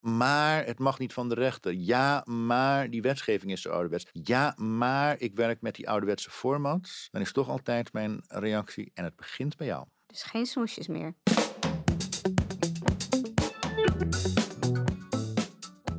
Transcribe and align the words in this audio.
maar 0.00 0.64
het 0.66 0.78
mag 0.78 0.98
niet 0.98 1.12
van 1.12 1.28
de 1.28 1.34
rechter. 1.34 1.72
Ja, 1.72 2.22
maar 2.24 2.90
die 2.90 3.02
wetgeving 3.02 3.52
is 3.52 3.62
zo 3.62 3.70
ouderwets. 3.70 4.06
Ja, 4.12 4.54
maar 4.56 5.20
ik 5.20 5.34
werk 5.34 5.60
met 5.60 5.74
die 5.74 5.88
ouderwetse 5.88 6.30
formats. 6.30 7.08
Dan 7.10 7.20
is 7.20 7.32
toch 7.32 7.48
altijd 7.48 7.92
mijn 7.92 8.22
reactie 8.28 8.90
en 8.94 9.04
het 9.04 9.16
begint 9.16 9.56
bij 9.56 9.66
jou. 9.66 9.86
Dus 10.06 10.22
geen 10.22 10.46
smoesjes 10.46 10.88
meer. 10.88 11.14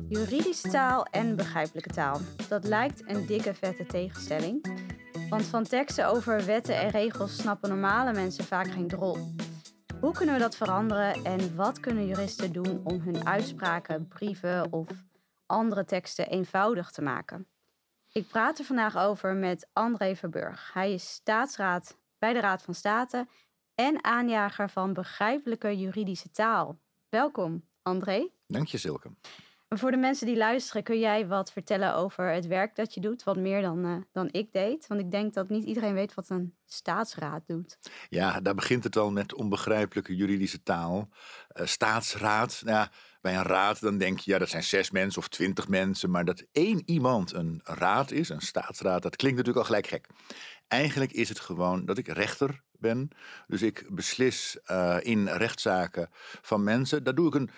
Juridische 0.08 0.68
taal 0.68 1.04
en 1.04 1.36
begrijpelijke 1.36 1.90
taal. 1.90 2.20
Dat 2.48 2.64
lijkt 2.64 3.02
een 3.06 3.26
dikke 3.26 3.54
vette 3.54 3.86
tegenstelling. 3.86 4.80
Want 5.28 5.44
van 5.44 5.64
teksten 5.64 6.08
over 6.08 6.44
wetten 6.46 6.80
en 6.80 6.90
regels 6.90 7.36
snappen 7.36 7.68
normale 7.68 8.12
mensen 8.12 8.44
vaak 8.44 8.70
geen 8.70 8.88
drol. 8.88 9.16
Hoe 10.02 10.12
kunnen 10.12 10.34
we 10.34 10.40
dat 10.40 10.56
veranderen 10.56 11.24
en 11.24 11.56
wat 11.56 11.80
kunnen 11.80 12.06
juristen 12.06 12.52
doen 12.52 12.80
om 12.84 13.00
hun 13.00 13.26
uitspraken, 13.26 14.08
brieven 14.08 14.72
of 14.72 14.88
andere 15.46 15.84
teksten 15.84 16.28
eenvoudig 16.28 16.90
te 16.90 17.02
maken? 17.02 17.46
Ik 18.12 18.28
praat 18.28 18.58
er 18.58 18.64
vandaag 18.64 18.96
over 18.96 19.34
met 19.34 19.68
André 19.72 20.16
Verburg. 20.16 20.72
Hij 20.72 20.92
is 20.92 21.12
staatsraad 21.12 21.98
bij 22.18 22.32
de 22.32 22.40
Raad 22.40 22.62
van 22.62 22.74
State 22.74 23.26
en 23.74 24.04
aanjager 24.04 24.70
van 24.70 24.92
begrijpelijke 24.92 25.76
juridische 25.78 26.30
taal. 26.30 26.78
Welkom, 27.08 27.68
André. 27.82 28.28
Dank 28.46 28.66
je, 28.66 28.78
Silke. 28.78 29.10
Voor 29.74 29.90
de 29.90 29.96
mensen 29.96 30.26
die 30.26 30.36
luisteren, 30.36 30.82
kun 30.82 30.98
jij 30.98 31.26
wat 31.26 31.52
vertellen 31.52 31.94
over 31.94 32.32
het 32.32 32.46
werk 32.46 32.76
dat 32.76 32.94
je 32.94 33.00
doet, 33.00 33.22
wat 33.22 33.36
meer 33.36 33.62
dan, 33.62 33.86
uh, 33.86 33.96
dan 34.12 34.28
ik 34.30 34.52
deed? 34.52 34.86
Want 34.86 35.00
ik 35.00 35.10
denk 35.10 35.34
dat 35.34 35.48
niet 35.48 35.64
iedereen 35.64 35.94
weet 35.94 36.14
wat 36.14 36.28
een 36.28 36.54
staatsraad 36.66 37.42
doet. 37.46 37.78
Ja, 38.08 38.40
daar 38.40 38.54
begint 38.54 38.84
het 38.84 38.96
al 38.96 39.10
met 39.10 39.34
onbegrijpelijke 39.34 40.16
juridische 40.16 40.62
taal. 40.62 41.08
Uh, 41.54 41.66
staatsraad, 41.66 42.62
nou 42.64 42.76
ja, 42.76 42.90
bij 43.20 43.36
een 43.36 43.42
raad 43.42 43.80
dan 43.80 43.98
denk 43.98 44.18
je, 44.18 44.30
ja, 44.30 44.38
dat 44.38 44.48
zijn 44.48 44.64
zes 44.64 44.90
mensen 44.90 45.20
of 45.20 45.28
twintig 45.28 45.68
mensen. 45.68 46.10
Maar 46.10 46.24
dat 46.24 46.44
één 46.52 46.82
iemand 46.84 47.32
een 47.32 47.60
raad 47.64 48.10
is, 48.10 48.28
een 48.28 48.40
staatsraad, 48.40 49.02
dat 49.02 49.16
klinkt 49.16 49.38
natuurlijk 49.38 49.66
al 49.66 49.74
gelijk 49.74 49.86
gek. 49.86 50.06
Eigenlijk 50.68 51.12
is 51.12 51.28
het 51.28 51.40
gewoon 51.40 51.84
dat 51.84 51.98
ik 51.98 52.08
rechter 52.08 52.62
ben. 52.78 53.08
Dus 53.46 53.62
ik 53.62 53.86
beslis 53.90 54.58
uh, 54.66 54.96
in 55.00 55.28
rechtszaken 55.28 56.08
van 56.42 56.64
mensen. 56.64 57.04
Daar 57.04 57.14
doe 57.14 57.26
ik 57.26 57.34
een 57.34 57.50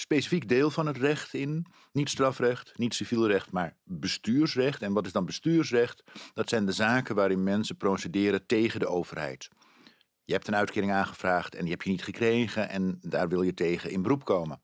specifiek 0.00 0.48
deel 0.48 0.70
van 0.70 0.86
het 0.86 0.96
recht 0.96 1.34
in. 1.34 1.66
Niet 1.92 2.08
strafrecht, 2.08 2.78
niet 2.78 2.94
civiel 2.94 3.26
recht, 3.26 3.52
maar 3.52 3.76
bestuursrecht. 3.84 4.82
En 4.82 4.92
wat 4.92 5.06
is 5.06 5.12
dan 5.12 5.24
bestuursrecht? 5.24 6.02
Dat 6.34 6.48
zijn 6.48 6.66
de 6.66 6.72
zaken 6.72 7.14
waarin 7.14 7.42
mensen 7.42 7.76
procederen 7.76 8.46
tegen 8.46 8.80
de 8.80 8.86
overheid. 8.86 9.48
Je 10.24 10.32
hebt 10.32 10.48
een 10.48 10.56
uitkering 10.56 10.92
aangevraagd 10.92 11.54
en 11.54 11.60
die 11.60 11.70
heb 11.70 11.82
je 11.82 11.90
niet 11.90 12.04
gekregen 12.04 12.68
en 12.68 12.98
daar 13.00 13.28
wil 13.28 13.42
je 13.42 13.54
tegen 13.54 13.90
in 13.90 14.02
beroep 14.02 14.24
komen. 14.24 14.60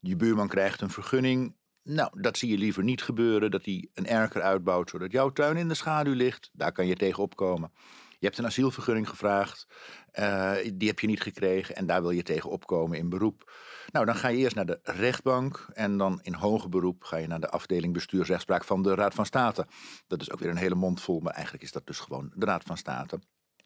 Je 0.00 0.16
buurman 0.16 0.48
krijgt 0.48 0.80
een 0.80 0.90
vergunning. 0.90 1.56
Nou, 1.82 2.20
dat 2.20 2.38
zie 2.38 2.50
je 2.50 2.58
liever 2.58 2.82
niet 2.82 3.02
gebeuren, 3.02 3.50
dat 3.50 3.64
hij 3.64 3.88
een 3.94 4.06
erker 4.06 4.42
uitbouwt 4.42 4.90
zodat 4.90 5.12
jouw 5.12 5.30
tuin 5.30 5.56
in 5.56 5.68
de 5.68 5.74
schaduw 5.74 6.14
ligt. 6.14 6.50
Daar 6.52 6.72
kan 6.72 6.86
je 6.86 6.96
tegen 6.96 7.22
opkomen. 7.22 7.72
Je 8.18 8.26
hebt 8.26 8.38
een 8.38 8.46
asielvergunning 8.46 9.08
gevraagd, 9.08 9.66
uh, 10.18 10.54
die 10.74 10.88
heb 10.88 11.00
je 11.00 11.06
niet 11.06 11.22
gekregen 11.22 11.76
en 11.76 11.86
daar 11.86 12.02
wil 12.02 12.10
je 12.10 12.22
tegen 12.22 12.50
opkomen 12.50 12.98
in 12.98 13.08
beroep. 13.08 13.52
Nou, 13.92 14.06
dan 14.06 14.14
ga 14.14 14.28
je 14.28 14.36
eerst 14.38 14.56
naar 14.56 14.66
de 14.66 14.78
rechtbank 14.82 15.66
en 15.72 15.96
dan 15.96 16.20
in 16.22 16.34
hoger 16.34 16.68
beroep 16.68 17.04
ga 17.04 17.16
je 17.16 17.26
naar 17.26 17.40
de 17.40 17.48
afdeling 17.48 17.92
bestuursrechtspraak 17.92 18.64
van 18.64 18.82
de 18.82 18.94
Raad 18.94 19.14
van 19.14 19.26
State. 19.26 19.66
Dat 20.06 20.20
is 20.20 20.30
ook 20.30 20.38
weer 20.38 20.50
een 20.50 20.56
hele 20.56 20.74
mond 20.74 21.00
vol, 21.00 21.20
maar 21.20 21.32
eigenlijk 21.32 21.64
is 21.64 21.72
dat 21.72 21.86
dus 21.86 21.98
gewoon 21.98 22.32
de 22.34 22.46
Raad 22.46 22.62
van 22.62 22.76
State. 22.76 23.18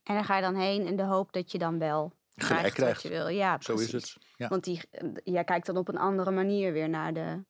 En 0.02 0.14
dan 0.14 0.24
ga 0.24 0.36
je 0.36 0.42
dan 0.42 0.54
heen 0.54 0.86
in 0.86 0.96
de 0.96 1.04
hoop 1.04 1.32
dat 1.32 1.52
je 1.52 1.58
dan 1.58 1.78
wel 1.78 2.12
gelijk 2.34 2.74
krijgt. 2.74 3.02
Wat 3.02 3.12
je 3.12 3.18
wil. 3.18 3.28
Ja, 3.28 3.56
Zo 3.60 3.74
is 3.74 3.92
het. 3.92 4.16
Ja. 4.36 4.48
Want 4.48 4.64
die, 4.64 4.80
jij 5.24 5.44
kijkt 5.44 5.66
dan 5.66 5.76
op 5.76 5.88
een 5.88 5.98
andere 5.98 6.30
manier 6.30 6.72
weer 6.72 6.88
naar, 6.88 7.14
de, 7.14 7.44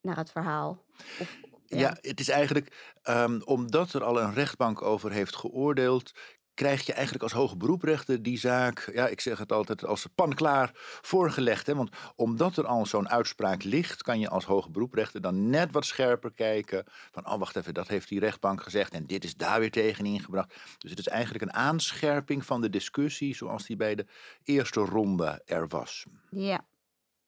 naar 0.00 0.16
het 0.16 0.30
verhaal. 0.30 0.84
Of, 1.20 1.36
ja. 1.66 1.78
ja. 1.78 1.96
het 2.00 2.20
is 2.20 2.28
eigenlijk 2.28 2.96
um, 3.08 3.42
omdat 3.44 3.92
er 3.92 4.04
al 4.04 4.20
een 4.20 4.34
rechtbank 4.34 4.82
over 4.82 5.12
heeft 5.12 5.36
geoordeeld, 5.36 6.12
krijg 6.54 6.86
je 6.86 6.92
eigenlijk 6.92 7.22
als 7.22 7.32
hoge 7.32 7.56
beroeprechter 7.56 8.22
die 8.22 8.38
zaak, 8.38 8.90
ja, 8.92 9.06
ik 9.06 9.20
zeg 9.20 9.38
het 9.38 9.52
altijd, 9.52 9.84
als 9.84 10.06
panklaar 10.14 10.70
voorgelegd. 11.02 11.66
Hè? 11.66 11.74
Want 11.74 11.90
omdat 12.16 12.56
er 12.56 12.66
al 12.66 12.86
zo'n 12.86 13.08
uitspraak 13.08 13.62
ligt, 13.62 14.02
kan 14.02 14.20
je 14.20 14.28
als 14.28 14.44
hoge 14.44 14.70
beroeprechter 14.70 15.20
dan 15.20 15.50
net 15.50 15.72
wat 15.72 15.84
scherper 15.84 16.32
kijken. 16.32 16.84
Van, 17.12 17.26
oh, 17.30 17.38
wacht 17.38 17.56
even, 17.56 17.74
dat 17.74 17.88
heeft 17.88 18.08
die 18.08 18.20
rechtbank 18.20 18.62
gezegd 18.62 18.92
en 18.92 19.06
dit 19.06 19.24
is 19.24 19.36
daar 19.36 19.60
weer 19.60 19.70
tegen 19.70 20.06
ingebracht. 20.06 20.54
Dus 20.78 20.90
het 20.90 20.98
is 20.98 21.08
eigenlijk 21.08 21.44
een 21.44 21.52
aanscherping 21.52 22.44
van 22.44 22.60
de 22.60 22.70
discussie 22.70 23.34
zoals 23.34 23.66
die 23.66 23.76
bij 23.76 23.94
de 23.94 24.06
eerste 24.44 24.80
ronde 24.80 25.42
er 25.44 25.68
was. 25.68 26.04
Ja. 26.30 26.64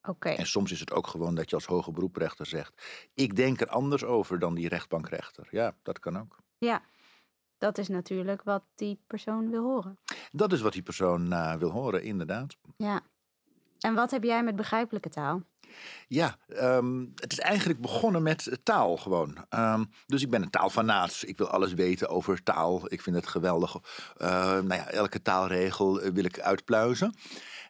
Okay. 0.07 0.35
En 0.35 0.47
soms 0.47 0.73
is 0.73 0.81
het 0.81 0.93
ook 0.93 1.07
gewoon 1.07 1.35
dat 1.35 1.51
je 1.51 1.57
als 1.57 1.67
hoge 1.67 1.93
beroeprechter 1.93 2.47
zegt: 2.47 2.83
Ik 3.15 3.37
denk 3.37 3.61
er 3.61 3.69
anders 3.69 4.05
over 4.05 4.39
dan 4.39 4.55
die 4.55 4.69
rechtbankrechter. 4.69 5.49
Ja, 5.51 5.75
dat 5.83 5.99
kan 5.99 6.19
ook. 6.19 6.37
Ja, 6.59 6.83
dat 7.59 7.79
is 7.79 7.89
natuurlijk 7.89 8.43
wat 8.43 8.63
die 8.75 8.99
persoon 9.07 9.51
wil 9.51 9.63
horen. 9.63 9.99
Dat 10.33 10.53
is 10.53 10.61
wat 10.61 10.73
die 10.73 10.83
persoon 10.83 11.33
uh, 11.33 11.55
wil 11.55 11.71
horen, 11.71 12.03
inderdaad. 12.03 12.57
Ja. 12.77 13.01
En 13.81 13.95
wat 13.95 14.11
heb 14.11 14.23
jij 14.23 14.43
met 14.43 14.57
begrijpelijke 14.57 15.09
taal? 15.09 15.43
Ja, 16.09 16.37
um, 16.49 17.13
het 17.15 17.33
is 17.33 17.39
eigenlijk 17.39 17.81
begonnen 17.81 18.23
met 18.23 18.59
taal 18.63 18.97
gewoon. 18.97 19.47
Um, 19.51 19.91
dus 20.07 20.23
ik 20.23 20.31
ben 20.31 20.43
een 20.43 20.51
taalfanaat. 20.51 21.23
Ik 21.27 21.39
wil 21.39 21.49
alles 21.49 21.75
weten 21.75 22.09
over 22.09 22.43
taal. 22.43 22.93
Ik 22.93 23.03
vind 23.03 23.17
het 23.17 23.27
geweldig. 23.27 23.77
Uh, 24.19 24.29
nou 24.39 24.75
ja, 24.75 24.89
elke 24.91 25.23
taalregel 25.23 26.01
wil 26.01 26.25
ik 26.25 26.41
uitpluizen. 26.41 27.15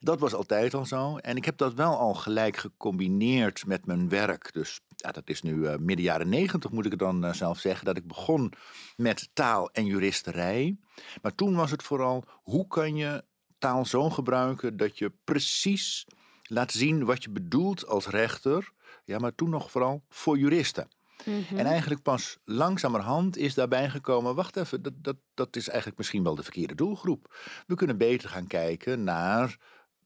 Dat 0.01 0.21
was 0.21 0.35
altijd 0.35 0.75
al 0.75 0.87
zo. 0.87 1.17
En 1.17 1.37
ik 1.37 1.45
heb 1.45 1.57
dat 1.57 1.75
wel 1.75 1.99
al 1.99 2.15
gelijk 2.15 2.57
gecombineerd 2.57 3.67
met 3.67 3.87
mijn 3.87 4.09
werk. 4.09 4.53
Dus 4.53 4.81
ja, 4.97 5.13
dat 5.13 5.29
is 5.29 5.43
nu 5.43 5.55
uh, 5.55 5.77
midden 5.77 6.05
jaren 6.05 6.29
negentig, 6.29 6.71
moet 6.71 6.85
ik 6.85 6.91
het 6.91 7.01
dan 7.01 7.25
uh, 7.25 7.33
zelf 7.33 7.59
zeggen, 7.59 7.85
dat 7.85 7.97
ik 7.97 8.07
begon 8.07 8.53
met 8.97 9.29
taal 9.33 9.71
en 9.73 9.87
juristerij. 9.87 10.77
Maar 11.23 11.35
toen 11.35 11.55
was 11.55 11.71
het 11.71 11.83
vooral, 11.83 12.25
hoe 12.43 12.67
kan 12.67 12.97
je 12.97 13.25
taal 13.59 13.85
zo 13.85 14.11
gebruiken 14.11 14.77
dat 14.77 14.99
je 14.99 15.13
precies 15.25 16.07
laat 16.43 16.73
zien 16.73 17.05
wat 17.05 17.23
je 17.23 17.31
bedoelt 17.31 17.87
als 17.87 18.07
rechter. 18.07 18.73
Ja, 19.05 19.19
maar 19.19 19.35
toen 19.35 19.51
nog 19.51 19.71
vooral 19.71 20.03
voor 20.09 20.39
juristen. 20.39 20.89
Mm 21.25 21.45
-hmm. 21.49 21.59
En 21.59 21.67
eigenlijk 21.67 22.03
pas 22.03 22.39
langzamerhand 22.45 23.37
is 23.37 23.55
daarbij 23.55 23.91
gekomen: 23.91 24.35
wacht 24.35 24.57
even, 24.57 24.83
dat, 24.83 24.93
dat, 24.97 25.17
dat 25.35 25.57
is 25.57 25.69
eigenlijk 25.69 25.99
misschien 25.99 26.23
wel 26.23 26.35
de 26.35 26.43
verkeerde 26.43 26.75
doelgroep. 26.75 27.35
We 27.67 27.75
kunnen 27.75 27.99
beter 27.99 28.29
gaan 28.29 28.47
kijken 28.47 29.05
naar 29.05 29.59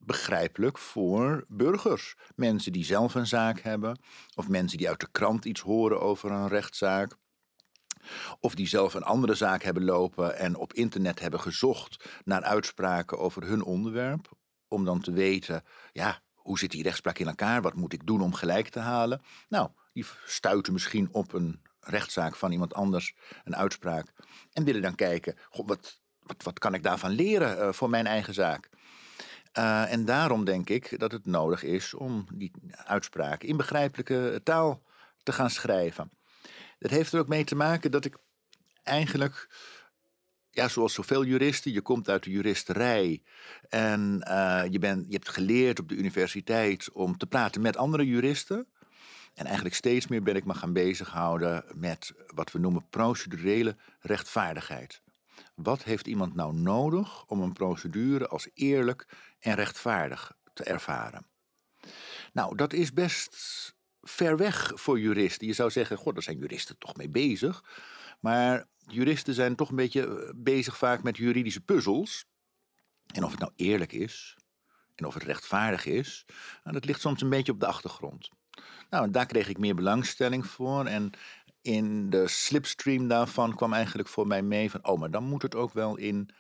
begrijpelijk 0.05 0.79
voor 0.79 1.45
burgers. 1.49 2.17
Mensen 2.35 2.73
die 2.73 2.85
zelf 2.85 3.15
een 3.15 3.27
zaak 3.27 3.61
hebben, 3.61 4.01
of 4.35 4.49
mensen 4.49 4.79
die 4.79 4.89
uit 4.89 5.01
de 5.01 5.09
krant 5.13 5.45
iets 5.45 5.61
horen 5.61 6.01
over 6.01 6.31
een 6.31 6.49
rechtszaak. 6.49 7.17
Of 8.41 8.55
die 8.55 8.69
zelf 8.69 8.95
een 8.95 9.03
andere 9.03 9.35
zaak 9.35 9.63
hebben 9.63 9.85
lopen 9.85 10.37
en 10.37 10.57
op 10.57 10.73
internet 10.73 11.21
hebben 11.21 11.41
gezocht 11.41 12.05
naar 12.25 12.43
uitspraken 12.43 13.19
over 13.19 13.43
hun 13.47 13.63
onderwerp. 13.63 14.31
Om 14.69 14.85
dan 14.85 15.01
te 15.01 15.13
weten, 15.13 15.65
ja, 15.93 16.23
hoe 16.35 16.59
zit 16.59 16.71
die 16.71 16.83
rechtspraak 16.83 17.19
in 17.19 17.27
elkaar? 17.27 17.63
Wat 17.63 17.75
moet 17.75 17.93
ik 17.93 18.07
doen 18.07 18.21
om 18.21 18.35
gelijk 18.35 18.69
te 18.69 18.79
halen? 18.79 19.23
Nou, 19.49 19.71
die 19.93 20.07
stuiten 20.27 20.73
misschien 20.73 21.09
op 21.13 21.33
een 21.33 21.63
rechtszaak 21.81 22.37
van 22.37 22.53
iemand 22.53 22.75
anders, 22.75 23.15
een 23.45 23.57
uitspraak. 23.57 24.13
En 24.53 24.65
willen 24.65 24.83
dan 24.83 24.95
kijken, 24.95 25.37
wat, 25.51 26.01
wat, 26.19 26.43
wat 26.43 26.59
kan 26.59 26.75
ik 26.75 26.83
daarvan 26.83 27.11
leren 27.11 27.59
uh, 27.59 27.73
voor 27.73 27.91
mijn 27.91 28.07
eigen 28.07 28.35
zaak? 28.35 28.69
Uh, 29.59 29.93
en 29.93 30.05
daarom 30.05 30.45
denk 30.45 30.69
ik 30.69 30.99
dat 30.99 31.13
het 31.13 31.27
nodig 31.27 31.63
is 31.63 31.95
om 31.95 32.27
die 32.35 32.53
uitspraken 32.71 33.49
in 33.49 33.57
begrijpelijke 33.57 34.41
taal 34.45 34.83
te 35.23 35.33
gaan 35.33 35.51
schrijven. 35.51 36.11
Dat 36.79 36.91
heeft 36.91 37.13
er 37.13 37.19
ook 37.21 37.29
mee 37.29 37.45
te 37.45 37.55
maken 37.55 37.91
dat 37.91 38.05
ik 38.05 38.17
eigenlijk, 38.83 39.49
ja, 40.51 40.69
zoals 40.69 40.95
zoveel 40.95 41.25
juristen, 41.25 41.73
je 41.73 41.81
komt 41.81 42.09
uit 42.09 42.23
de 42.23 42.31
juristerij 42.31 43.23
en 43.69 44.25
uh, 44.29 44.63
je, 44.71 44.79
bent, 44.79 45.05
je 45.07 45.13
hebt 45.15 45.29
geleerd 45.29 45.79
op 45.79 45.89
de 45.89 45.97
universiteit 45.97 46.93
om 46.93 47.17
te 47.17 47.27
praten 47.27 47.61
met 47.61 47.77
andere 47.77 48.07
juristen. 48.07 48.67
En 49.35 49.45
eigenlijk 49.45 49.75
steeds 49.75 50.07
meer 50.07 50.23
ben 50.23 50.37
ik 50.37 50.45
me 50.45 50.55
gaan 50.55 50.73
bezighouden 50.73 51.65
met 51.75 52.13
wat 52.27 52.53
we 52.53 52.59
noemen 52.59 52.89
procedurele 52.91 53.77
rechtvaardigheid. 54.01 55.03
Wat 55.63 55.83
heeft 55.83 56.07
iemand 56.07 56.35
nou 56.35 56.55
nodig 56.55 57.27
om 57.27 57.41
een 57.41 57.53
procedure 57.53 58.29
als 58.29 58.49
eerlijk 58.55 59.07
en 59.39 59.55
rechtvaardig 59.55 60.33
te 60.53 60.65
ervaren? 60.65 61.27
Nou, 62.33 62.57
dat 62.57 62.73
is 62.73 62.93
best 62.93 63.37
ver 64.03 64.37
weg 64.37 64.73
voor 64.75 65.01
juristen. 65.01 65.47
Je 65.47 65.53
zou 65.53 65.71
zeggen, 65.71 65.97
god, 65.97 66.15
daar 66.15 66.23
zijn 66.23 66.39
juristen 66.39 66.79
toch 66.79 66.97
mee 66.97 67.09
bezig. 67.09 67.65
Maar 68.21 68.69
juristen 68.87 69.35
zijn 69.35 69.57
toch 69.57 69.69
een 69.71 69.77
beetje 69.77 70.07
eh, 70.07 70.31
bezig 70.37 70.77
vaak 70.77 71.03
met 71.03 71.17
juridische 71.17 71.61
puzzels. 71.61 72.25
En 73.15 73.25
of 73.25 73.31
het 73.31 73.41
nou 73.41 73.53
eerlijk 73.57 73.93
is 73.93 74.37
en 74.95 75.07
of 75.07 75.15
het 75.15 75.23
rechtvaardig 75.23 75.87
is, 75.87 76.25
nou, 76.63 76.75
dat 76.75 76.85
ligt 76.85 77.01
soms 77.01 77.23
een 77.23 77.29
beetje 77.29 77.53
op 77.53 77.61
de 77.61 77.67
achtergrond. 77.67 78.29
Nou, 78.91 79.11
daar 79.11 79.27
kreeg 79.27 79.49
ik 79.49 79.59
meer 79.59 79.75
belangstelling 79.75 80.47
voor. 80.47 80.87
En 80.87 81.11
in 81.63 82.11
de 82.11 82.29
slipstream 82.29 83.09
daarvan 83.09 83.55
kwam 83.55 83.73
eigenlijk 83.73 84.09
voor 84.09 84.27
mij 84.27 84.43
mee 84.43 84.71
van, 84.71 84.87
oh, 84.87 84.99
maar 84.99 85.11
dan 85.11 85.25
moet 85.25 85.43
het 85.43 85.55
ook 85.55 85.73
wel 85.73 85.97
in 85.97 86.31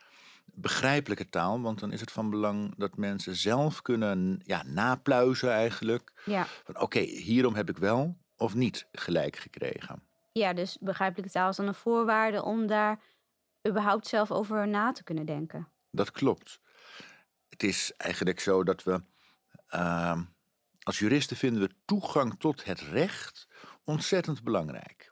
begrijpelijke 0.44 1.28
taal, 1.28 1.60
want 1.60 1.80
dan 1.80 1.92
is 1.92 2.00
het 2.00 2.12
van 2.12 2.30
belang 2.30 2.74
dat 2.76 2.96
mensen 2.96 3.36
zelf 3.36 3.82
kunnen 3.82 4.40
ja, 4.44 4.62
napluizen 4.62 5.50
eigenlijk. 5.50 6.12
Ja. 6.24 6.46
Van 6.64 6.80
oké, 6.80 6.98
hierom 7.00 7.54
heb 7.54 7.68
ik 7.68 7.78
wel 7.78 8.16
of 8.36 8.54
niet 8.54 8.86
gelijk 8.92 9.36
gekregen. 9.36 10.02
ja, 10.32 10.52
dus 10.52 10.76
begrijpelijke 10.80 11.32
taal 11.32 11.48
is 11.48 11.56
dan 11.56 11.66
een 11.66 11.74
voorwaarde 11.74 12.42
om 12.42 12.66
daar 12.66 13.00
überhaupt 13.68 14.06
zelf 14.06 14.30
over 14.30 14.68
na 14.68 14.92
te 14.92 15.02
kunnen 15.02 15.26
denken. 15.26 15.68
Dat 15.90 16.10
klopt. 16.10 16.60
Het 17.48 17.62
is 17.62 17.92
eigenlijk 17.96 18.40
zo 18.40 18.64
dat 18.64 18.82
we 18.82 19.02
ehm, 19.68 20.22
als 20.82 20.98
juristen 20.98 21.36
vinden 21.36 21.62
we 21.62 21.74
toegang 21.84 22.34
tot 22.38 22.64
het 22.64 22.80
recht 22.80 23.48
ontzettend 23.84 24.42
belangrijk. 24.42 25.09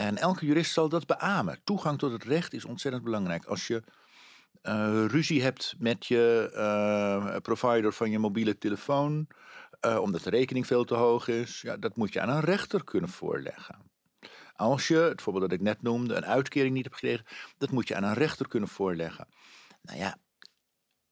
En 0.00 0.16
elke 0.16 0.46
jurist 0.46 0.72
zal 0.72 0.88
dat 0.88 1.06
beamen. 1.06 1.60
Toegang 1.64 1.98
tot 1.98 2.12
het 2.12 2.24
recht 2.24 2.52
is 2.52 2.64
ontzettend 2.64 3.04
belangrijk. 3.04 3.44
Als 3.44 3.66
je 3.66 3.82
eh, 4.62 5.04
ruzie 5.06 5.42
hebt 5.42 5.74
met 5.78 6.06
je 6.06 6.50
eh, 6.54 7.36
provider 7.42 7.92
van 7.92 8.10
je 8.10 8.18
mobiele 8.18 8.58
telefoon, 8.58 9.26
eh, 9.80 9.98
omdat 9.98 10.22
de 10.22 10.30
rekening 10.30 10.66
veel 10.66 10.84
te 10.84 10.94
hoog 10.94 11.28
is, 11.28 11.60
ja, 11.60 11.76
dat 11.76 11.96
moet 11.96 12.12
je 12.12 12.20
aan 12.20 12.28
een 12.28 12.40
rechter 12.40 12.84
kunnen 12.84 13.10
voorleggen. 13.10 13.78
Als 14.56 14.88
je, 14.88 14.96
het 14.96 15.22
voorbeeld 15.22 15.50
dat 15.50 15.58
ik 15.58 15.64
net 15.64 15.82
noemde, 15.82 16.14
een 16.14 16.26
uitkering 16.26 16.74
niet 16.74 16.84
hebt 16.84 16.96
gekregen, 16.96 17.26
dat 17.58 17.70
moet 17.70 17.88
je 17.88 17.94
aan 17.94 18.04
een 18.04 18.14
rechter 18.14 18.48
kunnen 18.48 18.68
voorleggen. 18.68 19.28
Nou 19.82 19.98
ja, 19.98 20.16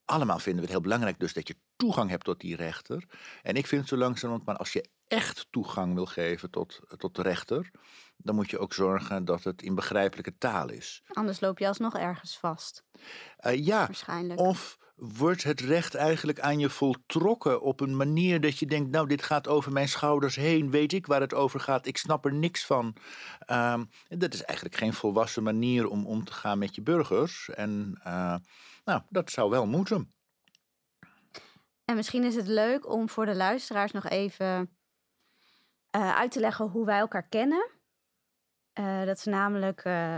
allemaal 0.08 0.38
vinden 0.38 0.60
we 0.60 0.66
het 0.66 0.70
heel 0.70 0.81
belangrijk 0.81 1.19
dus 1.19 1.32
dat 1.32 1.49
je 1.49 1.56
toegang 1.76 2.10
hebt 2.10 2.25
tot 2.25 2.40
die 2.40 2.56
rechter. 2.56 3.05
En 3.43 3.55
ik 3.55 3.66
vind 3.66 3.81
het 3.81 3.90
zo 3.90 3.96
langzamerhand, 3.96 4.46
maar 4.46 4.56
als 4.56 4.72
je 4.72 4.88
echt 5.08 5.46
toegang 5.50 5.94
wil 5.94 6.06
geven 6.06 6.50
tot, 6.50 6.81
tot 6.96 7.16
de 7.16 7.22
rechter, 7.22 7.70
dan 8.16 8.34
moet 8.34 8.50
je 8.50 8.58
ook 8.58 8.72
zorgen 8.75 9.25
dat 9.25 9.44
het 9.44 9.62
in 9.62 9.75
begrijpelijke 9.75 10.38
taal 10.38 10.70
is. 10.70 11.02
Anders 11.12 11.40
loop 11.40 11.58
je 11.58 11.69
alsnog 11.69 11.96
ergens 11.96 12.38
vast, 12.38 12.84
Uh, 13.46 13.64
ja, 13.64 13.87
waarschijnlijk. 13.87 14.40
of 14.40 14.78
wordt 14.99 15.43
het 15.43 15.60
recht 15.60 15.94
eigenlijk 15.94 16.40
aan 16.40 16.58
je 16.58 16.70
voltrokken 16.70 17.60
op 17.62 17.81
een 17.81 17.96
manier 17.96 18.40
dat 18.40 18.58
je 18.58 18.66
denkt, 18.66 18.90
nou, 18.90 19.06
dit 19.06 19.22
gaat 19.22 19.49
over 19.49 19.72
mijn 19.72 19.88
schouders 19.88 20.37
heen, 20.37 20.70
weet 20.70 20.93
ik 20.93 21.06
waar 21.06 21.20
het 21.20 21.34
over 21.34 21.60
gaat, 21.60 21.87
ik 21.87 21.96
snap 21.96 22.25
er 22.25 22.34
niks 22.34 22.66
van. 22.66 22.96
Ehm, 23.38 23.84
dat 24.08 24.34
is 24.34 24.43
eigenlijk 24.43 24.78
geen 24.78 24.93
volwassen 24.93 25.43
manier 25.43 25.88
om 25.88 26.06
om 26.06 26.25
te 26.25 26.32
gaan 26.32 26.58
met 26.58 26.75
je 26.75 26.82
burgers. 26.82 27.49
En 27.49 28.00
eh, 28.02 28.34
nou, 28.88 29.02
dat 29.08 29.31
zou 29.31 29.50
wel 29.50 29.67
moeten. 29.67 30.12
En 31.85 31.96
misschien 31.96 32.25
is 32.25 32.35
het 32.35 32.46
leuk 32.46 32.88
om 32.88 33.08
voor 33.08 33.26
de 33.26 33.35
luisteraars 33.35 33.93
nog 33.93 34.08
even 34.08 34.76
eh, 35.90 36.17
uit 36.17 36.31
te 36.31 36.40
leggen 36.40 36.69
hoe 36.69 36.87
wij 36.87 36.99
elkaar 36.99 37.29
kennen. 37.29 37.70
Eh, 38.73 39.05
dat 39.05 39.17
is 39.17 39.25
namelijk 39.25 39.85
eh, 39.85 40.17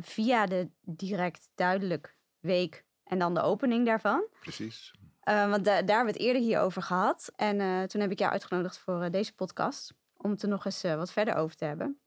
via 0.00 0.46
de 0.46 0.70
direct 0.80 1.48
duidelijk 1.54 2.16
week 2.38 2.84
en 3.04 3.18
dan 3.18 3.34
de 3.34 3.40
opening 3.40 3.86
daarvan. 3.86 4.26
Precies. 4.40 4.94
Want 5.24 5.64
da- 5.64 5.82
daar 5.82 5.96
hebben 5.96 6.14
we 6.14 6.20
het 6.20 6.20
eerder 6.20 6.42
hier 6.42 6.60
over 6.60 6.82
gehad. 6.82 7.32
En 7.36 7.88
toen 7.88 8.00
heb 8.00 8.10
ik 8.10 8.18
jou 8.18 8.32
uitgenodigd 8.32 8.78
voor 8.78 9.10
deze 9.10 9.34
podcast. 9.34 9.94
Om 10.16 10.30
het 10.30 10.42
er 10.42 10.48
nog 10.48 10.64
eens 10.64 10.82
wat 10.82 11.12
verder 11.12 11.34
over 11.34 11.56
te 11.56 11.64
hebben. 11.64 12.00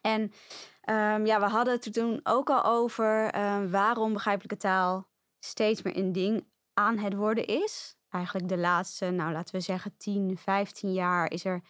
En 0.00 0.32
ehm, 0.80 1.26
ja, 1.26 1.40
we 1.40 1.46
hadden 1.46 1.74
het 1.74 1.84
er 1.84 1.92
toen 1.92 2.20
ook 2.22 2.50
al 2.50 2.64
over 2.64 3.30
waarom 3.70 4.12
begrijpelijke 4.12 4.56
taal 4.56 5.10
steeds 5.44 5.82
meer 5.82 5.96
een 5.96 6.12
ding 6.12 6.46
aan 6.74 6.98
het 6.98 7.14
worden 7.14 7.46
is. 7.46 7.96
Eigenlijk 8.08 8.48
de 8.48 8.58
laatste, 8.58 9.10
nou 9.10 9.32
laten 9.32 9.54
we 9.54 9.60
zeggen 9.60 9.96
10, 9.96 10.36
15 10.38 10.92
jaar 10.92 11.30
is 11.30 11.44
er 11.44 11.62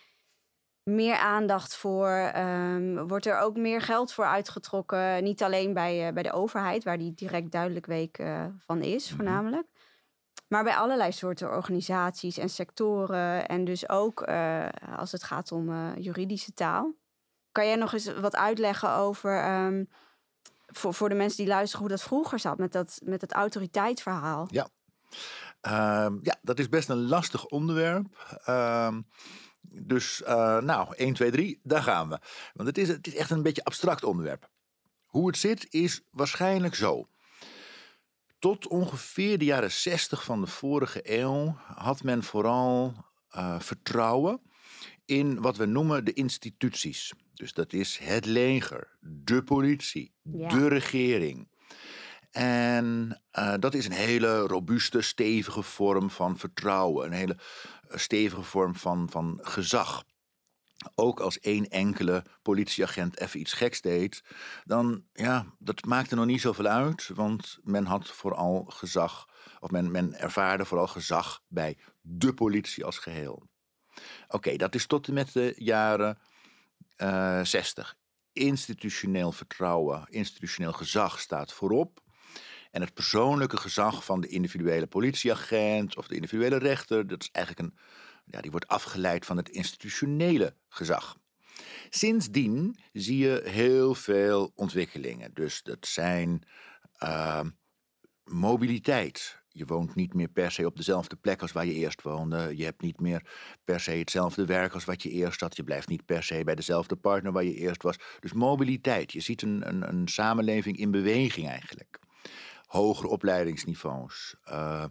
meer 0.83 1.17
aandacht 1.17 1.77
voor. 1.77 2.09
ehm, 2.09 3.07
wordt 3.07 3.27
er 3.27 3.39
ook 3.39 3.57
meer 3.57 3.81
geld 3.81 4.13
voor 4.13 4.25
uitgetrokken. 4.25 5.23
Niet 5.25 5.43
alleen 5.43 5.73
bij, 5.73 6.07
eh, 6.07 6.13
bij 6.13 6.23
de 6.23 6.33
overheid, 6.33 6.85
waar 6.85 6.99
die 6.99 7.15
direct 7.15 7.51
duidelijk 7.53 7.87
week 7.87 8.19
eh, 8.19 8.47
van 8.59 8.81
is, 8.83 9.07
Mhm. 9.09 9.17
voornamelijk. 9.17 9.67
Maar 10.49 10.65
bij 10.65 10.75
allerlei 10.75 11.13
soorten 11.13 11.49
organisaties 11.51 12.39
en 12.39 12.49
sectoren. 12.49 13.49
En 13.49 13.65
dus 13.65 13.89
ook 13.89 14.21
eh, 14.21 14.69
als 14.97 15.13
het 15.13 15.23
gaat 15.23 15.53
om 15.53 15.95
juridische 15.99 16.53
taal. 16.53 16.95
Kan 17.53 17.67
jij 17.67 17.77
nog 17.77 17.93
eens 17.93 18.13
wat 18.21 18.37
uitleggen 18.37 18.91
over. 18.93 19.39
ehm, 19.39 19.85
voor, 20.73 20.95
voor 20.95 21.09
de 21.09 21.15
mensen 21.15 21.39
die 21.39 21.47
luisteren, 21.47 21.81
hoe 21.81 21.97
dat 21.97 22.03
vroeger 22.03 22.39
zat 22.39 22.59
met 22.59 22.73
dat, 22.73 23.01
met 23.05 23.21
dat 23.21 23.33
autoriteitsverhaal? 23.33 24.49
Ehm, 25.61 26.19
ja, 26.23 26.39
dat 26.43 26.59
is 26.59 26.69
best 26.69 26.89
een 26.89 27.07
lastig 27.07 27.47
onderwerp. 27.47 28.39
Ehm, 28.45 29.01
dus, 29.61 30.23
eh, 30.23 30.59
nou, 30.59 30.95
1, 30.97 31.15
2, 31.15 31.31
3, 31.31 31.61
daar 31.63 31.83
gaan 31.83 32.09
we. 32.09 32.19
Want 32.53 32.69
het 32.69 32.79
is, 32.79 32.89
het 32.89 33.07
is 33.07 33.15
echt 33.15 33.31
een 33.31 33.43
beetje 33.43 33.65
abstract 33.65 34.05
onderwerp. 34.05 34.51
Hoe 35.07 35.27
het 35.27 35.37
zit 35.37 35.67
is 35.71 36.03
waarschijnlijk 36.11 36.75
zo. 36.75 37.07
Tot 38.39 38.67
ongeveer 38.67 39.39
de 39.39 39.45
jaren 39.45 39.73
60 39.73 40.25
van 40.25 40.41
de 40.41 40.47
vorige 40.47 41.01
eeuw 41.19 41.57
had 41.75 42.03
men 42.03 42.23
vooral 42.23 42.95
eh, 43.29 43.61
vertrouwen 43.61 44.41
in 45.05 45.41
wat 45.41 45.57
we 45.57 45.67
noemen 45.67 46.05
de 46.05 46.13
instituties. 46.13 47.13
Dus 47.35 47.53
dat 47.53 47.73
is 47.73 47.99
het 47.99 48.25
leger, 48.27 48.97
de 49.01 49.43
politie, 49.43 50.15
Ja. 50.23 50.49
de 50.49 50.69
regering. 50.69 51.51
En 52.31 53.21
eh, 53.31 53.55
dat 53.59 53.75
is 53.75 53.87
een 53.87 53.93
hele 53.93 54.39
robuuste, 54.41 55.01
stevige 55.01 55.63
vorm 55.63 56.11
van 56.11 56.39
vertrouwen. 56.39 57.07
Een 57.07 57.13
hele 57.13 57.37
eh, 57.89 57.99
stevige 57.99 58.43
vorm 58.43 58.75
van, 58.77 59.11
van 59.11 59.39
gezag. 59.43 60.05
Ook 60.95 61.21
als 61.21 61.39
één 61.41 61.69
enkele 61.69 62.25
politieagent 62.43 63.19
even 63.21 63.41
iets 63.41 63.53
geks 63.53 63.81
deed, 63.81 64.23
dan 64.65 65.05
ja, 65.13 65.47
dat 65.59 65.85
maakte 65.85 66.15
nog 66.15 66.27
niet 66.27 66.41
zoveel 66.41 66.67
uit, 66.67 67.11
want 67.15 67.59
men 67.63 67.85
had 67.85 68.09
vooral 68.11 68.65
gezag, 68.65 69.29
of 69.61 69.71
men, 69.71 69.91
men 69.91 70.15
ervaarde 70.19 70.65
vooral 70.65 70.87
gezag 70.87 71.43
bij 71.49 71.79
de 72.01 72.35
politie 72.35 72.85
als 72.85 72.99
geheel. 72.99 73.47
Oké, 74.29 74.57
dat 74.57 74.75
is 74.75 74.87
tot 74.87 75.09
en 75.09 75.15
met 75.15 75.33
de 75.33 75.53
jaren 75.57 76.19
eh 76.97 77.45
60. 77.45 77.97
Institutioneel 78.33 79.33
vertrouwen, 79.33 80.07
institutioneel 80.09 80.73
gezag 80.73 81.21
staat 81.21 81.53
voorop. 81.53 82.01
En 82.71 82.81
het 82.81 82.95
persoonlijke 82.95 83.57
gezag 83.57 84.05
van 84.05 84.21
de 84.21 84.29
individuele 84.29 84.87
politieagent 84.87 85.97
of 85.97 86.07
de 86.07 86.15
individuele 86.15 86.57
rechter, 86.57 87.07
dat 87.07 87.23
is 87.23 87.31
eigenlijk 87.31 87.67
een, 87.67 87.79
ja, 88.25 88.41
die 88.41 88.51
wordt 88.51 88.69
afgeleid 88.69 89.27
van 89.27 89.37
het 89.37 89.49
institutionele 89.49 90.57
gezag. 90.69 91.17
Sindsdien 91.91 92.77
zie 92.93 93.19
je 93.19 93.43
heel 93.45 93.95
veel 93.95 94.53
ontwikkelingen. 94.55 95.35
Dus 95.35 95.63
dat 95.63 95.87
zijn 95.87 96.43
uh, 97.03 97.41
mobiliteit. 98.25 99.42
Je 99.53 99.65
woont 99.65 99.95
niet 99.95 100.15
meer 100.15 100.29
per 100.29 100.51
se 100.51 100.67
op 100.67 100.77
dezelfde 100.77 101.17
plek 101.17 101.43
als 101.43 101.53
waar 101.53 101.67
je 101.67 101.75
eerst 101.75 102.03
woonde. 102.03 102.57
Je 102.57 102.65
hebt 102.65 102.83
niet 102.83 103.01
meer 103.01 103.27
per 103.65 103.81
se 103.81 103.91
hetzelfde 103.91 104.47
werk 104.47 104.75
als 104.75 104.85
wat 104.85 105.03
je 105.03 105.11
eerst 105.11 105.41
had. 105.41 105.57
Je 105.57 105.65
blijft 105.65 105.89
niet 105.89 106.07
per 106.07 106.23
se 106.23 106.45
bij 106.45 106.55
dezelfde 106.55 106.97
partner 106.97 107.33
waar 107.33 107.45
je 107.45 107.55
eerst 107.55 107.83
was. 107.83 107.97
Dus 108.21 108.33
mobiliteit. 108.33 109.13
Je 109.13 109.21
ziet 109.21 109.43
een, 109.43 109.69
een, 109.69 109.89
een 109.89 110.09
samenleving 110.09 110.77
in 110.77 110.91
beweging 110.91 111.49
eigenlijk 111.49 112.01
hogere 112.73 113.09
opleidingsniveaus. 113.09 114.35
Uh, 114.51 114.85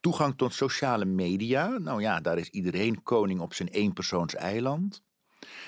toegang 0.00 0.36
tot 0.36 0.54
sociale 0.54 1.04
media. 1.04 1.78
Nou 1.78 2.00
ja, 2.00 2.20
daar 2.20 2.38
is 2.38 2.48
iedereen 2.48 3.02
koning 3.02 3.40
op 3.40 3.54
zijn 3.54 3.68
eenpersoons 3.68 4.34
eiland. 4.34 5.02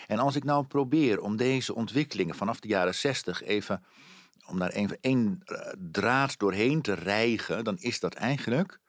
En 0.06 0.18
als 0.18 0.36
ik 0.36 0.44
nou 0.44 0.66
probeer 0.66 1.20
om 1.20 1.36
deze 1.36 1.74
ontwikkelingen 1.74 2.34
vanaf 2.34 2.60
de 2.60 2.68
jaren 2.68 2.94
60 2.94 3.42
even 3.42 3.84
om 4.52 4.58
daar 4.58 4.70
even 4.70 4.98
één 5.00 5.42
draad 5.78 6.38
doorheen 6.38 6.82
te 6.82 6.92
rijgen, 6.92 7.64
dan 7.64 7.78
is 7.78 8.00
dat 8.00 8.14
eigenlijk 8.14 8.80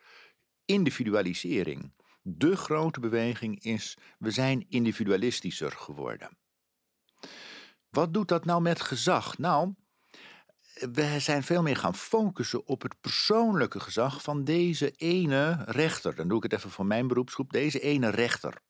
individualisering. 0.66 1.94
De 2.22 2.56
grote 2.56 3.00
beweging 3.00 3.64
is, 3.64 3.98
we 4.20 4.32
zijn 4.32 4.66
individualistischer 4.70 5.72
geworden. 5.72 6.38
Wat 7.90 8.14
doet 8.14 8.28
dat 8.28 8.46
nou 8.46 8.62
met 8.62 8.82
gezag? 8.82 9.38
Nou, 9.38 9.74
we 10.74 11.20
zijn 11.20 11.44
veel 11.44 11.62
meer 11.62 11.76
gaan 11.76 11.96
focussen 11.96 12.68
op 12.68 12.82
het 12.82 13.02
persoonlijke 13.02 13.80
gezag 13.80 14.22
van 14.22 14.44
deze 14.44 14.92
ene 14.92 15.64
rechter. 15.66 16.16
Dan 16.16 16.28
doe 16.28 16.38
ik 16.38 16.44
het 16.44 16.54
even 16.54 16.70
voor 16.70 16.86
mijn 16.86 17.08
beroepsgroep, 17.08 17.52
deze 17.52 17.80
ene 17.80 18.10
rechter. 18.10 18.62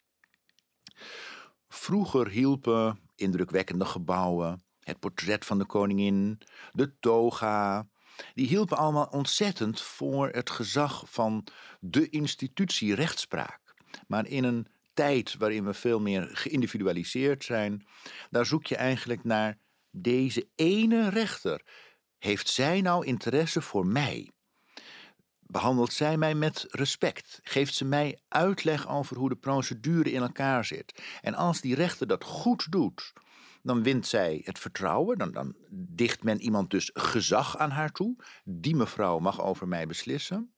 Vroeger 1.67 2.27
hielpen 2.29 2.99
indrukwekkende 3.15 3.85
gebouwen, 3.85 4.63
het 4.83 4.99
portret 4.99 5.45
van 5.45 5.57
de 5.57 5.65
koningin, 5.65 6.41
de 6.71 6.99
toga. 6.99 7.87
Die 8.33 8.47
hielpen 8.47 8.77
allemaal 8.77 9.07
ontzettend 9.11 9.81
voor 9.81 10.29
het 10.29 10.49
gezag 10.49 11.03
van 11.07 11.47
de 11.79 12.09
institutie 12.09 12.95
rechtspraak. 12.95 13.61
Maar 14.07 14.27
in 14.27 14.43
een 14.43 14.67
tijd 14.93 15.35
waarin 15.37 15.65
we 15.65 15.73
veel 15.73 15.99
meer 15.99 16.29
geïndividualiseerd 16.31 17.43
zijn, 17.43 17.85
daar 18.29 18.45
zoek 18.45 18.65
je 18.65 18.75
eigenlijk 18.75 19.23
naar 19.23 19.57
deze 19.91 20.47
ene 20.55 21.09
rechter. 21.09 21.61
Heeft 22.17 22.49
zij 22.49 22.81
nou 22.81 23.05
interesse 23.05 23.61
voor 23.61 23.87
mij? 23.87 24.31
Behandelt 25.39 25.93
zij 25.93 26.17
mij 26.17 26.35
met 26.35 26.65
respect? 26.69 27.39
Geeft 27.43 27.73
ze 27.73 27.85
mij 27.85 28.19
uitleg 28.27 28.89
over 28.89 29.17
hoe 29.17 29.29
de 29.29 29.35
procedure 29.35 30.11
in 30.11 30.21
elkaar 30.21 30.65
zit? 30.65 31.01
En 31.21 31.33
als 31.33 31.61
die 31.61 31.75
rechter 31.75 32.07
dat 32.07 32.23
goed 32.23 32.71
doet, 32.71 33.13
Dan 33.63 33.83
wint 33.83 34.07
zij 34.07 34.41
het 34.43 34.59
vertrouwen. 34.59 35.17
Dan, 35.17 35.31
dan 35.31 35.55
dicht 35.71 36.23
men 36.23 36.41
iemand 36.41 36.69
dus 36.69 36.89
gezag 36.93 37.57
aan 37.57 37.71
haar 37.71 37.91
toe. 37.91 38.15
Die 38.43 38.75
mevrouw 38.75 39.19
mag 39.19 39.41
over 39.41 39.67
mij 39.67 39.87
beslissen. 39.87 40.53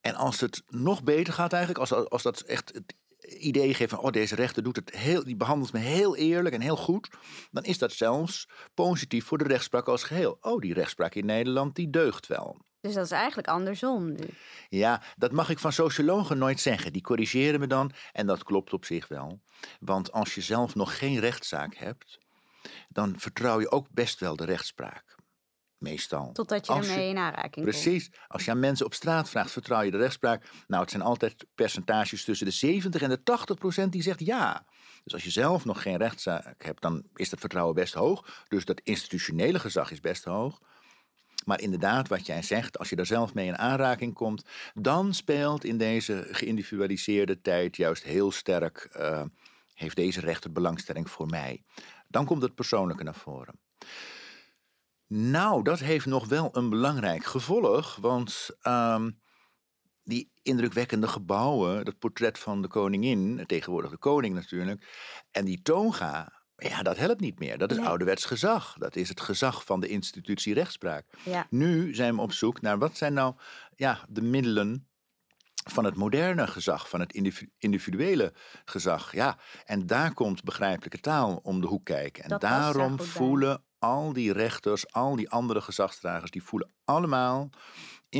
En 0.00 0.14
als 0.14 0.40
het 0.40 0.62
nog 0.66 1.02
beter 1.02 1.32
gaat 1.32 1.52
eigenlijk, 1.52 1.90
als, 1.90 2.10
als 2.10 2.22
dat 2.22 2.40
echt 2.40 2.74
het 2.74 2.94
idee 3.38 3.74
geeft 3.74 3.90
van, 3.90 3.98
oh 3.98 4.10
deze 4.10 4.34
rechter 4.34 4.62
doet 4.62 4.76
het 4.76 4.90
heel, 4.90 5.24
die 5.24 5.36
behandelt 5.36 5.72
me 5.72 5.78
heel 5.78 6.16
eerlijk 6.16 6.54
en 6.54 6.60
heel 6.60 6.76
goed, 6.76 7.08
dan 7.50 7.64
is 7.64 7.78
dat 7.78 7.92
zelfs 7.92 8.48
positief 8.74 9.24
voor 9.24 9.38
de 9.38 9.44
rechtspraak 9.44 9.88
als 9.88 10.02
geheel. 10.02 10.38
Oh, 10.40 10.60
die 10.60 10.74
rechtspraak 10.74 11.14
in 11.14 11.26
Nederland, 11.26 11.74
die 11.74 11.90
deugt 11.90 12.26
wel. 12.26 12.65
Dus 12.86 12.94
dat 12.94 13.04
is 13.04 13.10
eigenlijk 13.10 13.48
andersom 13.48 14.12
nu. 14.12 14.28
Ja, 14.68 15.02
dat 15.16 15.32
mag 15.32 15.48
ik 15.48 15.58
van 15.58 15.72
sociologen 15.72 16.38
nooit 16.38 16.60
zeggen. 16.60 16.92
Die 16.92 17.02
corrigeren 17.02 17.60
me 17.60 17.66
dan 17.66 17.92
en 18.12 18.26
dat 18.26 18.42
klopt 18.42 18.72
op 18.72 18.84
zich 18.84 19.08
wel. 19.08 19.40
Want 19.80 20.12
als 20.12 20.34
je 20.34 20.40
zelf 20.40 20.74
nog 20.74 20.98
geen 20.98 21.20
rechtszaak 21.20 21.74
hebt, 21.74 22.18
dan 22.88 23.14
vertrouw 23.18 23.60
je 23.60 23.70
ook 23.70 23.86
best 23.90 24.20
wel 24.20 24.36
de 24.36 24.44
rechtspraak. 24.44 25.14
Meestal. 25.78 26.32
Totdat 26.32 26.66
je 26.66 26.72
Als 26.72 26.88
ermee 26.88 27.08
in 27.08 27.18
aanraking 27.18 27.52
komt. 27.52 27.64
Precies. 27.64 28.10
Als 28.28 28.44
je 28.44 28.50
aan 28.50 28.58
mensen 28.58 28.86
op 28.86 28.94
straat 28.94 29.28
vraagt, 29.28 29.50
vertrouw 29.50 29.82
je 29.82 29.90
de 29.90 29.96
rechtspraak? 29.96 30.50
Nou, 30.66 30.82
het 30.82 30.90
zijn 30.90 31.02
altijd 31.02 31.46
percentages 31.54 32.24
tussen 32.24 32.46
de 32.46 32.52
70 32.52 33.02
en 33.02 33.08
de 33.08 33.22
80 33.22 33.58
procent 33.58 33.92
die 33.92 34.02
zegt 34.02 34.20
ja. 34.20 34.66
Dus 35.04 35.12
als 35.12 35.24
je 35.24 35.30
zelf 35.30 35.64
nog 35.64 35.82
geen 35.82 35.96
rechtszaak 35.96 36.64
hebt, 36.64 36.82
dan 36.82 37.04
is 37.14 37.30
dat 37.30 37.40
vertrouwen 37.40 37.74
best 37.74 37.94
hoog. 37.94 38.44
Dus 38.48 38.64
dat 38.64 38.80
institutionele 38.80 39.58
gezag 39.58 39.90
is 39.90 40.00
best 40.00 40.24
hoog. 40.24 40.60
Maar 41.46 41.60
inderdaad, 41.60 42.08
wat 42.08 42.26
jij 42.26 42.42
zegt, 42.42 42.78
als 42.78 42.88
je 42.88 42.96
daar 42.96 43.06
zelf 43.06 43.34
mee 43.34 43.46
in 43.46 43.58
aanraking 43.58 44.14
komt, 44.14 44.44
dan 44.74 45.14
speelt 45.14 45.64
in 45.64 45.78
deze 45.78 46.26
geïndividualiseerde 46.30 47.40
tijd 47.40 47.76
juist 47.76 48.02
heel 48.02 48.32
sterk, 48.32 48.88
eh, 48.92 49.22
heeft 49.74 49.96
deze 49.96 50.20
rechter 50.20 50.52
belangstelling 50.52 51.10
voor 51.10 51.26
mij. 51.26 51.62
Dan 52.08 52.24
komt 52.24 52.42
het 52.42 52.54
persoonlijke 52.54 53.04
naar 53.04 53.14
voren. 53.14 53.60
Nou, 55.06 55.62
dat 55.62 55.78
heeft 55.78 56.06
nog 56.06 56.26
wel 56.26 56.48
een 56.52 56.70
belangrijk 56.70 57.24
gevolg, 57.24 57.96
want 57.96 58.50
ehm, 58.60 59.10
die 60.02 60.30
indrukwekkende 60.42 61.08
gebouwen, 61.08 61.84
dat 61.84 61.98
portret 61.98 62.38
van 62.38 62.62
de 62.62 62.68
koningin, 62.68 63.44
tegenwoordig 63.46 63.90
de 63.90 63.98
koning 63.98 64.34
natuurlijk, 64.34 64.86
en 65.30 65.44
die 65.44 65.62
toga, 65.62 66.35
ja, 66.56 66.82
dat 66.82 66.96
helpt 66.96 67.20
niet 67.20 67.38
meer. 67.38 67.58
Dat 67.58 67.70
is 67.70 67.76
Nee. 67.76 67.86
ouderwets 67.86 68.24
gezag. 68.24 68.74
Dat 68.78 68.96
is 68.96 69.08
het 69.08 69.20
gezag 69.20 69.64
van 69.64 69.80
de 69.80 69.88
institutie 69.88 70.54
rechtspraak. 70.54 71.06
Ja. 71.24 71.46
Nu 71.50 71.94
zijn 71.94 72.14
we 72.14 72.20
op 72.20 72.32
zoek 72.32 72.60
naar 72.60 72.78
wat 72.78 72.96
zijn 72.96 73.12
nou 73.12 73.34
ja, 73.74 73.98
de 74.08 74.22
middelen 74.22 74.88
van 75.70 75.84
het 75.84 75.94
moderne 75.96 76.46
gezag, 76.46 76.88
van 76.88 77.00
het 77.00 77.12
individu- 77.12 77.50
individuele 77.58 78.32
gezag. 78.64 79.12
Ja, 79.12 79.38
en 79.64 79.86
daar 79.86 80.14
komt 80.14 80.44
begrijpelijke 80.44 81.00
taal 81.00 81.40
om 81.42 81.60
de 81.60 81.66
hoek 81.66 81.84
kijken. 81.84 82.22
En 82.22 82.28
Dat 82.28 82.40
daarom 82.40 83.00
voelen 83.00 83.64
al 83.78 84.12
die 84.12 84.32
rechters, 84.32 84.92
al 84.92 85.16
die 85.16 85.30
andere 85.30 85.60
gezagsdragers, 85.60 86.30
die 86.30 86.42
voelen 86.42 86.70
allemaal. 86.84 87.50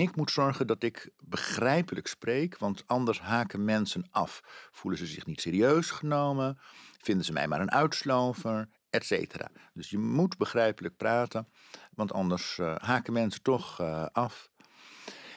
Ik 0.03 0.17
moet 0.17 0.31
zorgen 0.31 0.67
dat 0.67 0.83
ik 0.83 1.11
begrijpelijk 1.21 2.07
spreek, 2.07 2.59
want 2.59 2.83
anders 2.87 3.21
haken 3.21 3.65
mensen 3.65 4.07
af. 4.11 4.41
Voelen 4.71 4.99
ze 4.99 5.07
zich 5.07 5.26
niet 5.26 5.41
serieus 5.41 5.91
genomen, 5.91 6.59
vinden 6.99 7.25
ze 7.25 7.33
mij 7.33 7.49
maar 7.49 7.61
een 7.61 7.71
uitslover, 7.71 8.69
et 8.91 9.05
cetera. 9.05 9.49
Dus 9.75 9.91
je 9.91 9.99
moet 9.99 10.37
begrijpelijk 10.37 10.97
praten, 10.97 11.49
want 11.95 12.12
anders 12.12 12.59
eh, 12.59 12.75
haken 12.76 13.12
mensen 13.12 13.43
toch 13.43 13.81
eh, 13.81 14.07
af. 14.12 14.50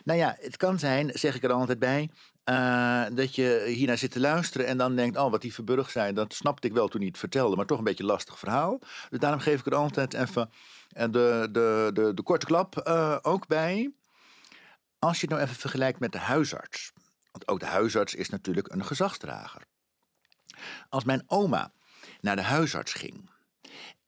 Nou 0.03 0.19
ja, 0.19 0.35
het 0.39 0.57
kan 0.57 0.79
zijn, 0.79 1.11
zeg 1.13 1.35
ik 1.35 1.43
er 1.43 1.51
altijd 1.51 1.79
bij, 1.79 2.09
eh, 2.43 3.05
dat 3.11 3.35
je 3.35 3.63
hiernaar 3.67 3.97
zit 3.97 4.11
te 4.11 4.19
luisteren 4.19 4.67
en 4.67 4.77
dan 4.77 4.95
denkt, 4.95 5.17
oh, 5.17 5.31
wat 5.31 5.41
die 5.41 5.53
Verburg 5.53 5.89
zei, 5.89 6.13
dat 6.13 6.33
snapte 6.33 6.67
ik 6.67 6.73
wel 6.73 6.87
toen 6.87 6.99
hij 6.99 7.09
het 7.09 7.19
vertelde, 7.19 7.55
maar 7.55 7.65
toch 7.65 7.77
een 7.77 7.83
beetje 7.83 8.03
een 8.03 8.09
lastig 8.09 8.39
verhaal. 8.39 8.79
Dus 9.09 9.19
daarom 9.19 9.39
geef 9.39 9.59
ik 9.59 9.65
er 9.65 9.75
altijd 9.75 10.13
even 10.13 10.49
de, 10.89 11.49
de, 11.51 11.89
de, 11.93 12.11
de 12.13 12.23
korte 12.23 12.45
klap 12.45 12.77
ook 13.21 13.47
bij. 13.47 13.93
Als 14.99 15.15
je 15.15 15.21
het 15.21 15.29
nou 15.29 15.41
even 15.41 15.55
vergelijkt 15.55 15.99
met 15.99 16.11
de 16.11 16.17
huisarts, 16.17 16.91
want 17.31 17.47
ook 17.47 17.59
de 17.59 17.65
huisarts 17.65 18.15
is 18.15 18.29
natuurlijk 18.29 18.71
een 18.71 18.85
gezagsdrager. 18.85 19.61
Als 20.89 21.03
mijn 21.03 21.23
oma 21.27 21.73
naar 22.21 22.35
de 22.35 22.41
huisarts 22.41 22.93
ging 22.93 23.29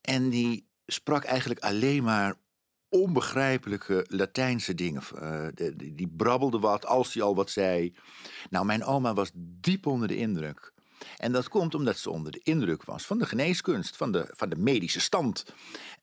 en 0.02 0.30
die 0.30 0.70
sprak 0.86 1.24
eigenlijk 1.24 1.60
alleen 1.60 2.04
maar 2.04 2.36
onbegrijpelijke 2.90 4.06
Latijnse 4.08 4.76
dingen. 4.76 5.02
eh, 5.16 5.48
die, 5.54 5.96
die 5.96 6.14
brabbelde 6.18 6.60
wat 6.60 6.86
als 6.86 7.14
hij 7.14 7.24
al 7.24 7.36
wat 7.36 7.50
zei. 7.50 7.96
Nou, 8.50 8.66
mijn 8.66 8.84
oma 8.84 9.14
was 9.14 9.32
diep 9.36 9.86
onder 9.86 10.08
de 10.08 10.16
indruk. 10.16 10.74
En 11.18 11.32
dat 11.32 11.50
komt 11.50 11.76
omdat 11.76 11.98
ze 11.98 12.10
onder 12.10 12.32
de 12.32 12.42
indruk 12.44 12.84
was 12.84 13.06
van 13.06 13.20
de 13.20 13.26
geneeskunst, 13.26 13.98
van 13.98 14.12
de, 14.12 14.26
van 14.36 14.50
de 14.50 14.56
medische 14.56 15.00
stand. 15.00 15.46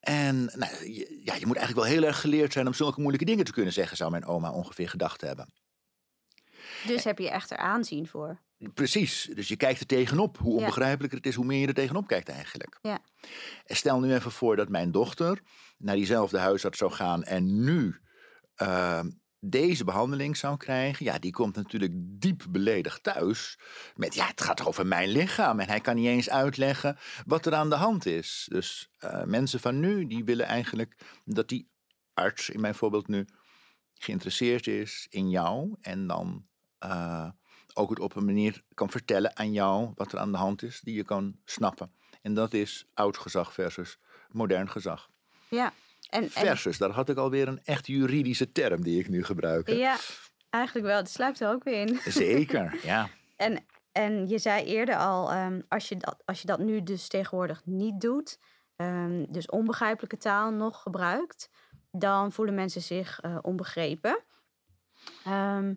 En 0.01 0.45
nou, 0.45 0.93
je, 0.93 1.21
ja, 1.25 1.35
je 1.35 1.47
moet 1.47 1.57
eigenlijk 1.57 1.87
wel 1.87 1.97
heel 1.97 2.09
erg 2.09 2.21
geleerd 2.21 2.53
zijn 2.53 2.67
om 2.67 2.75
zulke 2.75 3.01
moeilijke 3.01 3.27
dingen 3.27 3.45
te 3.45 3.53
kunnen 3.53 3.73
zeggen, 3.73 3.97
zou 3.97 4.11
mijn 4.11 4.27
oma 4.27 4.53
ongeveer 4.53 4.89
gedacht 4.89 5.21
hebben. 5.21 5.53
Dus 6.87 7.05
heb 7.05 7.19
je 7.19 7.31
echt 7.31 7.51
er 7.51 7.57
aanzien 7.57 8.07
voor. 8.07 8.39
Precies, 8.75 9.31
dus 9.35 9.49
je 9.49 9.57
kijkt 9.57 9.81
er 9.81 9.87
tegenop. 9.87 10.39
Hoe 10.39 10.57
onbegrijpelijker 10.57 11.19
het 11.19 11.27
is, 11.27 11.35
hoe 11.35 11.45
meer 11.45 11.61
je 11.61 11.67
er 11.67 11.75
tegenop 11.75 12.07
kijkt 12.07 12.29
eigenlijk. 12.29 12.79
Ja. 12.83 12.99
En 13.65 13.77
stel 13.77 14.01
nu 14.01 14.15
even 14.15 14.31
voor 14.31 14.57
dat 14.57 14.69
mijn 14.69 14.91
dochter 14.91 15.41
naar 15.79 15.95
diezelfde 15.95 16.39
huisarts 16.39 16.79
zou 16.79 16.91
gaan 16.91 17.25
en 17.25 17.65
nu 17.65 18.01
ehm, 18.55 19.11
deze 19.41 19.85
behandeling 19.85 20.37
zou 20.37 20.57
krijgen. 20.57 21.05
Ja, 21.05 21.19
die 21.19 21.33
komt 21.33 21.57
natuurlijk 21.57 21.93
diep 21.97 22.45
beledigd 22.49 23.03
thuis. 23.03 23.59
Met 23.95 24.15
ja, 24.15 24.27
het 24.27 24.41
gaat 24.41 24.67
over 24.67 24.87
mijn 24.87 25.09
lichaam. 25.09 25.61
En 25.61 25.69
hij 25.69 25.81
kan 25.81 25.95
niet 25.95 26.07
eens 26.07 26.31
uitleggen 26.31 26.99
wat 27.27 27.47
er 27.47 27.55
aan 27.55 27.71
de 27.71 27.77
hand 27.77 28.07
is. 28.07 28.47
Dus 28.51 28.91
eh, 28.99 29.25
mensen 29.25 29.61
van 29.61 29.81
nu, 29.81 30.07
die 30.07 30.25
willen 30.25 30.47
eigenlijk 30.47 31.21
dat 31.25 31.49
die 31.49 31.71
arts, 32.15 32.51
in 32.51 32.61
mijn 32.61 32.75
voorbeeld 32.75 33.09
nu, 33.09 33.27
geïnteresseerd 33.95 34.67
is 34.67 35.07
in 35.11 35.31
jou. 35.31 35.77
En 35.81 36.07
dan 36.07 36.47
eh, 36.79 37.31
ook 37.75 37.91
het 37.91 38.01
op 38.01 38.17
een 38.17 38.25
manier 38.25 38.63
kan 38.75 38.91
vertellen 38.91 39.37
aan 39.37 39.53
jou 39.53 39.93
wat 39.95 40.13
er 40.13 40.19
aan 40.19 40.33
de 40.33 40.39
hand 40.39 40.63
is, 40.63 40.81
die 40.81 40.95
je 40.95 41.05
kan 41.05 41.41
snappen. 41.45 41.93
En 42.23 42.35
dat 42.35 42.53
is 42.53 42.87
oud 42.95 43.19
gezag 43.19 43.53
versus 43.53 43.99
modern 44.29 44.71
gezag. 44.71 45.11
Ja. 45.49 45.73
En, 46.09 46.23
en, 46.23 46.31
Versus, 46.31 46.79
daar 46.79 46.91
had 46.91 47.09
ik 47.09 47.17
alweer 47.17 47.49
een 47.49 47.61
echt 47.65 47.87
juridische 47.87 48.53
term 48.53 48.83
die 48.83 48.99
ik 48.99 49.09
nu 49.09 49.25
gebruik. 49.25 49.69
ja, 49.69 49.97
eigenlijk 50.51 50.87
wel. 50.87 50.97
Het 50.97 51.11
sluipt 51.11 51.41
er 51.41 51.49
ook 51.51 51.65
weer 51.65 51.81
in. 51.89 52.01
Zeker, 52.13 52.79
ja. 52.83 53.09
En, 53.37 53.65
en 53.93 54.29
je 54.29 54.39
zei 54.39 54.65
eerder 54.65 54.97
al, 54.97 55.31
ehm, 55.33 55.61
als, 55.69 55.89
je 55.89 55.97
dat, 55.97 56.23
als 56.25 56.41
je 56.41 56.47
dat 56.47 56.59
nu 56.59 56.83
dus 56.83 57.09
tegenwoordig 57.09 57.63
niet 57.65 58.01
doet, 58.01 58.39
ehm, 58.77 59.25
dus 59.29 59.47
onbegrijpelijke 59.49 60.17
taal 60.17 60.51
nog 60.51 60.83
gebruikt, 60.83 61.51
dan 61.91 62.33
voelen 62.33 62.55
mensen 62.55 62.83
zich 62.83 63.21
eh, 63.21 63.39
onbegrepen. 63.43 64.23
Ehm, 65.25 65.75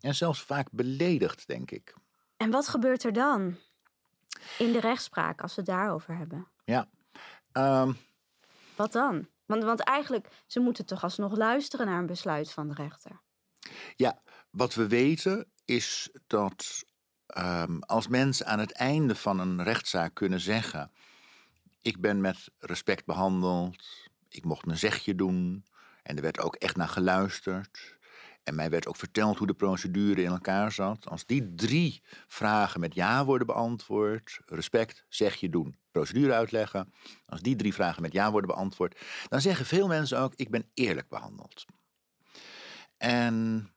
En 0.00 0.14
zelfs 0.14 0.42
vaak 0.42 0.68
beledigd, 0.70 1.46
denk 1.46 1.70
ik. 1.70 1.94
en 2.36 2.50
wat 2.50 2.68
gebeurt 2.68 3.04
er 3.04 3.12
dan 3.12 3.56
in 4.58 4.72
de 4.72 4.80
rechtspraak 4.80 5.40
als 5.40 5.54
we 5.54 5.60
het 5.60 5.70
daarover 5.70 6.16
hebben? 6.16 6.46
Ehm, 7.52 7.92
Wat 8.76 8.92
dan? 8.92 9.28
Want, 9.46 9.64
want 9.64 9.80
eigenlijk, 9.80 10.28
ze 10.46 10.60
moeten 10.60 10.86
toch 10.86 11.02
alsnog 11.02 11.36
luisteren 11.36 11.86
naar 11.86 11.98
een 11.98 12.06
besluit 12.06 12.52
van 12.52 12.68
de 12.68 12.74
rechter. 12.74 13.20
ja, 13.96 14.22
wat 14.50 14.74
we 14.74 14.88
weten 14.88 15.50
is 15.64 16.10
dat 16.26 16.84
ehm, 17.26 17.78
als 17.78 18.08
mensen 18.08 18.46
aan 18.46 18.58
het 18.58 18.72
einde 18.72 19.14
van 19.14 19.38
een 19.38 19.62
rechtszaak 19.62 20.14
kunnen 20.14 20.40
zeggen: 20.40 20.92
Ik 21.82 22.00
ben 22.00 22.20
met 22.20 22.50
respect 22.58 23.04
behandeld, 23.04 24.08
ik 24.28 24.44
mocht 24.44 24.66
mijn 24.66 24.78
zegje 24.78 25.14
doen 25.14 25.64
en 26.02 26.16
er 26.16 26.22
werd 26.22 26.40
ook 26.40 26.54
echt 26.54 26.76
naar 26.76 26.88
geluisterd. 26.88 27.98
En 28.42 28.54
mij 28.54 28.70
werd 28.70 28.86
ook 28.86 28.96
verteld 28.96 29.38
hoe 29.38 29.46
de 29.46 29.54
procedure 29.54 30.22
in 30.22 30.30
elkaar 30.30 30.72
zat. 30.72 31.08
Als 31.08 31.26
die 31.26 31.54
drie 31.54 32.02
vragen 32.26 32.80
met 32.80 32.94
ja 32.94 33.24
worden 33.24 33.46
beantwoord, 33.46 34.40
respect, 34.44 35.04
zegje 35.08 35.48
doen, 35.48 35.78
procedure 35.96 36.32
uitleggen. 36.32 36.92
Als 37.26 37.40
die 37.40 37.56
drie 37.56 37.74
vragen 37.74 38.02
met 38.02 38.12
ja 38.12 38.30
worden 38.30 38.50
beantwoord, 38.50 38.98
dan 39.28 39.40
zeggen 39.40 39.66
veel 39.66 39.86
mensen 39.86 40.18
ook: 40.18 40.32
Ik 40.34 40.50
ben 40.50 40.70
eerlijk 40.74 41.08
behandeld. 41.08 41.64
En 42.96 43.68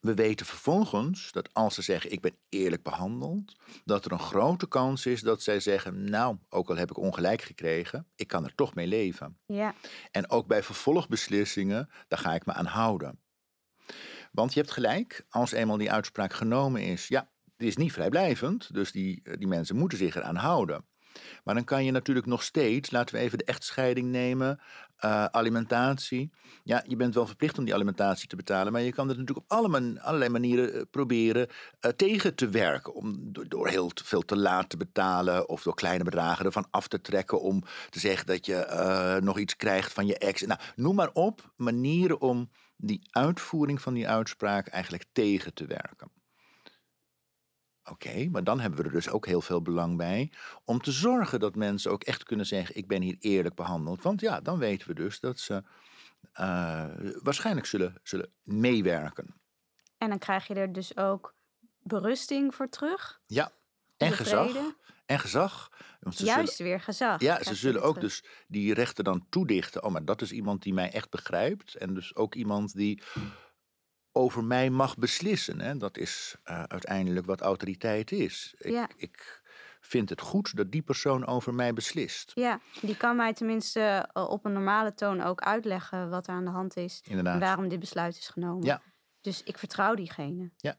we 0.00 0.14
weten 0.14 0.46
vervolgens 0.46 1.32
dat 1.32 1.54
als 1.54 1.74
ze 1.74 1.82
zeggen: 1.82 2.12
Ik 2.12 2.20
ben 2.20 2.36
eerlijk 2.48 2.82
behandeld, 2.82 3.56
dat 3.84 4.04
er 4.04 4.12
een 4.12 4.18
grote 4.18 4.68
kans 4.68 5.06
is 5.06 5.20
dat 5.20 5.42
zij 5.42 5.60
zeggen: 5.60 6.10
Nou, 6.10 6.36
ook 6.48 6.68
al 6.68 6.76
heb 6.76 6.90
ik 6.90 6.98
ongelijk 6.98 7.42
gekregen, 7.42 8.06
ik 8.14 8.28
kan 8.28 8.44
er 8.44 8.54
toch 8.54 8.74
mee 8.74 8.86
leven. 8.86 9.38
Ja, 9.46 9.74
En 10.10 10.30
ook 10.30 10.46
bij 10.46 10.62
vervolgbeslissingen, 10.62 11.90
daar 12.08 12.18
ga 12.18 12.34
ik 12.34 12.46
me 12.46 12.52
aan 12.52 12.66
houden. 12.66 13.18
Want 14.32 14.54
je 14.54 14.60
hebt 14.60 14.72
gelijk, 14.72 15.26
als 15.28 15.52
eenmaal 15.52 15.76
die 15.76 15.92
uitspraak 15.92 16.32
genomen 16.32 16.82
is, 16.82 17.08
ja, 17.08 17.30
het 17.56 17.66
is 17.66 17.76
niet 17.76 17.92
vrijblijvend, 17.92 18.74
dus 18.74 18.92
die, 18.92 19.22
die 19.38 19.46
mensen 19.46 19.76
moeten 19.76 19.98
zich 19.98 20.16
eraan 20.16 20.36
houden. 20.36 20.84
Maar 21.44 21.54
dan 21.54 21.64
kan 21.64 21.84
je 21.84 21.90
natuurlijk 21.90 22.26
nog 22.26 22.42
steeds, 22.42 22.90
laten 22.90 23.14
we 23.14 23.20
even 23.20 23.38
de 23.38 23.44
echtscheiding 23.44 24.10
nemen, 24.10 24.60
uh, 25.04 25.24
alimentatie. 25.24 26.30
Ja, 26.64 26.84
je 26.86 26.96
bent 26.96 27.14
wel 27.14 27.26
verplicht 27.26 27.58
om 27.58 27.64
die 27.64 27.74
alimentatie 27.74 28.28
te 28.28 28.36
betalen, 28.36 28.72
maar 28.72 28.80
je 28.80 28.92
kan 28.92 29.08
het 29.08 29.18
natuurlijk 29.18 29.46
op 29.46 29.58
alle 29.58 29.68
man 29.68 30.00
allerlei 30.00 30.30
manieren 30.30 30.74
uh, 30.74 30.82
proberen 30.90 31.48
uh, 31.80 31.90
tegen 31.90 32.34
te 32.34 32.48
werken. 32.48 32.94
Om 32.94 33.32
door, 33.32 33.48
door, 33.48 33.68
heel 33.68 33.90
veel 34.04 34.22
te 34.22 34.36
laat 34.36 34.70
te 34.70 34.76
betalen 34.76 35.48
of 35.48 35.62
door 35.62 35.74
kleine 35.74 36.04
bedragen 36.04 36.44
ervan 36.44 36.66
af 36.70 36.88
te 36.88 37.00
trekken 37.00 37.40
om 37.40 37.62
te 37.90 38.00
zeggen 38.00 38.26
dat 38.26 38.46
je 38.46 39.18
nog 39.22 39.38
iets 39.38 39.56
krijgt 39.56 39.92
van 39.92 40.06
je 40.06 40.18
ex. 40.18 40.42
Nou, 40.42 40.60
noem 40.76 40.94
maar 40.94 41.10
op 41.12 41.52
manieren 41.56 42.20
om 42.20 42.50
die 42.76 43.00
uitvoering 43.10 43.82
van 43.82 43.94
die 43.94 44.08
uitspraak 44.08 44.66
eigenlijk 44.66 45.04
tegen 45.12 45.54
te 45.54 45.66
werken. 45.66 46.10
Oké, 47.90 48.28
maar 48.30 48.44
dan 48.44 48.60
hebben 48.60 48.78
we 48.80 48.86
er 48.86 48.92
dus 48.92 49.10
ook 49.10 49.26
heel 49.26 49.40
veel 49.40 49.62
belang 49.62 49.96
bij 49.96 50.32
om 50.64 50.80
te 50.80 50.92
zorgen 50.92 51.40
dat 51.40 51.54
mensen 51.54 51.90
ook 51.90 52.02
echt 52.02 52.22
kunnen 52.22 52.46
zeggen: 52.46 52.76
Ik 52.76 52.88
ben 52.88 53.02
hier 53.02 53.16
eerlijk 53.20 53.54
behandeld. 53.54 54.02
Want 54.02 54.20
ja, 54.20 54.40
dan 54.40 54.58
weten 54.58 54.88
we 54.88 54.94
dus 54.94 55.20
dat 55.20 55.38
ze 55.38 55.62
uh, 56.40 56.84
waarschijnlijk 57.22 57.66
zullen, 57.66 57.94
zullen 58.02 58.32
meewerken. 58.42 59.34
En 59.98 60.08
dan 60.08 60.18
krijg 60.18 60.46
je 60.46 60.54
er 60.54 60.72
dus 60.72 60.96
ook 60.96 61.34
berusting 61.78 62.54
voor 62.54 62.68
terug. 62.68 63.20
Ja, 63.26 63.52
en 63.96 64.12
gezag. 64.12 64.56
En 65.06 65.18
gezag. 65.18 65.70
Want 66.00 66.16
ze 66.16 66.24
Juist 66.24 66.56
zullen, 66.56 66.72
weer 66.72 66.80
gezag. 66.80 67.20
Ja, 67.20 67.42
ze 67.42 67.54
zullen 67.54 67.82
ook 67.82 68.00
dus 68.00 68.24
die 68.48 68.74
rechten 68.74 69.04
dan 69.04 69.26
toedichten. 69.28 69.84
Oh, 69.84 69.92
maar 69.92 70.04
dat 70.04 70.22
is 70.22 70.32
iemand 70.32 70.62
die 70.62 70.74
mij 70.74 70.92
echt 70.92 71.10
begrijpt. 71.10 71.74
En 71.74 71.94
dus 71.94 72.14
ook 72.14 72.34
iemand 72.34 72.72
die 72.72 73.02
over 74.16 74.44
mij 74.44 74.70
mag 74.70 74.96
beslissen. 74.96 75.60
Hè? 75.60 75.76
Dat 75.76 75.96
is 75.98 76.36
uh, 76.44 76.62
uiteindelijk 76.62 77.26
wat 77.26 77.40
autoriteit 77.40 78.12
is. 78.12 78.54
Ik, 78.58 78.70
ja. 78.70 78.88
ik 78.96 79.42
vind 79.80 80.08
het 80.08 80.20
goed 80.20 80.56
dat 80.56 80.70
die 80.70 80.82
persoon 80.82 81.26
over 81.26 81.54
mij 81.54 81.72
beslist. 81.72 82.32
Ja, 82.34 82.60
die 82.80 82.96
kan 82.96 83.16
mij 83.16 83.32
tenminste 83.32 84.08
uh, 84.14 84.30
op 84.30 84.44
een 84.44 84.52
normale 84.52 84.94
toon 84.94 85.20
ook 85.20 85.40
uitleggen 85.40 86.10
wat 86.10 86.26
er 86.26 86.34
aan 86.34 86.44
de 86.44 86.50
hand 86.50 86.76
is. 86.76 87.02
Inderdaad. 87.04 87.34
En 87.34 87.40
waarom 87.40 87.68
dit 87.68 87.80
besluit 87.80 88.16
is 88.16 88.28
genomen. 88.28 88.64
Ja. 88.64 88.82
Dus 89.20 89.42
ik 89.42 89.58
vertrouw 89.58 89.94
diegene. 89.94 90.50
Ja. 90.56 90.78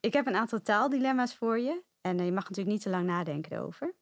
Ik 0.00 0.12
heb 0.12 0.26
een 0.26 0.36
aantal 0.36 0.62
taaldilemma's 0.62 1.34
voor 1.34 1.58
je. 1.58 1.82
En 2.00 2.24
je 2.24 2.32
mag 2.32 2.42
natuurlijk 2.48 2.68
niet 2.68 2.82
te 2.82 2.90
lang 2.90 3.06
nadenken 3.06 3.52
erover. 3.52 3.94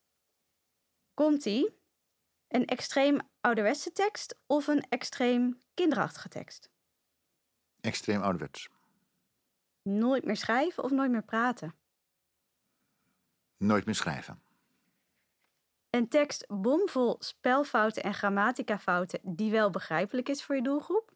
Komt-ie? 1.15 1.77
Een 2.49 2.67
extreem 2.67 3.21
ouderwetse 3.41 3.93
tekst 3.93 4.39
of 4.47 4.67
een 4.67 4.87
extreem 4.89 5.61
kinderachtige 5.75 6.29
tekst? 6.29 6.71
Extreem 7.81 8.23
ouderwets. 8.23 8.69
Nooit 9.83 10.25
meer 10.25 10.37
schrijven 10.37 10.85
of 10.85 10.91
nooit 10.91 11.11
meer 11.11 11.23
praten? 11.23 11.75
Nooit 13.57 13.85
meer 13.85 13.95
schrijven. 13.95 14.43
Een 15.91 16.09
tekst 16.09 16.47
bomvol 16.49 17.17
spelfouten 17.19 18.03
en 18.03 18.15
grammaticafouten 18.15 19.21
die 19.23 19.51
wel 19.51 19.71
begrijpelijk 19.71 20.29
is 20.29 20.45
voor 20.45 20.55
je 20.55 20.63
doelgroep? 20.63 21.13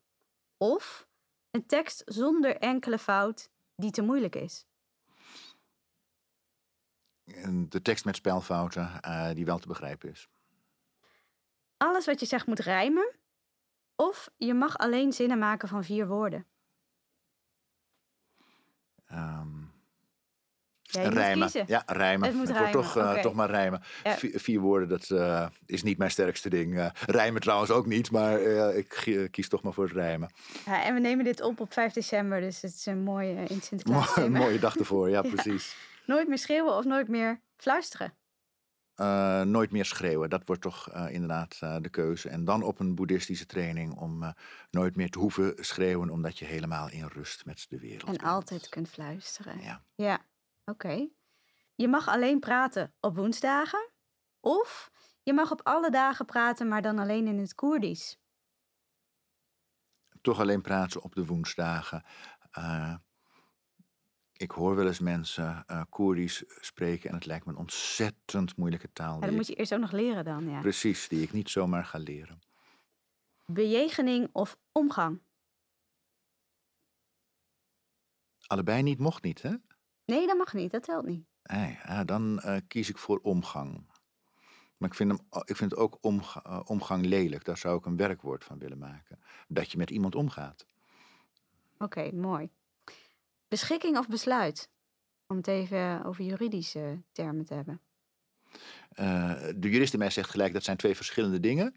Of 0.57 1.07
een 1.51 1.67
tekst 1.67 2.03
zonder 2.05 2.57
enkele 2.57 2.99
fout 2.99 3.51
die 3.77 3.91
te 3.91 4.03
moeilijk 4.03 4.35
is? 4.35 4.67
De 7.69 7.83
tekst 7.83 8.05
met 8.05 8.17
spelfouten 8.17 9.01
uh, 9.07 9.31
die 9.35 9.45
wel 9.45 9.59
te 9.59 9.69
begrijpen 9.69 10.11
is. 10.11 10.29
Alles 11.77 12.07
wat 12.07 12.21
je 12.21 12.27
zegt 12.27 12.47
moet 12.47 12.59
rijmen? 12.59 13.15
Of 13.97 14.31
je 14.37 14.55
mag 14.55 14.79
alleen 14.79 15.13
zinnen 15.13 15.39
maken 15.39 15.69
van 15.69 15.85
vier 15.85 16.07
woorden? 16.07 16.47
Um, 19.15 19.71
ja, 20.83 21.09
rijmen. 21.09 21.51
Ja, 21.67 21.83
rijmen. 21.87 22.29
Het 22.29 22.37
moet 22.37 22.51
rijmen. 22.51 22.71
Toch, 22.71 22.97
uh, 22.97 23.03
okay. 23.03 23.23
toch 23.23 23.35
maar 23.35 23.51
rijmen. 23.51 23.83
Ja. 24.05 24.17
Vier, 24.17 24.41
vier, 24.41 24.61
woorden, 24.61 24.89
dat 24.89 25.09
uh, 25.11 25.47
is 25.67 25.83
niet 25.83 25.99
mijn 25.99 26.11
sterkste 26.11 26.49
ding. 26.49 26.75
Uh, 26.75 26.91
rijmen 27.07 27.41
trouwens 27.41 27.71
ook 27.71 27.87
niet, 27.87 28.11
maar 28.11 28.41
ik 28.73 29.29
kies 29.31 29.49
toch 29.49 29.63
maar 29.63 29.73
voor 29.73 29.85
het 29.85 29.93
rijmen. 29.93 30.31
Ja, 30.67 30.85
en 30.85 30.95
we 30.95 31.01
nemen 31.01 31.25
dit 31.25 31.41
op 31.41 31.61
op 31.61 31.73
5 31.73 31.93
december, 31.93 32.41
dus 32.41 32.63
het 32.63 32.75
is 32.75 32.87
een 32.87 33.03
mooie 33.03 33.45
in 33.45 33.63
Sinterklaas. 33.63 34.17
Een 34.17 34.33
mooie 34.33 34.59
dag 34.59 34.77
ervoor, 34.77 35.11
ja, 35.17 35.23
precies. 35.23 35.77
Nooit 36.07 36.29
meer 36.29 36.39
schreeuwen 36.39 36.77
of 36.77 36.85
nooit 36.85 37.09
meer 37.09 37.41
fluisteren? 37.57 38.15
Uh, 38.97 39.43
nooit 39.43 39.71
meer 39.71 39.85
schreeuwen. 39.85 40.31
Dat 40.31 40.47
wordt 40.47 40.63
toch 40.63 40.95
uh, 40.95 41.11
inderdaad 41.11 41.61
uh, 41.65 41.77
de 41.81 41.89
keuze. 41.89 42.29
En 42.29 42.45
dan 42.45 42.63
op 42.63 42.81
een 42.81 42.95
boeddhistische 42.95 43.47
training 43.47 43.95
om 43.97 44.35
nooit 44.71 44.97
meer 44.97 45.11
te 45.11 45.19
hoeven 45.19 45.55
schreeuwen, 45.65 46.11
omdat 46.11 46.39
je 46.39 46.45
helemaal 46.45 46.91
in 46.91 47.07
rust 47.07 47.45
met 47.45 47.67
de 47.69 47.79
wereld 47.79 48.03
En 48.09 48.17
bent. 48.17 48.23
altijd 48.23 48.69
kunt 48.69 48.89
fluisteren. 48.89 49.63
Ja. 49.63 49.85
Ja, 49.95 50.15
oké. 50.65 50.87
Okay. 50.87 51.13
Je 51.75 51.89
mag 51.89 52.09
alleen 52.09 52.41
praten 52.41 52.95
op 53.01 53.17
woensdagen. 53.17 53.91
Of 54.41 54.91
je 55.23 55.33
mag 55.33 55.51
op 55.51 55.61
alle 55.63 55.91
dagen 55.91 56.25
praten, 56.25 56.69
maar 56.69 56.83
dan 56.83 56.99
alleen 56.99 57.27
in 57.27 57.39
het 57.39 57.55
Koerdisch. 57.55 58.21
Toch 60.21 60.41
alleen 60.41 60.63
praten 60.63 61.03
op 61.03 61.15
de 61.15 61.25
woensdagen. 61.25 62.05
Ik 64.43 64.51
hoor 64.51 64.77
wel 64.77 64.87
eens 64.87 64.99
mensen 64.99 65.65
uh, 65.71 65.83
Koerdisch 65.89 66.45
spreken 66.47 67.09
en 67.09 67.15
het 67.15 67.27
lijkt 67.27 67.47
me 67.47 67.53
een 67.53 67.59
ontzettend 67.59 68.57
moeilijke 68.57 68.93
taal. 68.93 69.21
Ja, 69.21 69.27
dat 69.27 69.35
moet 69.35 69.47
je 69.47 69.55
eerst 69.55 69.75
ook 69.75 69.81
nog 69.81 69.93
leren 69.93 70.25
dan, 70.25 70.49
ja. 70.49 70.61
Precies, 70.61 71.09
die 71.09 71.23
ik 71.23 71.33
niet 71.33 71.51
zomaar 71.51 71.85
ga 71.85 71.99
leren. 71.99 72.41
Bejegening 73.47 74.29
of 74.33 74.57
omgang? 74.73 75.21
Allebei 78.47 78.83
niet, 78.83 78.99
mocht 78.99 79.23
niet, 79.23 79.43
hè? 79.43 79.55
Nee, 80.05 80.27
dat 80.27 80.37
mag 80.37 80.53
niet, 80.53 80.71
dat 80.71 80.83
telt 80.83 81.07
niet. 81.07 81.25
Nee, 81.43 81.79
ja, 81.85 82.05
dan 82.05 82.43
uh, 82.45 82.57
kies 82.69 82.89
ik 82.89 82.99
voor 82.99 83.19
omgang. 83.19 83.87
Maar 84.77 84.89
ik 84.89 84.95
vind, 84.95 85.11
hem, 85.11 85.21
ik 85.45 85.57
vind 85.57 85.77
ook 85.77 85.99
omga, 86.01 86.45
uh, 86.47 86.61
omgang 86.65 87.05
lelijk. 87.05 87.45
Daar 87.45 87.59
zou 87.59 87.79
ik 87.79 87.87
een 87.87 87.97
werkwoord 87.97 88.45
van 88.45 88.59
willen 88.59 88.79
maken. 88.79 89.19
Dat 89.49 89.71
je 89.71 89.79
met 89.79 89.91
iemand 89.91 90.15
omgaat. 90.15 90.67
Oké, 91.75 91.85
okay, 91.85 92.11
mooi. 92.11 92.51
Beschikking 93.53 93.99
of 93.99 94.09
besluit? 94.09 94.71
Om 95.27 95.37
het 95.37 95.47
even 95.47 96.05
over 96.05 96.25
juridische 96.25 97.03
termen 97.13 97.45
te 97.45 97.55
hebben. 97.55 97.81
Uh, 98.95 99.43
de 99.57 99.71
jurist 99.71 99.93
in 99.93 99.99
mij 99.99 100.11
zegt 100.11 100.31
gelijk 100.31 100.53
dat 100.53 100.65
zijn 100.65 100.77
twee 100.77 100.97
verschillende 100.97 101.41
dingen. 101.41 101.73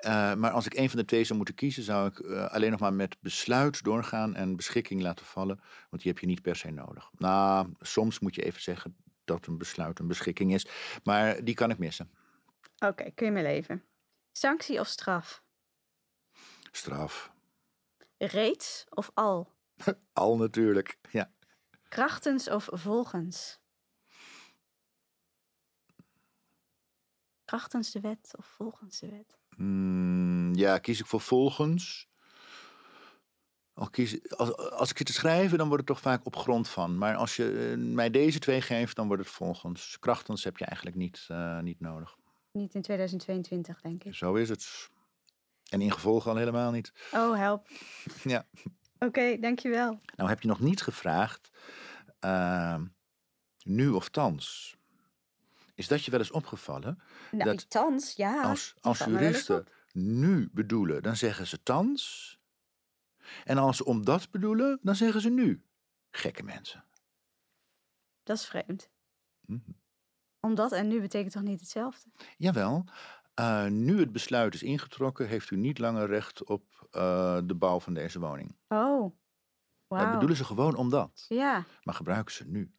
Uh, 0.00 0.34
maar 0.34 0.50
als 0.50 0.66
ik 0.66 0.74
een 0.74 0.90
van 0.90 0.98
de 0.98 1.04
twee 1.04 1.24
zou 1.24 1.36
moeten 1.36 1.54
kiezen, 1.54 1.82
zou 1.82 2.08
ik 2.08 2.18
uh, 2.18 2.46
alleen 2.46 2.70
nog 2.70 2.80
maar 2.80 2.92
met 2.92 3.16
besluit 3.20 3.84
doorgaan 3.84 4.34
en 4.34 4.56
beschikking 4.56 5.02
laten 5.02 5.26
vallen. 5.26 5.60
Want 5.90 6.02
die 6.02 6.12
heb 6.12 6.20
je 6.20 6.26
niet 6.26 6.42
per 6.42 6.56
se 6.56 6.70
nodig. 6.70 7.10
Nou, 7.12 7.72
soms 7.80 8.18
moet 8.18 8.34
je 8.34 8.42
even 8.42 8.62
zeggen 8.62 8.96
dat 9.24 9.46
een 9.46 9.58
besluit 9.58 9.98
een 9.98 10.08
beschikking 10.08 10.54
is. 10.54 10.66
Maar 11.04 11.44
die 11.44 11.54
kan 11.54 11.70
ik 11.70 11.78
missen. 11.78 12.10
Oké, 12.74 12.86
okay, 12.86 13.12
kun 13.14 13.26
je 13.26 13.32
mee 13.32 13.42
leven. 13.42 13.84
Sanctie 14.32 14.80
of 14.80 14.86
straf? 14.86 15.42
Straf. 16.70 17.32
Reeds 18.18 18.86
of 18.88 19.10
al? 19.14 19.58
Al 20.12 20.36
natuurlijk, 20.36 20.98
ja. 21.10 21.30
Krachtens 21.88 22.50
of 22.50 22.68
volgens? 22.72 23.60
Krachtens 27.44 27.90
de 27.90 28.00
wet 28.00 28.32
of 28.36 28.46
volgens 28.46 28.98
de 28.98 29.08
wet? 29.08 29.38
Mm, 29.56 30.54
ja, 30.54 30.78
kies 30.78 31.00
ik 31.00 31.06
voor 31.06 31.20
volgens. 31.20 32.08
Al 33.72 33.90
kies, 33.90 34.30
als, 34.36 34.56
als 34.56 34.90
ik 34.90 34.96
zit 34.96 35.06
te 35.06 35.12
schrijven, 35.12 35.58
dan 35.58 35.68
wordt 35.68 35.88
het 35.88 35.96
toch 35.96 36.00
vaak 36.00 36.26
op 36.26 36.36
grond 36.36 36.68
van. 36.68 36.98
Maar 36.98 37.16
als 37.16 37.36
je 37.36 37.74
uh, 37.76 37.94
mij 37.94 38.10
deze 38.10 38.38
twee 38.38 38.60
geeft, 38.60 38.96
dan 38.96 39.06
wordt 39.06 39.22
het 39.22 39.32
volgens. 39.32 39.98
Krachtens 39.98 40.44
heb 40.44 40.56
je 40.56 40.64
eigenlijk 40.64 40.96
niet, 40.96 41.26
uh, 41.30 41.60
niet 41.60 41.80
nodig. 41.80 42.16
Niet 42.52 42.74
in 42.74 42.82
2022, 42.82 43.80
denk 43.80 44.04
ik. 44.04 44.14
Zo 44.14 44.34
is 44.34 44.48
het. 44.48 44.90
En 45.68 45.80
in 45.80 45.92
gevolg 45.92 46.26
al 46.26 46.36
helemaal 46.36 46.70
niet. 46.70 46.92
Oh, 47.12 47.36
help. 47.36 47.68
ja. 48.34 48.46
Oké, 49.00 49.08
okay, 49.08 49.38
dankjewel. 49.38 50.00
Nou 50.16 50.28
heb 50.28 50.40
je 50.40 50.48
nog 50.48 50.60
niet 50.60 50.82
gevraagd, 50.82 51.50
uh, 52.24 52.80
nu 53.62 53.88
of 53.88 54.08
thans. 54.08 54.76
Is 55.74 55.88
dat 55.88 56.04
je 56.04 56.10
wel 56.10 56.20
eens 56.20 56.30
opgevallen? 56.30 57.00
Nou, 57.30 57.44
dat 57.44 57.70
thans, 57.70 58.12
ja. 58.12 58.42
Als, 58.42 58.74
als 58.80 58.98
juristen 58.98 59.66
nu 59.92 60.48
bedoelen, 60.52 61.02
dan 61.02 61.16
zeggen 61.16 61.46
ze 61.46 61.62
thans. 61.62 62.38
En 63.44 63.58
als 63.58 63.76
ze 63.76 63.84
om 63.84 64.04
dat 64.04 64.30
bedoelen, 64.30 64.78
dan 64.82 64.94
zeggen 64.94 65.20
ze 65.20 65.30
nu. 65.30 65.64
Gekke 66.10 66.42
mensen. 66.42 66.84
Dat 68.22 68.36
is 68.36 68.46
vreemd. 68.46 68.90
Mm. 69.46 69.64
Omdat 70.40 70.72
en 70.72 70.88
nu 70.88 71.00
betekent 71.00 71.32
toch 71.32 71.42
niet 71.42 71.60
hetzelfde? 71.60 72.10
Jawel. 72.36 72.84
Uh, 73.40 73.66
nu 73.66 73.98
het 74.00 74.12
besluit 74.12 74.54
is 74.54 74.62
ingetrokken, 74.62 75.28
heeft 75.28 75.50
u 75.50 75.56
niet 75.56 75.78
langer 75.78 76.06
recht 76.06 76.44
op 76.44 76.88
uh, 76.92 77.38
de 77.44 77.54
bouw 77.54 77.80
van 77.80 77.94
deze 77.94 78.20
woning. 78.20 78.56
Oh, 78.68 79.02
Dat 79.02 79.12
wauw. 79.98 80.12
bedoelen 80.12 80.36
ze 80.36 80.44
gewoon 80.44 80.74
omdat. 80.76 81.24
Ja, 81.28 81.64
Maar 81.82 81.94
gebruiken 81.94 82.34
ze 82.34 82.44
nu. 82.46 82.72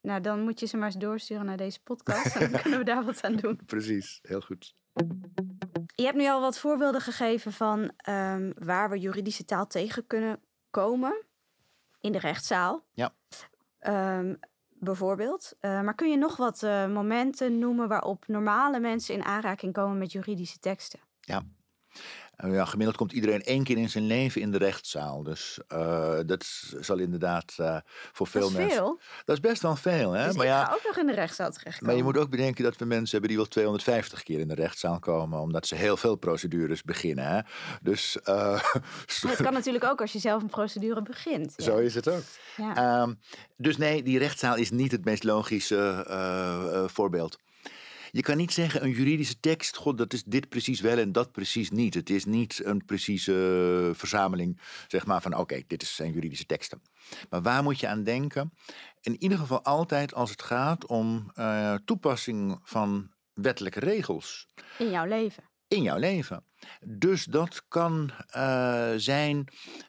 nou 0.00 0.20
dan 0.20 0.40
moet 0.40 0.60
je 0.60 0.66
ze 0.66 0.76
maar 0.76 0.86
eens 0.86 0.96
doorsturen 0.96 1.44
naar 1.46 1.56
deze 1.56 1.82
podcast. 1.82 2.36
En 2.36 2.50
dan 2.52 2.60
kunnen 2.60 2.78
we 2.78 2.84
daar 2.84 3.04
wat 3.04 3.24
aan 3.24 3.36
doen. 3.36 3.60
Precies, 3.66 4.18
heel 4.22 4.40
goed. 4.40 4.74
Je 5.94 6.04
hebt 6.04 6.16
nu 6.16 6.26
al 6.28 6.40
wat 6.40 6.58
voorbeelden 6.58 7.00
gegeven 7.00 7.52
van 7.52 7.92
um, 8.08 8.52
waar 8.58 8.90
we 8.90 8.98
juridische 8.98 9.44
taal 9.44 9.66
tegen 9.66 10.06
kunnen 10.06 10.40
komen 10.70 11.24
in 12.00 12.12
de 12.12 12.18
rechtszaal. 12.18 12.84
Ja. 12.92 13.14
Um, 14.18 14.38
bijvoorbeeld. 14.80 15.52
Uh, 15.60 15.80
maar 15.80 15.94
kun 15.94 16.10
je 16.10 16.16
nog 16.16 16.36
wat 16.36 16.62
uh, 16.62 16.86
momenten 16.86 17.58
noemen 17.58 17.88
waarop 17.88 18.24
normale 18.26 18.80
mensen 18.80 19.14
in 19.14 19.24
aanraking 19.24 19.72
komen 19.72 19.98
met 19.98 20.12
juridische 20.12 20.58
teksten? 20.58 21.00
Ja, 21.20 21.42
ja, 22.48 22.64
gemiddeld 22.64 22.96
komt 22.96 23.12
iedereen 23.12 23.42
één 23.42 23.64
keer 23.64 23.78
in 23.78 23.88
zijn 23.88 24.06
leven 24.06 24.40
in 24.40 24.50
de 24.50 24.58
rechtszaal. 24.58 25.22
Dus 25.22 25.58
uh, 25.72 26.18
dat 26.26 26.46
zal 26.80 26.98
inderdaad 26.98 27.56
uh, 27.60 27.76
voor 28.12 28.26
veel 28.26 28.40
dat 28.40 28.50
is 28.50 28.56
mensen. 28.56 28.76
Veel. 28.76 29.00
Dat 29.24 29.36
is 29.36 29.42
best 29.42 29.62
wel 29.62 29.76
veel. 29.76 30.12
Hè? 30.12 30.26
Dus 30.26 30.36
maar 30.36 30.44
ik 30.44 30.50
ja, 30.50 30.64
ga 30.64 30.72
ook 30.72 30.84
nog 30.86 30.96
in 30.96 31.06
de 31.06 31.14
rechtszaal 31.14 31.50
terechtkomen. 31.50 31.86
maar 31.86 31.96
je 31.96 32.02
moet 32.02 32.22
ook 32.22 32.30
bedenken 32.30 32.64
dat 32.64 32.76
we 32.76 32.84
mensen 32.84 33.10
hebben 33.10 33.28
die 33.28 33.38
wel 33.38 33.46
250 33.46 34.22
keer 34.22 34.38
in 34.38 34.48
de 34.48 34.54
rechtszaal 34.54 34.98
komen. 34.98 35.40
Omdat 35.40 35.66
ze 35.66 35.74
heel 35.74 35.96
veel 35.96 36.16
procedures 36.16 36.82
beginnen. 36.82 37.26
Hè? 37.26 37.40
Dus, 37.82 38.16
het 39.28 39.42
kan 39.42 39.52
natuurlijk 39.52 39.84
ook 39.84 40.00
als 40.00 40.12
je 40.12 40.18
zelf 40.18 40.42
een 40.42 40.48
procedure 40.48 41.02
begint. 41.02 41.54
Zo 41.56 41.76
is 41.76 41.94
het 41.94 42.08
ook. 42.08 42.22
Ja. 42.56 43.02
Um, 43.02 43.18
dus 43.56 43.76
nee, 43.76 44.02
die 44.02 44.18
rechtszaal 44.18 44.56
is 44.56 44.70
niet 44.70 44.92
het 44.92 45.04
meest 45.04 45.24
logische 45.24 46.88
voorbeeld. 46.92 47.38
Je 48.10 48.22
kan 48.22 48.36
niet 48.36 48.52
zeggen 48.52 48.84
een 48.84 48.90
juridische 48.90 49.40
tekst, 49.40 49.76
god, 49.76 49.98
dat 49.98 50.12
is 50.12 50.24
dit 50.24 50.48
precies 50.48 50.80
wel 50.80 50.98
en 50.98 51.12
dat 51.12 51.32
precies 51.32 51.70
niet. 51.70 51.94
Het 51.94 52.10
is 52.10 52.24
niet 52.24 52.60
een 52.64 52.84
precieze 52.84 53.90
verzameling, 53.94 54.60
zeg 54.88 55.06
maar, 55.06 55.22
van 55.22 55.36
oké, 55.36 55.62
dit 55.66 55.82
zijn 55.82 56.12
juridische 56.12 56.46
teksten. 56.46 56.82
Maar 57.30 57.42
waar 57.42 57.62
moet 57.62 57.80
je 57.80 57.88
aan 57.88 58.04
denken? 58.04 58.52
In 59.00 59.22
ieder 59.22 59.38
geval 59.38 59.62
altijd 59.62 60.14
als 60.14 60.30
het 60.30 60.42
gaat 60.42 60.86
om 60.86 61.30
uh, 61.34 61.74
toepassing 61.84 62.58
van 62.62 63.10
wettelijke 63.34 63.80
regels. 63.80 64.48
In 64.78 64.90
jouw 64.90 65.06
leven. 65.06 65.42
In 65.68 65.82
jouw 65.82 65.98
leven. 65.98 66.44
Dus 66.86 67.24
dat 67.24 67.64
kan 67.68 68.10
uh, 68.36 68.92
zijn 68.96 69.44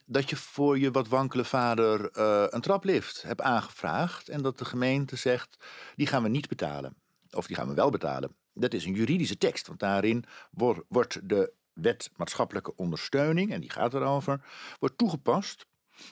dat 0.05 0.29
je 0.29 0.36
voor 0.36 0.79
je 0.79 0.91
wat 0.91 1.07
wankele 1.07 1.45
vader 1.45 2.17
uh, 2.17 2.45
een 2.49 2.62
traplift 2.62 3.21
hebt 3.21 3.41
aangevraagd 3.41 4.29
en 4.29 4.41
dat 4.41 4.57
de 4.57 4.65
gemeente 4.65 5.15
zegt, 5.15 5.57
die 5.95 6.07
gaan 6.07 6.23
we 6.23 6.29
niet 6.29 6.47
betalen 6.47 7.01
of 7.32 7.48
die 7.48 7.56
gaan 7.56 7.67
we 7.67 7.74
wel 7.74 7.89
betalen. 7.89 8.36
Dat 8.54 8.74
is 8.74 8.86
een 8.86 8.94
juridische 8.94 9.38
tekst, 9.38 9.67
want 9.67 9.80
daarin 9.80 10.24
wordt 10.88 11.30
de 11.30 11.54
wet 11.74 12.12
maatschappelijke 12.15 12.76
ondersteuning, 12.76 13.52
en 13.52 13.62
die 13.62 13.70
gaat 13.70 13.94
erover, 13.94 14.46
wordt 14.80 14.98
toegepast 14.98 15.65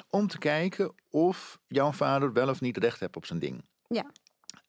om 0.10 0.28
te 0.28 0.38
kijken 0.38 0.94
of 1.10 1.60
jouw 1.68 1.92
vader 1.92 2.34
wel 2.34 2.50
of 2.50 2.62
niet 2.62 2.78
recht 2.78 3.00
hebt 3.00 3.16
op 3.16 3.26
zijn 3.26 3.40
ding. 3.40 3.66
Ja. 3.88 4.12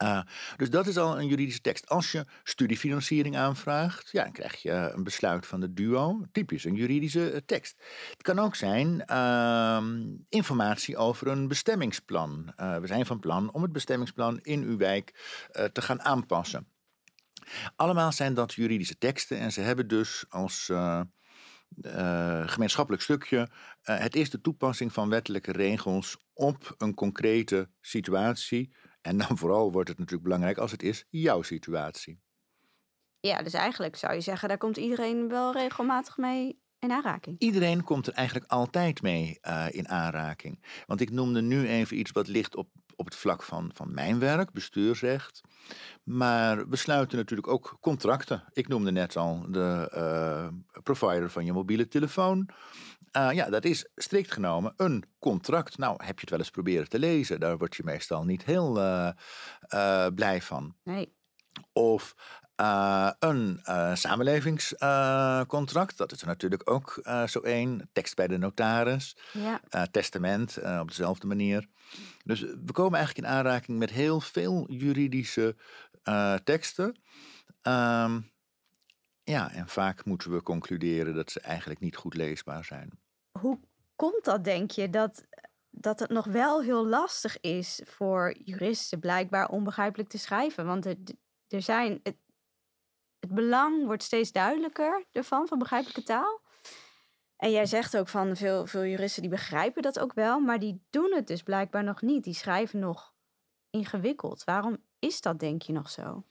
Uh, 0.02 0.20
dus 0.56 0.70
dat 0.70 0.86
is 0.86 0.96
al 0.96 1.18
een 1.18 1.26
juridische 1.26 1.60
tekst. 1.60 1.88
Als 1.88 2.12
je 2.12 2.26
studiefinanciering 2.42 3.36
aanvraagt, 3.36 4.10
ja, 4.10 4.22
dan 4.22 4.32
krijg 4.32 4.62
je 4.62 4.70
een 4.94 5.04
besluit 5.04 5.46
van 5.46 5.60
de 5.60 5.72
duo. 5.72 6.22
Typisch 6.32 6.64
een 6.64 6.74
juridische 6.74 7.32
uh, 7.32 7.38
tekst. 7.46 7.82
Het 8.10 8.22
kan 8.22 8.38
ook 8.38 8.54
zijn 8.54 9.04
uh, 9.10 9.84
informatie 10.28 10.96
over 10.96 11.26
een 11.26 11.48
bestemmingsplan. 11.48 12.52
We 12.56 12.86
zijn 12.86 13.06
van 13.06 13.20
plan 13.20 13.52
om 13.52 13.62
het 13.62 13.72
bestemmingsplan 13.72 14.38
in 14.42 14.62
uw 14.62 14.76
wijk 14.76 15.14
te 15.72 15.82
gaan 15.82 16.02
aanpassen. 16.02 16.66
Allemaal 17.76 18.12
zijn 18.12 18.34
dat 18.34 18.54
juridische 18.54 18.98
teksten 18.98 19.38
en 19.38 19.52
ze 19.52 19.60
hebben 19.60 19.88
dus 19.88 20.24
als 20.28 20.70
gemeenschappelijk 22.46 23.02
stukje 23.02 23.48
het 23.82 24.16
is 24.16 24.30
de 24.30 24.40
toepassing 24.40 24.92
van 24.92 25.08
wettelijke 25.08 25.52
regels 25.52 26.16
op 26.32 26.74
een 26.78 26.94
concrete 26.94 27.68
situatie. 27.80 28.72
En 29.00 29.18
dan 29.18 29.38
vooral 29.42 29.72
wordt 29.72 29.88
het 29.88 29.98
natuurlijk 29.98 30.24
belangrijk 30.24 30.58
als 30.58 30.70
het 30.70 30.82
is 30.82 31.04
jouw 31.08 31.42
situatie. 31.42 32.20
Ja, 33.20 33.42
dus 33.42 33.52
eigenlijk 33.52 33.96
zou 33.96 34.14
je 34.14 34.20
zeggen, 34.20 34.48
daar 34.48 34.58
komt 34.58 34.76
iedereen 34.76 35.28
wel 35.28 35.52
regelmatig 35.52 36.16
mee 36.16 36.58
in 36.78 36.92
aanraking. 36.92 37.38
Iedereen 37.38 37.84
komt 37.84 38.06
er 38.06 38.12
eigenlijk 38.12 38.50
altijd 38.50 39.02
mee 39.02 39.38
uh, 39.42 39.66
in 39.70 39.88
aanraking. 39.88 40.64
Want 40.86 41.00
ik 41.00 41.10
noemde 41.10 41.42
nu 41.42 41.68
even 41.68 41.98
iets 41.98 42.10
wat 42.10 42.28
ligt 42.28 42.56
op, 42.56 42.68
op 42.96 43.04
het 43.04 43.14
vlak 43.14 43.42
van, 43.42 43.70
van 43.74 43.94
mijn 43.94 44.18
werk, 44.18 44.52
bestuursrecht. 44.52 45.40
Maar 46.02 46.68
we 46.68 46.76
sluiten 46.76 47.18
natuurlijk 47.18 47.48
ook 47.48 47.76
contracten. 47.80 48.44
Ik 48.52 48.68
noemde 48.68 48.92
net 48.92 49.16
al 49.16 49.46
de 49.50 49.92
uh, 49.94 50.80
provider 50.82 51.30
van 51.30 51.44
je 51.44 51.52
mobiele 51.52 51.88
telefoon. 51.88 52.48
Uh, 53.16 53.32
ja, 53.32 53.50
dat 53.50 53.64
is 53.64 53.88
strikt 53.94 54.32
genomen 54.32 54.72
een 54.76 55.04
contract. 55.18 55.78
Nou, 55.78 56.04
heb 56.04 56.14
je 56.14 56.20
het 56.20 56.30
wel 56.30 56.38
eens 56.38 56.50
proberen 56.50 56.88
te 56.88 56.98
lezen? 56.98 57.40
Daar 57.40 57.58
word 57.58 57.76
je 57.76 57.82
meestal 57.84 58.24
niet 58.24 58.44
heel 58.44 58.78
uh, 58.78 59.10
uh, 59.74 60.06
blij 60.14 60.42
van. 60.42 60.76
Nee. 60.84 61.18
Of 61.72 62.14
een 63.18 63.60
samenlevingscontract. 63.94 65.96
dat 65.96 66.12
is 66.12 66.20
er 66.20 66.26
natuurlijk 66.26 66.70
ook 66.70 67.02
zo 67.26 67.40
één. 67.40 67.88
Tekst 67.92 68.14
bij 68.14 68.26
de 68.26 68.38
notaris. 68.38 69.16
Ja. 69.32 69.60
testament 69.90 70.58
op 70.80 70.88
dezelfde 70.88 71.26
manier. 71.26 71.66
Dus 72.24 72.40
we 72.40 72.72
komen 72.72 72.98
eigenlijk 72.98 73.26
in 73.26 73.32
aanraking 73.34 73.78
met 73.78 73.90
heel 73.90 74.20
veel 74.20 74.70
juridische 74.70 75.56
teksten. 76.44 77.00
Um, 77.62 78.30
ja, 79.30 79.52
en 79.52 79.68
vaak 79.68 80.04
moeten 80.04 80.32
we 80.32 80.42
concluderen 80.42 81.14
dat 81.14 81.30
ze 81.30 81.40
eigenlijk 81.40 81.80
niet 81.80 81.96
goed 81.96 82.14
leesbaar 82.14 82.64
zijn. 82.64 82.90
Hoe 83.38 83.60
komt 83.96 84.24
dat, 84.24 84.44
denk 84.44 84.70
je, 84.70 84.90
dat, 84.90 85.24
dat 85.70 86.00
het 86.00 86.10
nog 86.10 86.26
wel 86.26 86.62
heel 86.62 86.86
lastig 86.86 87.40
is 87.40 87.80
voor 87.84 88.36
juristen 88.44 88.98
blijkbaar 88.98 89.48
onbegrijpelijk 89.48 90.08
te 90.08 90.18
schrijven? 90.18 90.66
Want 90.66 90.86
er, 90.86 90.96
er 91.48 91.62
zijn, 91.62 92.00
het, 92.02 92.16
het 93.18 93.34
belang 93.34 93.86
wordt 93.86 94.02
steeds 94.02 94.32
duidelijker 94.32 95.04
ervan, 95.12 95.48
van 95.48 95.58
begrijpelijke 95.58 96.02
taal. 96.02 96.40
En 97.36 97.50
jij 97.50 97.66
zegt 97.66 97.96
ook 97.96 98.08
van 98.08 98.36
veel, 98.36 98.66
veel 98.66 98.84
juristen 98.84 99.22
die 99.22 99.30
begrijpen 99.30 99.82
dat 99.82 99.98
ook 99.98 100.12
wel, 100.12 100.40
maar 100.40 100.58
die 100.58 100.82
doen 100.90 101.12
het 101.14 101.26
dus 101.26 101.42
blijkbaar 101.42 101.84
nog 101.84 102.02
niet. 102.02 102.24
Die 102.24 102.34
schrijven 102.34 102.78
nog 102.78 103.14
ingewikkeld. 103.70 104.44
Waarom 104.44 104.76
is 104.98 105.20
dat, 105.20 105.38
denk 105.38 105.62
je, 105.62 105.72
nog 105.72 105.90
zo? 105.90 106.24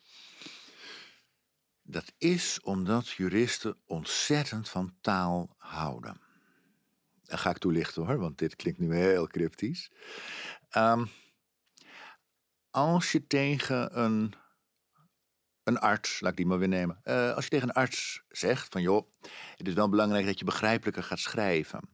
Dat 1.91 2.13
is 2.17 2.59
omdat 2.61 3.09
juristen 3.09 3.77
ontzettend 3.85 4.69
van 4.69 4.95
taal 5.01 5.55
houden. 5.57 6.21
Dat 7.23 7.39
ga 7.39 7.49
ik 7.49 7.57
toelichten 7.57 8.05
hoor, 8.05 8.17
want 8.17 8.37
dit 8.37 8.55
klinkt 8.55 8.79
nu 8.79 8.95
heel 8.95 9.27
cryptisch. 9.27 9.91
Um, 10.77 11.09
als 12.69 13.11
je 13.11 13.27
tegen 13.27 13.99
een, 13.99 14.33
een 15.63 15.79
arts, 15.79 16.19
laat 16.19 16.31
ik 16.31 16.37
die 16.37 16.45
maar 16.45 16.59
weer 16.59 16.67
nemen. 16.67 17.01
Uh, 17.03 17.33
als 17.33 17.43
je 17.43 17.49
tegen 17.49 17.69
een 17.69 17.75
arts 17.75 18.23
zegt 18.29 18.67
van 18.71 18.81
joh, 18.81 19.11
het 19.55 19.67
is 19.67 19.73
wel 19.73 19.89
belangrijk 19.89 20.25
dat 20.25 20.39
je 20.39 20.45
begrijpelijker 20.45 21.03
gaat 21.03 21.19
schrijven. 21.19 21.89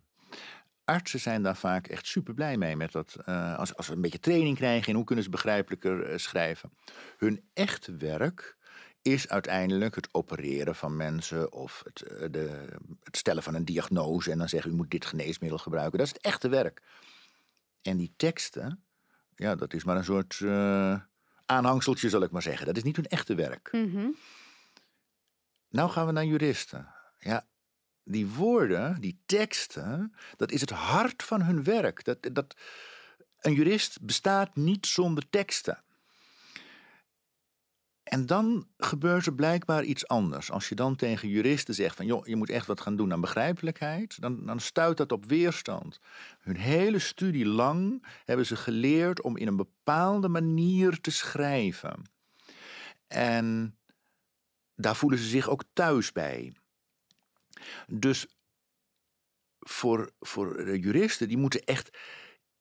Artsen 0.84 1.20
zijn 1.20 1.44
daar 1.44 1.58
vaak 1.58 1.88
echt 1.88 2.08
super 2.08 2.34
blij 2.34 2.58
mee 2.58 2.76
met 2.76 2.92
dat. 2.92 3.16
Uh, 3.26 3.58
als, 3.58 3.76
als 3.76 3.86
ze 3.86 3.92
een 3.92 4.02
beetje 4.02 4.20
training 4.20 4.58
krijgen 4.58 4.88
in 4.88 4.96
hoe 4.96 5.04
kunnen 5.06 5.24
ze 5.24 5.30
begrijpelijker 5.30 6.12
uh, 6.12 6.18
schrijven. 6.18 6.72
Hun 7.18 7.50
echte 7.54 7.96
werk 7.96 8.58
is 9.06 9.28
uiteindelijk 9.28 9.96
het 9.96 10.08
opereren 10.12 10.76
van 10.76 10.96
mensen 10.96 11.52
of 11.52 11.84
het, 11.84 12.32
de, 12.34 12.68
het, 13.04 13.18
stellen 13.18 13.44
van 13.44 13.56
een 13.56 13.66
diagnose 13.66 14.32
en 14.32 14.38
dan 14.38 14.50
zeggen 14.50 14.72
u 14.72 14.76
moet 14.76 14.92
dit 14.92 15.06
geneesmiddel 15.06 15.58
gebruiken. 15.58 15.98
Dat 15.98 16.08
is 16.08 16.14
het 16.14 16.22
echte 16.22 16.50
werk. 16.50 16.82
En 17.82 17.98
die 17.98 18.14
teksten, 18.18 18.84
ja, 19.36 19.56
dat 19.56 19.74
is 19.74 19.84
maar 19.84 19.98
een 19.98 20.04
soort 20.04 20.40
uh, 20.40 21.00
aanhangseltje, 21.46 22.10
zal 22.10 22.22
ik 22.22 22.32
maar 22.32 22.42
zeggen. 22.42 22.66
Dat 22.66 22.78
is 22.78 22.84
niet 22.84 22.96
hun 22.96 23.08
echte 23.08 23.36
werk. 23.36 23.70
Mm 23.72 23.92
-hmm. 23.92 24.16
Nou 25.70 25.90
gaan 25.90 26.06
we 26.06 26.12
naar 26.12 26.26
juristen. 26.26 26.88
Ja, 27.20 27.46
die 28.04 28.28
woorden, 28.28 29.02
die 29.02 29.22
teksten, 29.26 30.16
dat 30.36 30.52
is 30.52 30.62
het 30.62 30.70
hart 30.70 31.24
van 31.24 31.42
hun 31.42 31.64
werk. 31.64 32.04
Dat, 32.04 32.18
dat, 32.32 32.56
een 33.40 33.54
jurist 33.54 34.02
bestaat 34.02 34.56
niet 34.56 34.86
zonder 34.86 35.30
teksten. 35.30 35.84
En 38.06 38.26
dan 38.26 38.68
gebeurt 38.78 39.26
er 39.26 39.34
blijkbaar 39.34 39.84
iets 39.84 40.08
anders. 40.08 40.52
Als 40.52 40.70
je 40.70 40.76
dan 40.76 40.96
tegen 40.96 41.30
juristen 41.30 41.74
zegt 41.74 41.96
van 41.96 42.06
joh, 42.06 42.28
je 42.28 42.36
moet 42.36 42.50
echt 42.50 42.68
wat 42.68 42.82
gaan 42.82 42.96
doen 42.96 43.12
aan 43.14 43.22
begrijpelijkheid, 43.22 44.22
dan, 44.22 44.46
dan 44.46 44.60
stuit 44.60 44.98
dat 44.98 45.12
op 45.12 45.26
weerstand. 45.26 46.00
Hun 46.40 46.58
hele 46.58 47.00
studie 47.00 47.46
lang 47.46 48.06
hebben 48.26 48.46
ze 48.46 48.56
geleerd 48.56 49.22
om 49.22 49.38
in 49.38 49.48
een 49.48 49.56
bepaalde 49.56 50.28
manier 50.28 51.02
te 51.02 51.12
schrijven. 51.12 52.04
En 53.08 53.78
daar 54.76 54.96
voelen 54.96 55.20
ze 55.20 55.26
zich 55.26 55.50
ook 55.50 55.64
thuis 55.74 56.12
bij. 56.12 56.54
Dus 57.88 58.28
voor, 59.60 60.12
voor 60.20 60.78
juristen, 60.78 61.28
die 61.28 61.38
moeten 61.38 61.64
echt 61.64 61.98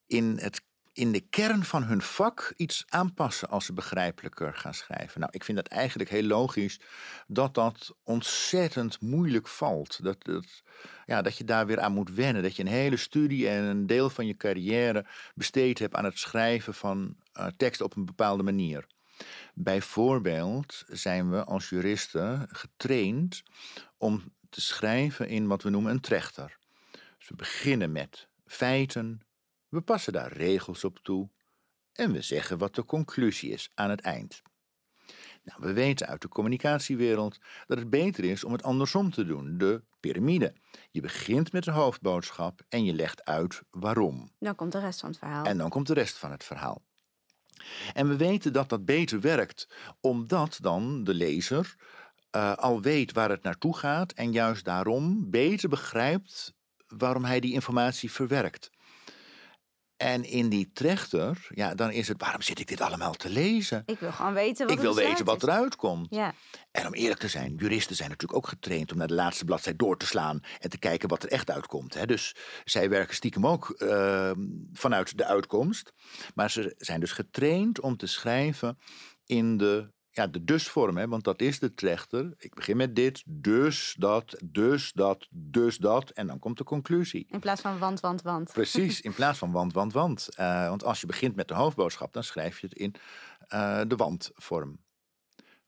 in 0.06 0.38
het 0.38 0.62
in 0.94 1.12
de 1.12 1.20
kern 1.20 1.64
van 1.64 1.82
hun 1.82 2.02
vak 2.02 2.52
iets 2.56 2.84
aanpassen 2.88 3.48
als 3.48 3.64
ze 3.64 3.72
begrijpelijker 3.72 4.54
gaan 4.54 4.74
schrijven. 4.74 5.20
Nou, 5.20 5.32
ik 5.34 5.44
vind 5.44 5.56
dat 5.56 5.66
eigenlijk 5.66 6.10
heel 6.10 6.22
logisch 6.22 6.80
dat 7.26 7.54
dat 7.54 7.94
ontzettend 8.02 9.00
moeilijk 9.00 9.48
valt. 9.48 10.02
Dat, 10.02 10.24
dat, 10.24 10.62
ja, 11.06 11.22
dat 11.22 11.36
je 11.36 11.44
daar 11.44 11.66
weer 11.66 11.80
aan 11.80 11.92
moet 11.92 12.10
wennen. 12.10 12.42
Dat 12.42 12.56
je 12.56 12.62
een 12.62 12.68
hele 12.68 12.96
studie 12.96 13.48
en 13.48 13.62
een 13.62 13.86
deel 13.86 14.10
van 14.10 14.26
je 14.26 14.36
carrière 14.36 15.06
besteed 15.34 15.78
hebt 15.78 15.94
aan 15.94 16.04
het 16.04 16.18
schrijven 16.18 16.74
van 16.74 17.16
uh, 17.38 17.46
tekst 17.56 17.80
op 17.80 17.96
een 17.96 18.04
bepaalde 18.04 18.42
manier. 18.42 18.86
Bijvoorbeeld 19.54 20.84
zijn 20.86 21.30
we 21.30 21.44
als 21.44 21.68
juristen 21.68 22.46
getraind 22.50 23.42
om 23.96 24.32
te 24.50 24.60
schrijven 24.60 25.28
in 25.28 25.46
wat 25.46 25.62
we 25.62 25.70
noemen 25.70 25.92
een 25.92 26.00
trechter. 26.00 26.58
Dus 27.18 27.28
we 27.28 27.34
beginnen 27.34 27.92
met 27.92 28.28
feiten, 28.46 29.22
we 29.74 29.80
passen 29.80 30.12
daar 30.12 30.32
regels 30.32 30.84
op 30.84 30.98
toe. 31.02 31.28
en 31.92 32.12
we 32.12 32.22
zeggen 32.22 32.58
wat 32.58 32.74
de 32.74 32.84
conclusie 32.84 33.50
is 33.50 33.70
aan 33.74 33.90
het 33.90 34.00
eind. 34.00 34.42
Nou, 35.42 35.60
we 35.60 35.72
weten 35.72 36.06
uit 36.06 36.20
de 36.20 36.28
communicatiewereld 36.28 37.38
dat 37.66 37.78
het 37.78 37.90
beter 37.90 38.24
is 38.24 38.44
om 38.44 38.52
het 38.52 38.62
andersom 38.62 39.10
te 39.10 39.24
doen, 39.24 39.58
de 39.58 39.82
piramide. 40.00 40.54
Je 40.90 41.00
begint 41.00 41.52
met 41.52 41.64
de 41.64 41.70
hoofdboodschap 41.70 42.60
en 42.68 42.84
je 42.84 42.92
legt 42.92 43.24
uit 43.24 43.62
waarom. 43.70 44.30
Dan 44.38 44.54
komt 44.54 44.72
de 44.72 44.78
rest 44.78 45.00
van 45.00 45.08
het 45.08 45.18
verhaal. 45.18 45.44
En 45.44 45.58
dan 45.58 45.70
komt 45.70 45.86
de 45.86 45.94
rest 45.94 46.18
van 46.18 46.30
het 46.30 46.44
verhaal. 46.44 46.82
En 47.92 48.08
we 48.08 48.16
weten 48.16 48.52
dat 48.52 48.68
dat 48.68 48.84
beter 48.84 49.20
werkt, 49.20 49.68
omdat 50.00 50.58
dan 50.60 51.04
de 51.04 51.14
lezer 51.14 51.76
uh, 52.36 52.52
al 52.52 52.80
weet 52.80 53.12
waar 53.12 53.30
het 53.30 53.42
naartoe 53.42 53.76
gaat 53.76 54.12
en 54.12 54.32
juist 54.32 54.64
daarom 54.64 55.30
beter 55.30 55.68
begrijpt 55.68 56.54
waarom 56.86 57.24
hij 57.24 57.40
die 57.40 57.52
informatie 57.52 58.12
verwerkt. 58.12 58.70
En 59.96 60.24
in 60.24 60.48
die 60.48 60.70
trechter, 60.72 61.46
ja, 61.48 61.74
dan 61.74 61.90
is 61.90 62.08
het, 62.08 62.20
waarom 62.20 62.42
zit 62.42 62.58
ik 62.58 62.66
dit 62.66 62.80
allemaal 62.80 63.12
te 63.12 63.28
lezen? 63.30 63.82
Ik 63.86 63.98
wil 63.98 64.12
gewoon 64.12 64.34
weten 64.34 64.66
wat 64.66 64.76
Ik 64.76 64.82
wil 64.82 64.94
weten 64.94 65.24
wat 65.24 65.42
eruit 65.42 65.76
komt. 65.76 66.06
Ja. 66.10 66.34
En 66.70 66.86
om 66.86 66.94
eerlijk 66.94 67.20
te 67.20 67.28
zijn, 67.28 67.54
juristen 67.54 67.96
zijn 67.96 68.08
natuurlijk 68.08 68.38
ook 68.38 68.48
getraind 68.48 68.92
om 68.92 68.98
naar 68.98 69.06
de 69.06 69.14
laatste 69.14 69.44
bladzijde 69.44 69.78
door 69.78 69.96
te 69.96 70.06
slaan 70.06 70.40
en 70.58 70.70
te 70.70 70.78
kijken 70.78 71.08
wat 71.08 71.22
er 71.22 71.28
echt 71.28 71.50
uitkomt. 71.50 71.94
Hè. 71.94 72.06
Dus 72.06 72.36
zij 72.64 72.88
werken 72.88 73.14
stiekem 73.14 73.46
ook 73.46 73.74
uh, 73.78 74.30
vanuit 74.72 75.18
de 75.18 75.24
uitkomst. 75.24 75.92
Maar 76.34 76.50
ze 76.50 76.74
zijn 76.78 77.00
dus 77.00 77.12
getraind 77.12 77.80
om 77.80 77.96
te 77.96 78.06
schrijven 78.06 78.78
in 79.24 79.56
de 79.56 79.92
ja, 80.14 80.26
de 80.26 80.44
dusvorm, 80.44 80.96
hè, 80.96 81.08
want 81.08 81.24
dat 81.24 81.40
is 81.40 81.58
de 81.58 81.74
trechter. 81.74 82.34
Ik 82.38 82.54
begin 82.54 82.76
met 82.76 82.96
dit, 82.96 83.22
dus 83.26 83.94
dat, 83.98 84.40
dus 84.44 84.92
dat, 84.92 85.26
dus 85.30 85.76
dat. 85.76 86.10
En 86.10 86.26
dan 86.26 86.38
komt 86.38 86.58
de 86.58 86.64
conclusie. 86.64 87.26
In 87.28 87.40
plaats 87.40 87.60
van 87.60 87.78
want, 87.78 88.00
want, 88.00 88.22
want. 88.22 88.52
Precies, 88.52 89.00
in 89.08 89.14
plaats 89.14 89.38
van 89.38 89.52
want, 89.52 89.72
want, 89.72 89.92
want. 89.92 90.28
Uh, 90.38 90.68
want 90.68 90.84
als 90.84 91.00
je 91.00 91.06
begint 91.06 91.36
met 91.36 91.48
de 91.48 91.54
hoofdboodschap, 91.54 92.12
dan 92.12 92.24
schrijf 92.24 92.60
je 92.60 92.66
het 92.66 92.76
in 92.76 92.94
uh, 93.54 93.80
de 93.88 93.96
wandvorm. 93.96 94.78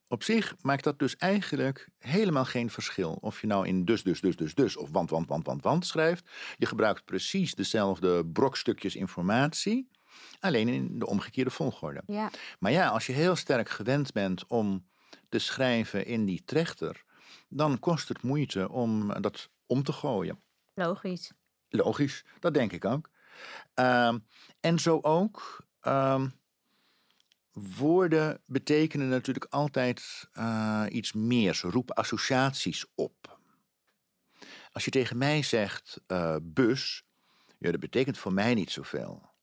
Op 0.09 0.23
zich 0.23 0.55
maakt 0.61 0.85
dat 0.85 0.99
dus 0.99 1.17
eigenlijk 1.17 1.89
helemaal 1.99 2.45
geen 2.45 2.71
verschil. 2.71 3.19
Of 3.21 3.41
je 3.41 3.47
nou 3.47 3.67
in 3.67 3.85
dus, 3.85 4.03
dus, 4.03 4.21
dus, 4.21 4.37
dus, 4.37 4.55
dus 4.55 4.77
of 4.77 4.91
want, 4.91 5.11
want, 5.11 5.29
want, 5.29 5.47
want, 5.47 5.63
want 5.63 5.87
schrijft. 5.87 6.31
Je 6.57 6.67
gebruikt 6.67 7.05
precies 7.05 7.55
dezelfde 7.55 8.27
brokstukjes 8.27 8.97
informatie. 8.97 9.89
Alleen 10.41 10.69
in 10.69 10.99
de 10.99 11.07
omgekeerde 11.07 11.51
volgorde. 11.51 12.03
Ja. 12.07 12.31
Maar 12.59 12.73
ja, 12.73 12.89
als 12.89 13.07
je 13.07 13.13
heel 13.13 13.37
sterk 13.37 13.69
gewend 13.69 14.13
bent 14.13 14.47
om 14.47 14.87
te 15.29 15.39
schrijven 15.39 16.07
in 16.07 16.25
die 16.25 16.43
trechter, 16.45 17.05
dan 17.49 17.79
kost 17.79 18.09
het 18.09 18.23
moeite 18.23 18.69
om 18.69 19.21
dat 19.21 19.51
om 19.67 19.83
te 19.83 19.93
gooien. 19.93 20.41
Logisch. 20.75 21.33
Logisch, 21.69 22.25
dat 22.41 22.55
denk 22.55 22.73
ik 22.73 22.85
ook. 22.85 23.11
Um, 23.75 24.27
en 24.61 24.79
zo 24.79 24.99
ook. 25.03 25.65
Um, 25.83 26.35
woorden 27.53 28.41
betekenen 28.47 29.09
natuurlijk 29.09 29.47
altijd 29.51 30.29
uh, 30.35 30.85
iets 30.89 31.13
meer. 31.13 31.55
Ze 31.55 31.69
roepen 31.71 31.95
associaties 31.95 32.85
op. 32.95 33.39
Als 34.73 34.85
je 34.85 34.91
tegen 34.91 35.19
mij 35.19 35.43
zegt 35.43 36.01
uh, 36.09 36.37
bus, 36.43 37.05
ja, 37.59 37.71
dat 37.71 37.81
betekent 37.81 38.19
voor 38.19 38.33
mij 38.33 38.55
niet 38.55 38.71
zoveel. 38.71 39.35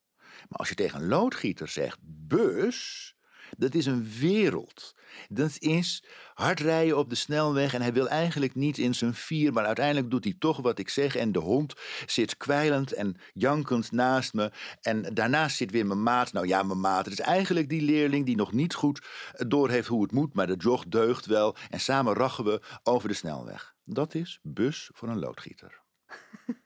Maar 0.50 0.60
als 0.60 0.70
je 0.70 0.76
tegen 0.76 1.02
een 1.02 1.08
loodgieter 1.08 1.68
zegt 1.68 1.98
bus, 2.02 3.14
dat 3.58 3.74
is 3.74 3.86
een 3.86 4.10
wereld. 4.20 4.96
Dat 5.30 5.56
is 5.60 6.04
hard 6.34 6.60
rijden 6.60 6.98
op 6.98 7.10
de 7.10 7.16
snelweg 7.16 7.74
en 7.74 7.82
hij 7.82 7.94
wil 7.94 8.10
eigenlijk 8.10 8.56
niet 8.56 8.78
in 8.78 8.96
zijn 8.96 9.14
vier, 9.14 9.54
maar 9.54 9.66
uiteindelijk 9.66 10.10
doet 10.10 10.24
hij 10.24 10.36
toch 10.40 10.58
wat 10.58 10.80
ik 10.80 10.90
zeg 10.90 11.16
en 11.16 11.32
de 11.32 11.40
hond 11.40 11.74
zit 12.06 12.38
kwijlend 12.38 12.94
en 12.94 13.16
jankend 13.34 13.92
naast 13.92 14.34
me 14.34 14.52
en 14.82 15.14
daarnaast 15.14 15.58
zit 15.58 15.72
weer 15.72 15.86
mijn 15.86 16.04
maat. 16.04 16.34
Nou 16.34 16.48
ja, 16.48 16.64
mijn 16.64 16.80
maat, 16.80 17.06
het 17.06 17.20
is 17.20 17.26
eigenlijk 17.26 17.70
die 17.70 17.82
leerling 17.82 18.26
die 18.26 18.36
nog 18.36 18.52
niet 18.52 18.74
goed 18.74 19.08
doorheeft 19.48 19.88
hoe 19.88 20.02
het 20.02 20.12
moet, 20.12 20.34
maar 20.34 20.48
de 20.48 20.56
jog 20.58 20.86
deugt 20.86 21.26
wel 21.26 21.56
en 21.70 21.80
samen 21.80 22.14
rachen 22.14 22.44
we 22.44 22.62
over 22.84 23.08
de 23.08 23.16
snelweg. 23.16 23.74
Dat 23.86 24.16
is 24.16 24.40
bus 24.42 24.90
voor 24.94 25.10
een 25.10 25.20
loodgieter. 25.20 25.82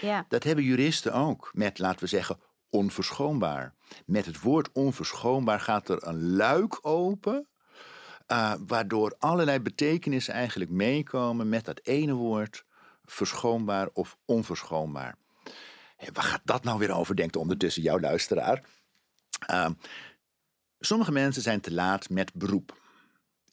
Ja. 0.00 0.24
Dat 0.28 0.44
hebben 0.44 0.64
juristen 0.64 1.12
ook 1.12 1.50
met, 1.52 1.78
laten 1.78 2.00
we 2.00 2.06
zeggen, 2.06 2.38
onverschoonbaar. 2.74 3.74
Met 4.06 4.26
het 4.26 4.40
woord 4.40 4.72
onverschoonbaar 4.72 5.60
gaat 5.60 5.88
er 5.88 6.06
een 6.06 6.36
luik 6.36 6.78
open, 6.86 7.46
uh, 8.28 8.54
waardoor 8.66 9.16
allerlei 9.18 9.60
betekenissen 9.60 10.34
eigenlijk 10.34 10.70
meekomen 10.70 11.48
met 11.48 11.64
dat 11.64 11.80
ene 11.82 12.12
woord, 12.12 12.64
verschoonbaar 13.04 13.88
of 13.92 14.16
onverschoonbaar. 14.24 15.16
Hey, 15.96 16.08
waar 16.12 16.24
gaat 16.24 16.40
dat 16.44 16.64
nou 16.64 16.78
weer 16.78 16.92
over, 16.92 17.16
denkt 17.16 17.36
ondertussen 17.36 17.82
jouw 17.82 18.00
luisteraar. 18.00 18.62
Uh, 19.50 19.70
sommige 20.80 21.12
mensen 21.12 21.42
zijn 21.42 21.60
te 21.60 21.72
laat 21.72 22.08
met 22.08 22.34
beroep 22.34 22.83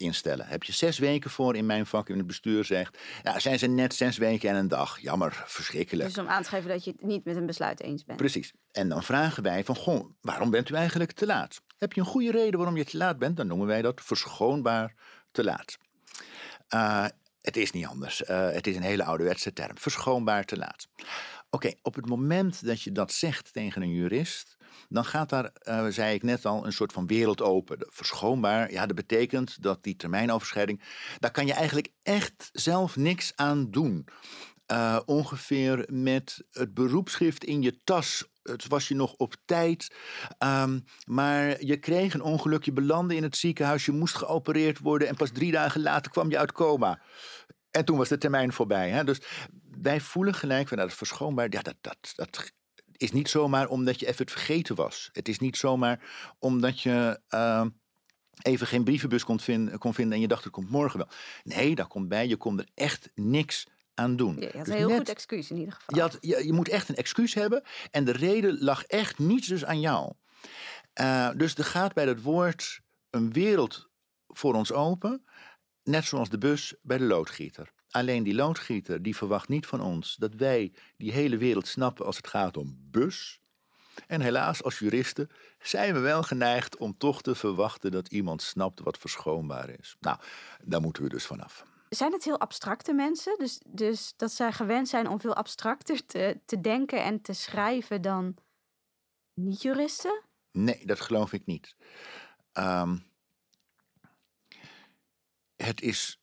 instellen. 0.02 0.48
Heb 0.48 0.64
je 0.64 0.72
zes 0.72 1.00
weken 1.00 1.30
voor 1.30 1.56
in 1.56 1.66
mijn 1.66 1.86
vak 1.86 2.10
in 2.10 2.18
het 2.18 2.28
bestuur 2.28 2.66
zegt, 2.66 2.98
ja, 3.24 3.40
zijn 3.40 3.60
ze 3.60 3.68
net 3.68 3.94
zes 3.94 4.18
weken 4.18 4.50
en 4.50 4.56
een 4.56 4.68
dag. 4.68 5.00
Jammer, 5.00 5.44
verschrikkelijk. 5.46 6.10
Dus 6.10 6.18
om 6.18 6.28
aan 6.28 6.44
te 6.44 6.50
geven 6.50 6.70
dat 6.70 6.84
je 6.84 6.92
het 6.92 7.02
niet 7.02 7.26
met 7.26 7.36
een 7.36 7.46
besluit 7.46 7.82
eens 7.82 8.06
bent. 8.06 8.18
Precies. 8.18 8.54
En 8.72 8.90
dan 8.90 9.04
vragen 9.04 9.44
wij 9.44 9.64
van, 9.64 9.76
goh, 9.76 10.10
waarom 10.22 10.50
bent 10.50 10.70
u 10.70 10.76
eigenlijk 10.76 11.12
te 11.12 11.26
laat? 11.26 11.62
Heb 11.78 11.94
je 11.94 12.00
een 12.00 12.08
goede 12.08 12.32
reden 12.32 12.58
waarom 12.58 12.78
je 12.78 12.86
te 12.86 12.98
laat 12.98 13.18
bent? 13.18 13.38
Dan 13.38 13.48
noemen 13.48 13.68
wij 13.68 13.82
dat 13.82 14.02
verschoonbaar 14.04 14.96
te 15.32 15.44
laat. 15.44 15.78
Uh, 16.74 17.06
het 17.42 17.58
is 17.58 17.72
niet 17.72 17.86
anders. 17.86 18.22
Uh, 18.22 18.52
het 18.52 18.68
is 18.68 18.76
een 18.76 18.82
hele 18.82 19.04
ouderwetse 19.04 19.54
term. 19.54 19.78
Verschoonbaar 19.78 20.46
te 20.46 20.58
laat. 20.58 20.88
Oké, 20.96 21.08
okay, 21.50 21.78
op 21.82 21.96
het 21.96 22.06
moment 22.06 22.66
dat 22.66 22.82
je 22.82 22.92
dat 22.92 23.12
zegt 23.12 23.54
tegen 23.54 23.82
een 23.82 23.94
jurist, 23.94 24.58
dan 24.90 25.06
gaat 25.06 25.30
daar, 25.30 25.52
uh, 25.64 25.88
zei 25.88 26.14
ik 26.14 26.24
net 26.24 26.46
al, 26.46 26.66
een 26.66 26.74
soort 26.74 26.94
van 26.94 27.08
wereld 27.08 27.42
open. 27.42 27.78
Verschoonbaar, 27.90 28.72
ja, 28.72 28.86
dat 28.86 28.96
betekent 28.96 29.64
dat 29.64 29.84
die 29.84 29.96
termijnoverschrijding, 29.96 30.82
daar 31.20 31.32
kan 31.32 31.46
je 31.46 31.54
eigenlijk 31.54 31.92
echt 32.04 32.50
zelf 32.52 32.96
niks 32.96 33.32
aan 33.36 33.72
doen. 33.72 34.08
Uh, 34.72 35.00
ongeveer 35.06 35.86
met 35.92 36.44
het 36.52 36.74
beroepsschrift 36.74 37.44
in 37.44 37.62
je 37.62 37.84
tas. 37.84 38.30
Het 38.44 38.68
was 38.68 38.88
je 38.88 38.96
nog 38.96 39.14
op 39.14 39.36
tijd. 39.46 39.96
Um, 40.40 40.84
maar 41.06 41.64
je 41.64 41.78
kreeg 41.78 42.14
een 42.14 42.22
ongeluk, 42.22 42.64
je 42.64 42.74
belandde 42.74 43.16
in 43.16 43.24
het 43.24 43.38
ziekenhuis, 43.38 43.86
je 43.86 43.92
moest 43.92 44.16
geopereerd 44.16 44.80
worden 44.80 45.08
en 45.08 45.16
pas 45.16 45.32
drie 45.32 45.52
dagen 45.52 45.82
later 45.82 46.12
kwam 46.12 46.30
je 46.30 46.38
uit 46.38 46.52
coma. 46.52 47.02
En 47.72 47.86
toen 47.86 47.98
was 47.98 48.10
de 48.10 48.18
termijn 48.18 48.54
voorbij. 48.54 48.90
Hè? 48.90 49.04
Dus 49.04 49.22
wij 49.82 50.02
voelen 50.02 50.34
gelijk 50.34 50.68
van 50.68 50.78
dat 50.78 50.88
het 50.88 50.98
verschoonbaar, 50.98 51.48
ja, 51.50 51.62
dat, 51.62 51.76
dat, 51.82 52.14
dat 52.16 52.52
is 53.02 53.12
niet 53.12 53.30
zomaar 53.30 53.68
omdat 53.68 54.00
je 54.00 54.08
even 54.08 54.24
het 54.26 54.32
vergeten 54.32 54.76
was. 54.76 55.10
Het 55.12 55.28
is 55.28 55.40
niet 55.40 55.58
zomaar 55.58 56.00
omdat 56.40 56.82
je 56.82 57.20
uh, 57.30 57.66
even 58.42 58.68
geen 58.68 58.84
brievenbus 58.84 59.24
kon, 59.24 59.40
vind, 59.40 59.78
kon 59.78 59.94
vinden 59.94 60.14
en 60.14 60.22
je 60.22 60.28
dacht 60.28 60.44
het 60.44 60.54
komt 60.54 60.70
morgen 60.70 61.00
wel. 61.00 61.08
Nee, 61.44 61.76
daar 61.76 61.88
komt 61.88 62.08
bij, 62.08 62.28
je 62.28 62.38
kon 62.38 62.60
er 62.60 62.68
echt 62.74 63.12
niks 63.16 63.68
aan 63.94 64.16
doen. 64.16 64.36
Ja, 64.36 64.42
je 64.42 64.58
had 64.58 64.66
dus 64.66 64.68
een 64.68 64.80
heel 64.80 64.88
net, 64.88 64.98
goed 64.98 65.10
excuus 65.10 65.50
in 65.50 65.58
ieder 65.58 65.74
geval. 65.74 65.96
Je, 65.96 66.02
had, 66.02 66.18
je, 66.22 66.46
je, 66.46 66.54
moet 66.54 66.70
echt 66.70 66.90
een 66.90 66.96
excuus 66.96 67.34
hebben 67.34 67.64
en 67.92 68.06
de 68.06 68.12
reden 68.12 68.64
lag 68.64 68.84
echt 68.84 69.20
niets 69.20 69.48
dus 69.48 69.66
aan 69.66 69.80
jou. 69.80 70.14
Uh, 71.02 71.30
dus 71.36 71.56
er 71.56 71.66
gaat 71.66 71.94
bij 71.94 72.06
dat 72.06 72.22
woord 72.22 72.82
een 73.10 73.34
wereld 73.34 73.90
voor 74.28 74.54
ons 74.54 74.72
open, 74.72 75.26
net 75.84 76.06
zoals 76.06 76.30
de 76.30 76.38
bus 76.38 76.76
bij 76.82 76.98
de 76.98 77.04
loodgieter. 77.04 77.72
Alleen 77.92 78.24
die 78.24 78.34
loodgieter 78.34 79.02
die 79.02 79.16
verwacht 79.16 79.48
niet 79.48 79.66
van 79.66 79.82
ons 79.82 80.16
dat 80.16 80.34
wij 80.36 80.74
die 80.98 81.12
hele 81.12 81.38
wereld 81.38 81.68
snappen 81.68 82.06
als 82.06 82.18
het 82.18 82.28
gaat 82.28 82.58
om 82.58 82.78
bus. 82.80 83.40
En 84.08 84.22
helaas, 84.22 84.64
als 84.64 84.80
juristen 84.80 85.30
zijn 85.60 85.94
we 85.94 86.00
wel 86.00 86.24
geneigd 86.24 86.78
om 86.78 86.98
toch 86.98 87.22
te 87.22 87.36
verwachten 87.36 87.92
dat 87.92 88.08
iemand 88.08 88.42
snapt 88.42 88.80
wat 88.80 88.98
verschoonbaar 88.98 89.70
is. 89.70 89.96
Nou, 90.00 90.18
daar 90.64 90.82
moeten 90.82 91.04
we 91.04 91.10
dus 91.10 91.26
vanaf. 91.26 91.66
Zijn 91.90 92.12
het 92.12 92.24
heel 92.24 92.40
abstracte 92.40 92.94
mensen? 92.94 93.38
Dus, 93.38 93.62
dus 93.66 94.14
dat 94.18 94.32
zij 94.32 94.52
gewend 94.52 94.90
zijn 94.90 95.08
om 95.08 95.20
veel 95.20 95.36
abstracter 95.36 96.06
te, 96.06 96.40
te 96.46 96.62
denken 96.62 97.04
en 97.04 97.22
te 97.22 97.34
schrijven 97.34 98.02
dan 98.02 98.36
niet-juristen? 99.34 100.22
Nee, 100.52 100.86
dat 100.86 101.00
geloof 101.00 101.34
ik 101.34 101.46
niet. 101.46 101.76
Um, 102.54 103.04
het 105.56 105.82
is 105.82 106.21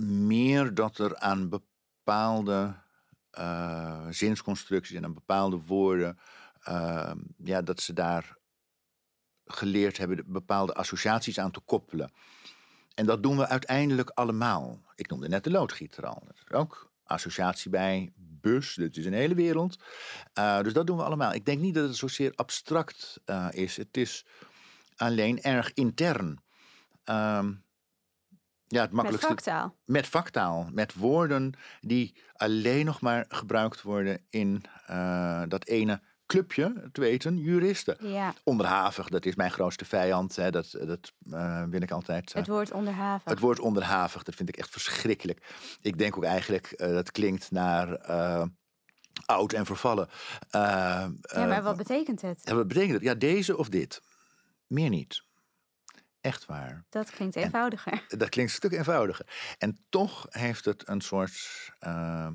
meer 0.00 0.74
dat 0.74 0.98
er 0.98 1.18
aan 1.18 1.48
bepaalde 1.48 2.74
uh, 3.38 4.06
zinsconstructies 4.10 4.96
en 4.96 5.04
aan 5.04 5.14
bepaalde 5.14 5.56
woorden, 5.66 6.18
uh, 6.68 7.12
ja, 7.36 7.62
dat 7.62 7.80
ze 7.80 7.92
daar 7.92 8.36
geleerd 9.44 9.98
hebben 9.98 10.24
bepaalde 10.26 10.74
associaties 10.74 11.38
aan 11.38 11.50
te 11.50 11.60
koppelen. 11.60 12.12
En 12.94 13.06
dat 13.06 13.22
doen 13.22 13.36
we 13.36 13.48
uiteindelijk 13.48 14.10
allemaal. 14.10 14.82
Ik 14.94 15.08
noemde 15.08 15.28
net 15.28 15.44
de 15.44 15.50
loodgieter 15.50 16.06
al. 16.06 16.28
Is 16.34 16.54
ook 16.54 16.90
associatie 17.04 17.70
bij 17.70 18.12
bus. 18.16 18.74
Dit 18.74 18.96
is 18.96 19.06
een 19.06 19.12
hele 19.12 19.34
wereld. 19.34 19.82
Uh, 20.38 20.60
dus 20.60 20.72
dat 20.72 20.86
doen 20.86 20.96
we 20.96 21.02
allemaal. 21.02 21.32
Ik 21.32 21.44
denk 21.44 21.60
niet 21.60 21.74
dat 21.74 21.88
het 21.88 21.96
zozeer 21.96 22.32
abstract 22.34 23.20
is. 23.50 23.76
Het 23.76 23.96
is 23.96 24.26
alleen 24.96 25.42
erg 25.42 25.72
intern. 25.72 26.42
Um, 27.04 27.64
ja, 28.72 28.80
het 28.82 28.90
makkelijkste. 28.92 29.28
Met 29.32 29.42
vaktaal. 29.42 29.76
Met 29.84 30.06
vaktaal. 30.06 30.68
Met 30.72 30.94
woorden 30.94 31.52
die 31.80 32.16
alleen 32.32 32.84
nog 32.84 33.00
maar 33.00 33.24
gebruikt 33.28 33.82
worden 33.82 34.26
in 34.30 34.62
uh, 34.90 35.42
dat 35.48 35.66
ene 35.66 36.00
clubje, 36.26 36.88
te 36.92 37.00
weten, 37.00 37.36
juristen. 37.38 37.96
Ja, 38.00 38.34
Onderhavig, 38.44 39.08
dat 39.08 39.24
is 39.26 39.34
mijn 39.34 39.50
grootste 39.50 39.84
vijand. 39.84 40.36
Hè, 40.36 40.50
dat 40.50 40.70
dat 40.70 41.12
eh, 41.30 41.62
wil 41.70 41.82
ik 41.82 41.90
altijd. 41.90 42.28
eh, 42.30 42.34
het 42.34 42.46
woord 42.46 42.72
onderhavig. 42.72 43.24
het 43.30 43.38
woord 43.38 43.60
onderhavig, 43.60 44.22
dat 44.22 44.34
vind 44.34 44.48
ik 44.48 44.56
echt 44.56 44.70
verschrikkelijk. 44.70 45.46
Ik 45.80 45.98
denk 45.98 46.16
ook 46.16 46.24
eigenlijk, 46.24 46.66
eh, 46.66 46.88
dat 46.88 47.10
klinkt 47.10 47.50
naar 47.50 47.94
eh, 47.94 48.44
oud 49.26 49.52
en 49.52 49.66
vervallen. 49.66 50.08
Eh, 50.50 50.60
ja, 50.60 51.10
eh, 51.22 51.48
maar 51.48 51.62
wat 51.62 51.76
betekent 51.76 52.20
het? 52.22 52.44
en 52.44 52.56
wat 52.56 52.68
betekent 52.68 52.92
het? 52.92 53.02
Ja, 53.02 53.14
deze 53.14 53.56
of 53.56 53.68
dit. 53.68 54.00
Meer 54.66 54.88
niet. 54.90 55.22
Echt 56.22 56.46
waar. 56.46 56.84
Dat 56.88 57.10
klinkt 57.10 57.36
eenvoudiger. 57.36 57.92
Dat 58.18 58.28
klinkt 58.28 58.50
een 58.50 58.56
stuk 58.56 58.72
eenvoudiger. 58.72 59.54
En 59.58 59.84
toch 59.88 60.26
heeft 60.30 60.64
het 60.64 60.88
een 60.88 61.00
soort 61.00 61.70
eh, 61.78 62.30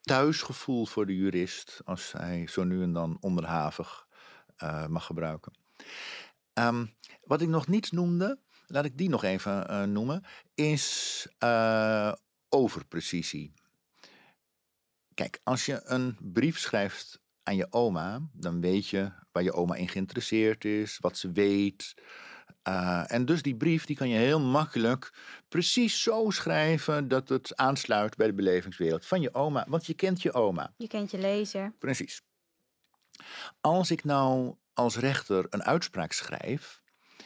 thuisgevoel 0.00 0.86
voor 0.86 1.06
de 1.06 1.16
jurist, 1.16 1.80
als 1.84 2.12
hij 2.12 2.46
zo 2.46 2.64
nu 2.64 2.82
en 2.82 2.92
dan 2.92 3.16
onderhavig 3.20 4.06
eh, 4.56 4.86
mag 4.86 5.06
gebruiken. 5.06 5.52
Ehm, 6.52 6.86
wat 7.22 7.40
ik 7.40 7.48
nog 7.48 7.66
niet 7.66 7.92
noemde, 7.92 8.40
laat 8.66 8.84
ik 8.84 8.98
die 8.98 9.08
nog 9.08 9.22
even 9.24 9.68
eh, 9.68 9.82
noemen, 9.82 10.24
is 10.54 11.28
overprecisie. 12.48 13.52
Kijk, 15.14 15.40
als 15.42 15.66
je 15.66 15.80
een 15.84 16.18
brief 16.20 16.58
schrijft 16.58 17.20
aan 17.42 17.56
je 17.56 17.72
oma, 17.72 18.28
dan 18.32 18.60
weet 18.60 18.88
je 18.88 19.12
waar 19.36 19.44
je 19.44 19.52
oma 19.52 19.74
in 19.74 19.88
geïnteresseerd 19.88 20.64
is, 20.64 20.98
wat 21.00 21.16
ze 21.18 21.32
weet. 21.32 21.94
Uh, 22.68 23.12
en 23.12 23.24
dus 23.24 23.42
die 23.42 23.56
brief 23.56 23.84
die 23.84 23.96
kan 23.96 24.08
je 24.08 24.18
heel 24.18 24.40
makkelijk 24.40 25.12
precies 25.48 26.02
zo 26.02 26.30
schrijven 26.30 27.08
dat 27.08 27.28
het 27.28 27.56
aansluit 27.56 28.16
bij 28.16 28.26
de 28.26 28.34
belevingswereld 28.34 29.06
van 29.06 29.20
je 29.20 29.34
oma, 29.34 29.66
want 29.68 29.86
je 29.86 29.94
kent 29.94 30.22
je 30.22 30.32
oma. 30.32 30.72
Je 30.76 30.88
kent 30.88 31.10
je 31.10 31.18
lezer. 31.18 31.72
Precies. 31.78 32.22
Als 33.60 33.90
ik 33.90 34.04
nou 34.04 34.54
als 34.72 34.96
rechter 34.96 35.46
een 35.50 35.62
uitspraak 35.62 36.12
schrijf, 36.12 36.82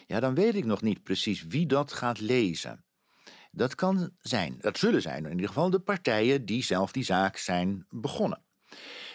ja, 0.06 0.20
dan 0.20 0.34
weet 0.34 0.54
ik 0.54 0.64
nog 0.64 0.82
niet 0.82 1.02
precies 1.02 1.42
wie 1.46 1.66
dat 1.66 1.92
gaat 1.92 2.20
lezen. 2.20 2.84
Dat 3.50 3.74
kan 3.74 4.10
zijn, 4.20 4.56
dat 4.58 4.78
zullen 4.78 5.02
zijn 5.02 5.24
in 5.24 5.30
ieder 5.30 5.48
geval 5.48 5.70
de 5.70 5.80
partijen 5.80 6.44
die 6.44 6.62
zelf 6.62 6.92
die 6.92 7.04
zaak 7.04 7.36
zijn 7.36 7.86
begonnen. 7.88 8.42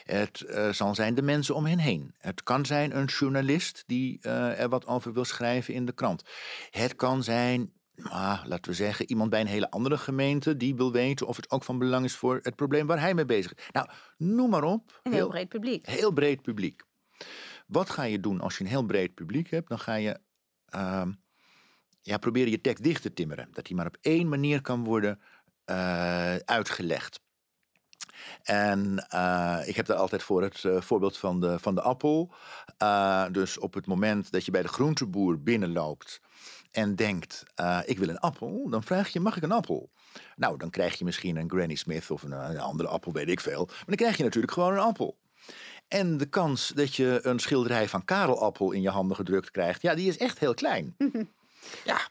Het 0.05 0.45
uh, 0.47 0.69
zal 0.69 0.95
zijn 0.95 1.15
de 1.15 1.21
mensen 1.21 1.55
om 1.55 1.65
hen 1.65 1.79
heen. 1.79 2.15
Het 2.17 2.43
kan 2.43 2.65
zijn 2.65 2.97
een 2.97 3.05
journalist 3.05 3.83
die 3.85 4.19
uh, 4.21 4.59
er 4.59 4.69
wat 4.69 4.85
over 4.87 5.13
wil 5.13 5.25
schrijven 5.25 5.73
in 5.73 5.85
de 5.85 5.91
krant. 5.91 6.23
Het 6.69 6.95
kan 6.95 7.23
zijn, 7.23 7.73
ah, 8.03 8.41
laten 8.45 8.71
we 8.71 8.77
zeggen, 8.77 9.09
iemand 9.09 9.29
bij 9.29 9.41
een 9.41 9.47
hele 9.47 9.69
andere 9.71 9.97
gemeente 9.97 10.57
die 10.57 10.75
wil 10.75 10.91
weten 10.91 11.27
of 11.27 11.35
het 11.35 11.51
ook 11.51 11.63
van 11.63 11.77
belang 11.77 12.05
is 12.05 12.15
voor 12.15 12.39
het 12.41 12.55
probleem 12.55 12.87
waar 12.87 12.99
hij 12.99 13.13
mee 13.13 13.25
bezig 13.25 13.53
is. 13.53 13.63
Nou, 13.71 13.89
noem 14.17 14.49
maar 14.49 14.63
op. 14.63 14.99
Een 15.03 15.11
heel, 15.11 15.21
heel 15.21 15.29
breed 15.29 15.49
publiek. 15.49 15.85
Heel 15.85 16.11
breed 16.11 16.41
publiek. 16.41 16.83
Wat 17.67 17.89
ga 17.89 18.03
je 18.03 18.19
doen 18.19 18.41
als 18.41 18.57
je 18.57 18.63
een 18.63 18.69
heel 18.69 18.85
breed 18.85 19.13
publiek 19.13 19.49
hebt? 19.49 19.69
Dan 19.69 19.79
ga 19.79 19.93
je 19.93 20.19
uh, 20.75 21.05
ja, 22.01 22.17
proberen 22.17 22.51
je 22.51 22.61
tekst 22.61 22.83
dicht 22.83 23.01
te 23.01 23.13
timmeren. 23.13 23.47
Dat 23.51 23.65
die 23.65 23.75
maar 23.75 23.87
op 23.87 23.97
één 24.01 24.29
manier 24.29 24.61
kan 24.61 24.83
worden 24.83 25.19
uh, 25.65 26.35
uitgelegd. 26.35 27.23
En 28.43 29.07
uh, 29.13 29.59
ik 29.65 29.75
heb 29.75 29.85
daar 29.85 29.97
altijd 29.97 30.23
voor 30.23 30.41
het 30.43 30.63
uh, 30.63 30.81
voorbeeld 30.81 31.17
van 31.17 31.39
de, 31.39 31.59
van 31.59 31.75
de 31.75 31.81
appel. 31.81 32.33
Uh, 32.83 33.25
dus 33.31 33.57
op 33.57 33.73
het 33.73 33.87
moment 33.87 34.31
dat 34.31 34.45
je 34.45 34.51
bij 34.51 34.61
de 34.61 34.67
groenteboer 34.67 35.41
binnenloopt 35.41 36.21
en 36.71 36.95
denkt: 36.95 37.43
ik 37.85 37.99
wil 37.99 38.09
een 38.09 38.19
appel, 38.19 38.69
dan 38.69 38.83
vraag 38.83 39.09
je: 39.09 39.19
mag 39.19 39.37
ik 39.37 39.43
een 39.43 39.51
appel? 39.51 39.89
Nou, 40.35 40.57
dan 40.57 40.69
krijg 40.69 40.97
je 40.97 41.05
misschien 41.05 41.37
een 41.37 41.49
Granny 41.49 41.75
Smith 41.75 42.11
of 42.11 42.23
een, 42.23 42.31
een 42.31 42.59
andere 42.59 42.89
appel, 42.89 43.11
weet 43.11 43.29
ik 43.29 43.39
veel. 43.39 43.65
Maar 43.65 43.83
dan 43.85 43.95
krijg 43.95 44.17
je 44.17 44.23
natuurlijk 44.23 44.53
gewoon 44.53 44.73
een 44.73 44.79
appel. 44.79 45.17
En 45.87 46.17
de 46.17 46.25
kans 46.25 46.67
dat 46.67 46.95
je 46.95 47.19
een 47.21 47.39
schilderij 47.39 47.89
van 47.89 48.05
Karel 48.05 48.41
Appel 48.41 48.71
in 48.71 48.81
je 48.81 48.89
handen 48.89 49.15
gedrukt 49.15 49.51
krijgt, 49.51 49.81
ja, 49.81 49.95
die 49.95 50.07
is 50.07 50.17
echt 50.17 50.39
heel 50.39 50.53
klein. 50.53 50.95
ja, 51.83 52.07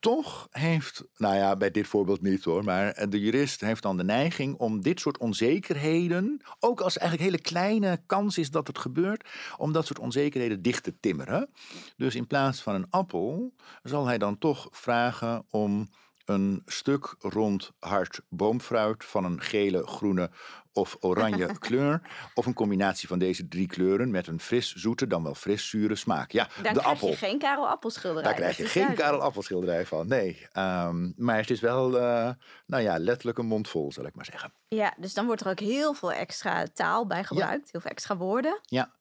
toch 0.00 0.48
heeft, 0.50 1.04
nou 1.16 1.34
ja, 1.34 1.56
bij 1.56 1.70
dit 1.70 1.86
voorbeeld 1.86 2.22
niet 2.22 2.44
hoor, 2.44 2.64
maar 2.64 3.08
de 3.08 3.20
jurist 3.20 3.60
heeft 3.60 3.82
dan 3.82 3.96
de 3.96 4.04
neiging 4.04 4.56
om 4.56 4.80
dit 4.80 5.00
soort 5.00 5.18
onzekerheden, 5.18 6.40
ook 6.60 6.80
als 6.80 6.98
eigenlijk 6.98 7.30
hele 7.30 7.42
kleine 7.42 8.02
kans 8.06 8.38
is 8.38 8.50
dat 8.50 8.66
het 8.66 8.78
gebeurt, 8.78 9.28
om 9.56 9.72
dat 9.72 9.86
soort 9.86 9.98
onzekerheden 9.98 10.62
dicht 10.62 10.82
te 10.82 11.00
timmeren. 11.00 11.50
Dus 11.96 12.14
in 12.14 12.26
plaats 12.26 12.62
van 12.62 12.74
een 12.74 12.90
appel 12.90 13.54
zal 13.82 14.06
hij 14.06 14.18
dan 14.18 14.38
toch 14.38 14.68
vragen 14.70 15.46
om 15.50 15.88
een 16.24 16.62
stuk 16.66 17.14
rond 17.18 17.70
hard 17.78 18.20
boomfruit 18.28 19.04
van 19.04 19.24
een 19.24 19.40
gele, 19.40 19.86
groene 19.86 20.30
of 20.78 20.96
oranje 21.00 21.58
kleur. 21.58 22.00
Of 22.34 22.46
een 22.46 22.54
combinatie 22.54 23.08
van 23.08 23.18
deze 23.18 23.48
drie 23.48 23.66
kleuren 23.66 24.10
met 24.10 24.26
een 24.26 24.40
fris 24.40 24.74
zoete, 24.74 25.06
dan 25.06 25.22
wel 25.22 25.34
fris 25.34 25.68
zure 25.68 25.96
smaak. 25.96 26.30
Ja, 26.32 26.44
Dan 26.44 26.62
de 26.62 26.68
krijg 26.68 26.86
appel. 26.86 27.08
je 27.08 27.16
geen 27.16 27.38
Karel 27.38 27.68
Appelschilderij. 27.68 28.22
Daar 28.22 28.34
krijg 28.34 28.56
je 28.56 28.62
is 28.62 28.70
geen 28.70 28.82
duidelijk. 28.82 29.10
Karel 29.10 29.26
Appelschilderij 29.26 29.86
van, 29.86 30.08
nee. 30.08 30.46
Um, 30.52 31.12
maar 31.16 31.36
het 31.36 31.50
is 31.50 31.60
wel, 31.60 31.96
uh, 31.96 32.30
nou 32.66 32.82
ja, 32.82 32.98
letterlijk 32.98 33.38
een 33.38 33.46
mond 33.46 33.68
vol, 33.68 33.92
zal 33.92 34.06
ik 34.06 34.14
maar 34.14 34.24
zeggen. 34.24 34.52
Ja, 34.68 34.94
dus 34.96 35.14
dan 35.14 35.26
wordt 35.26 35.40
er 35.40 35.50
ook 35.50 35.60
heel 35.60 35.94
veel 35.94 36.12
extra 36.12 36.66
taal 36.74 37.06
bij 37.06 37.24
gebruikt. 37.24 37.64
Ja. 37.64 37.68
Heel 37.70 37.80
veel 37.80 37.90
extra 37.90 38.16
woorden. 38.16 38.60
Ja. 38.62 38.96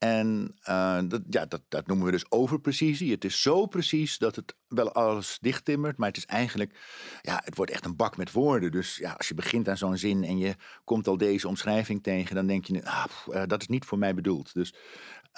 En 0.00 0.56
uh, 0.68 1.00
dat, 1.08 1.22
ja, 1.30 1.46
dat, 1.46 1.62
dat 1.68 1.86
noemen 1.86 2.06
we 2.06 2.12
dus 2.12 2.30
overprecisie. 2.30 3.10
Het 3.10 3.24
is 3.24 3.42
zo 3.42 3.66
precies 3.66 4.18
dat 4.18 4.36
het 4.36 4.56
wel 4.68 4.92
alles 4.92 5.38
dichttimmert, 5.40 5.96
maar 5.96 6.08
het 6.08 6.16
is 6.16 6.26
eigenlijk, 6.26 6.78
ja, 7.22 7.40
het 7.44 7.56
wordt 7.56 7.70
echt 7.70 7.84
een 7.84 7.96
bak 7.96 8.16
met 8.16 8.32
woorden. 8.32 8.70
Dus 8.70 8.96
ja, 8.96 9.12
als 9.12 9.28
je 9.28 9.34
begint 9.34 9.68
aan 9.68 9.76
zo'n 9.76 9.96
zin 9.96 10.24
en 10.24 10.38
je 10.38 10.54
komt 10.84 11.06
al 11.06 11.16
deze 11.16 11.48
omschrijving 11.48 12.02
tegen, 12.02 12.34
dan 12.34 12.46
denk 12.46 12.64
je, 12.64 12.84
ah, 12.84 13.46
dat 13.46 13.60
is 13.60 13.68
niet 13.68 13.84
voor 13.84 13.98
mij 13.98 14.14
bedoeld. 14.14 14.54
Dus 14.54 14.74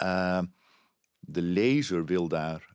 uh, 0.02 0.42
de 1.18 1.42
lezer 1.42 2.04
wil 2.04 2.28
daar 2.28 2.74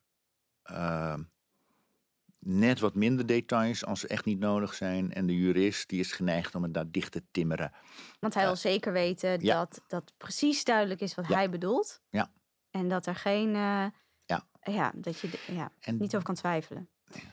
net 2.47 2.79
wat 2.79 2.95
minder 2.95 3.25
details 3.25 3.85
als 3.85 3.99
ze 3.99 4.07
echt 4.07 4.25
niet 4.25 4.39
nodig 4.39 4.73
zijn. 4.73 5.13
En 5.13 5.25
de 5.27 5.35
jurist 5.37 5.89
die 5.89 5.99
is 5.99 6.11
geneigd 6.11 6.55
om 6.55 6.63
het 6.63 6.73
daar 6.73 6.91
dicht 6.91 7.11
te 7.11 7.23
timmeren. 7.31 7.71
Want 8.19 8.33
hij 8.33 8.45
wil 8.45 8.55
zeker 8.55 8.91
weten 8.93 9.39
ja. 9.41 9.55
dat 9.57 9.81
dat 9.87 10.13
precies 10.17 10.63
duidelijk 10.63 11.01
is 11.01 11.15
wat 11.15 11.27
Ja. 11.27 11.35
hij 11.35 11.49
bedoelt. 11.49 12.01
Ja. 12.09 12.31
En 12.71 12.87
dat 12.89 13.05
er 13.05 13.15
geen, 13.15 13.47
eh, 13.55 13.85
Ja. 14.25 14.47
ja, 14.63 14.91
dat 14.95 15.19
je 15.19 15.29
ja, 15.51 15.71
En- 15.79 15.97
niet 15.97 16.13
over 16.13 16.23
kan 16.25 16.35
twijfelen. 16.35 16.89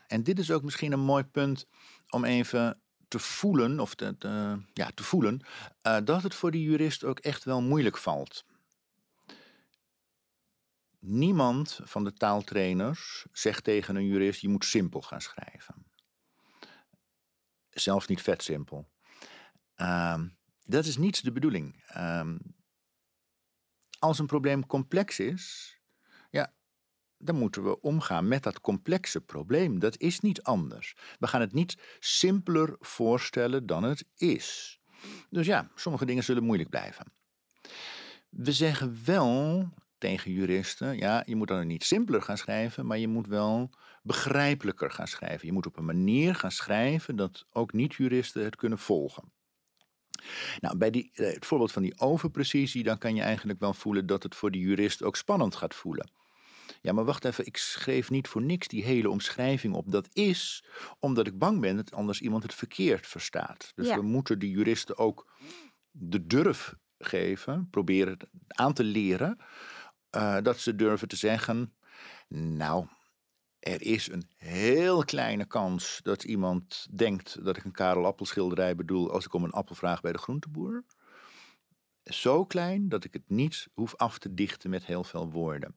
En 0.07 0.23
dit 0.23 0.39
is 0.39 0.51
ook 0.51 0.63
misschien 0.63 0.93
een 0.93 1.01
mooi 1.01 1.25
punt 1.25 1.67
om 2.11 2.25
even 2.25 2.81
te 3.09 3.19
voelen, 3.19 3.81
of 3.81 3.95
te, 3.95 4.19
te- 4.19 4.63
ja, 4.73 4.91
te 4.95 5.03
voelen, 5.03 5.41
eh, 5.83 5.97
dat 6.05 6.23
het 6.23 6.35
voor 6.35 6.51
de 6.51 6.63
jurist 6.63 7.05
ook 7.05 7.19
echt 7.19 7.45
wel 7.45 7.63
moeilijk 7.63 7.97
valt. 7.99 8.45
Niemand 11.07 11.81
van 11.83 12.05
de 12.05 12.13
taaltrainers 12.13 13.27
zegt 13.33 13.65
tegen 13.65 13.97
een 13.97 14.07
jurist: 14.07 14.41
je 14.41 14.49
moet 14.49 14.65
simpel 14.65 15.03
gaan 15.03 15.21
schrijven. 15.21 15.87
Zelfs 17.71 18.07
niet 18.07 18.23
vet 18.23 18.43
simpel. 18.43 18.89
Ehm, 19.75 20.29
dat 20.63 20.85
is 20.85 20.97
niet 20.97 21.25
de 21.25 21.33
bedoeling. 21.33 21.83
Ehm, 21.87 22.39
als 23.99 24.19
een 24.19 24.27
probleem 24.27 24.67
complex 24.67 25.19
is, 25.19 25.77
ja, 26.31 26.55
dan 27.19 27.37
moeten 27.37 27.65
we 27.65 27.81
omgaan 27.81 28.29
met 28.29 28.43
dat 28.43 28.61
complexe 28.61 29.21
probleem. 29.21 29.79
Dat 29.79 29.99
is 29.99 30.21
niet 30.21 30.43
anders. 30.43 30.97
We 31.19 31.27
gaan 31.27 31.41
het 31.41 31.53
niet 31.53 31.79
simpeler 31.99 32.77
voorstellen 32.81 33.67
dan 33.67 33.83
het 33.83 34.07
is. 34.17 34.79
Dus 35.31 35.47
ja, 35.47 35.71
sommige 35.75 36.05
dingen 36.05 36.25
zullen 36.25 36.45
moeilijk 36.45 36.71
blijven. 36.71 37.13
We 38.29 38.53
zeggen 38.53 39.05
wel 39.05 39.69
tegen 40.05 40.33
juristen, 40.33 40.97
ja, 40.97 41.23
je 41.27 41.37
moet 41.37 41.49
dan 41.49 41.67
niet 41.67 41.85
simpeler 41.85 42.23
gaan 42.23 42.37
schrijven, 42.39 42.87
maar 42.87 42.99
je 42.99 43.09
moet 43.09 43.27
wel 43.27 43.71
begrijpelijker 44.03 44.91
gaan 44.91 45.07
schrijven. 45.07 45.47
Je 45.47 45.53
moet 45.53 45.67
op 45.67 45.77
een 45.77 45.85
manier 45.85 46.35
gaan 46.35 46.51
schrijven 46.51 47.17
dat 47.17 47.47
ook 47.53 47.73
niet-juristen 47.73 48.45
het 48.45 48.57
kunnen 48.57 48.79
volgen. 48.79 49.33
Nou, 50.61 50.77
bij 50.77 50.91
die, 50.91 51.11
eh, 51.15 51.33
het 51.33 51.47
voorbeeld 51.47 51.73
van 51.73 51.83
die 51.83 52.01
overprecisie, 52.01 52.83
dan 52.83 52.99
kan 52.99 53.15
je 53.15 53.23
eigenlijk 53.23 53.59
wel 53.61 53.75
voelen 53.75 54.07
dat 54.07 54.23
het 54.23 54.35
voor 54.35 54.51
de 54.51 54.59
jurist 54.59 55.03
ook 55.03 55.17
spannend 55.17 55.55
gaat 55.55 55.75
voelen. 55.75 56.11
Ja, 56.81 56.93
maar 56.93 57.05
wacht 57.05 57.25
even, 57.25 57.47
ik 57.47 57.57
schreef 57.57 58.11
niet 58.11 58.29
voor 58.29 58.43
niks 58.43 58.69
die 58.69 58.85
hele 58.85 59.11
omschrijving 59.11 59.75
op. 59.75 59.93
Dat 59.93 60.09
is 60.13 60.65
omdat 60.99 61.27
ik 61.27 61.39
bang 61.39 61.61
ben 61.61 61.77
dat 61.77 61.93
anders 61.93 62.21
iemand 62.21 62.43
het 62.43 62.55
verkeerd 62.55 63.07
verstaat. 63.07 63.73
Dus 63.75 63.87
Ja. 63.87 63.97
we 63.97 64.03
moeten 64.03 64.39
die 64.39 64.51
juristen 64.51 64.99
ook 64.99 65.33
de 65.91 66.27
durf 66.27 66.75
geven, 66.99 67.69
proberen 67.71 68.19
aan 68.49 68.73
te 68.73 68.85
leren, 68.85 69.39
eh, 70.15 70.37
dat 70.43 70.59
ze 70.59 70.75
durven 70.75 71.09
te 71.09 71.17
zeggen, 71.17 71.75
nou, 72.29 72.87
er 73.59 73.83
is 73.83 74.11
een 74.11 74.29
heel 74.37 75.05
kleine 75.05 75.45
kans 75.45 76.01
dat 76.03 76.25
iemand 76.25 76.87
denkt 76.91 77.45
dat 77.45 77.57
ik 77.57 77.65
een 77.65 77.73
Karel 77.73 78.07
Appelschilderij 78.07 78.75
bedoel 78.77 79.11
als 79.11 79.25
ik 79.25 79.33
om 79.33 79.45
een 79.45 79.53
appel 79.53 79.75
vraag 79.75 80.01
bij 80.01 80.13
de 80.13 80.19
groenteboer. 80.19 80.85
Zo 82.05 82.45
klein 82.45 82.89
dat 82.89 83.05
ik 83.05 83.13
het 83.13 83.29
niet 83.29 83.69
hoef 83.75 83.97
af 83.97 84.19
te 84.19 84.35
dichten 84.35 84.71
met 84.71 84.87
heel 84.87 85.05
veel 85.05 85.31
woorden. 85.31 85.77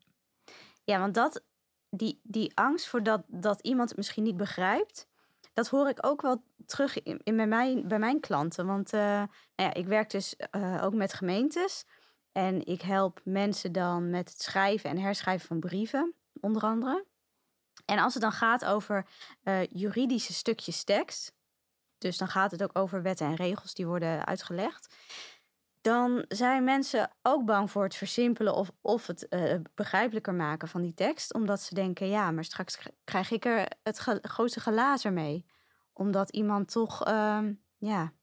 Ja, 0.84 1.00
want 1.00 1.14
dat, 1.14 1.44
die, 1.90 2.20
die 2.24 2.52
angst 2.56 2.88
voor 2.88 3.04
dat, 3.04 3.24
dat 3.28 3.62
iemand 3.62 3.90
het 3.90 3.98
misschien 3.98 4.24
niet 4.24 4.38
begrijpt, 4.38 5.08
dat 5.54 5.68
hoor 5.68 5.90
ik 5.90 6.06
ook 6.06 6.22
wel 6.22 6.44
terug 6.66 7.04
in, 7.04 7.22
in 7.24 7.36
bij, 7.36 7.48
mijn, 7.48 7.88
bij 7.88 8.00
mijn 8.00 8.20
klanten. 8.20 8.66
Want 8.66 8.94
uh, 8.94 9.02
nou 9.02 9.30
ja, 9.56 9.74
ik 9.74 9.88
werk 9.88 10.10
dus 10.10 10.36
uh, 10.56 10.84
ook 10.84 10.94
met 10.94 11.14
gemeentes. 11.14 11.86
En 12.38 12.66
ik 12.66 12.82
help 12.82 13.22
mensen 13.24 13.72
dan 13.72 14.10
met 14.10 14.30
het 14.30 14.42
schrijven 14.42 14.90
en 14.90 14.98
herschrijven 14.98 15.48
van 15.48 15.60
brieven, 15.60 16.14
onder 16.42 16.62
andere. 16.62 17.06
En 17.86 18.00
als 18.00 18.14
het 18.14 18.24
dan 18.24 18.32
gaat 18.32 18.66
over 18.66 19.08
uh, 19.44 19.66
juridische 19.66 20.34
stukjes 20.34 20.84
tekst, 20.84 21.34
dus 21.98 22.18
dan 22.18 22.28
gaat 22.28 22.52
het 22.52 22.64
ook 22.64 22.78
over 22.78 23.02
wetten 23.02 23.28
en 23.28 23.36
regels 23.36 23.74
die 23.74 23.88
worden 23.88 24.26
uitgelegd, 24.26 24.96
dan 25.82 26.26
zijn 26.28 26.64
mensen 26.64 27.12
ook 27.22 27.46
bang 27.46 27.72
voor 27.72 27.84
het 27.84 27.96
versimpelen 27.96 28.56
of, 28.56 28.72
of 28.82 29.08
het 29.08 29.26
uh, 29.30 29.56
begrijpelijker 29.76 30.34
maken 30.34 30.68
van 30.68 30.82
die 30.82 30.94
tekst, 30.94 31.34
omdat 31.34 31.62
ze 31.62 31.74
denken, 31.74 32.08
ja, 32.08 32.32
maar 32.32 32.44
straks 32.44 32.78
krijg 33.04 33.32
ik 33.32 33.46
er 33.46 33.68
het 33.84 34.00
ge 34.00 34.20
grootste 34.22 35.10
mee, 35.10 35.46
omdat 35.94 36.30
iemand 36.30 36.72
toch, 36.72 37.08
uh, 37.08 37.40
ja, 37.78 38.14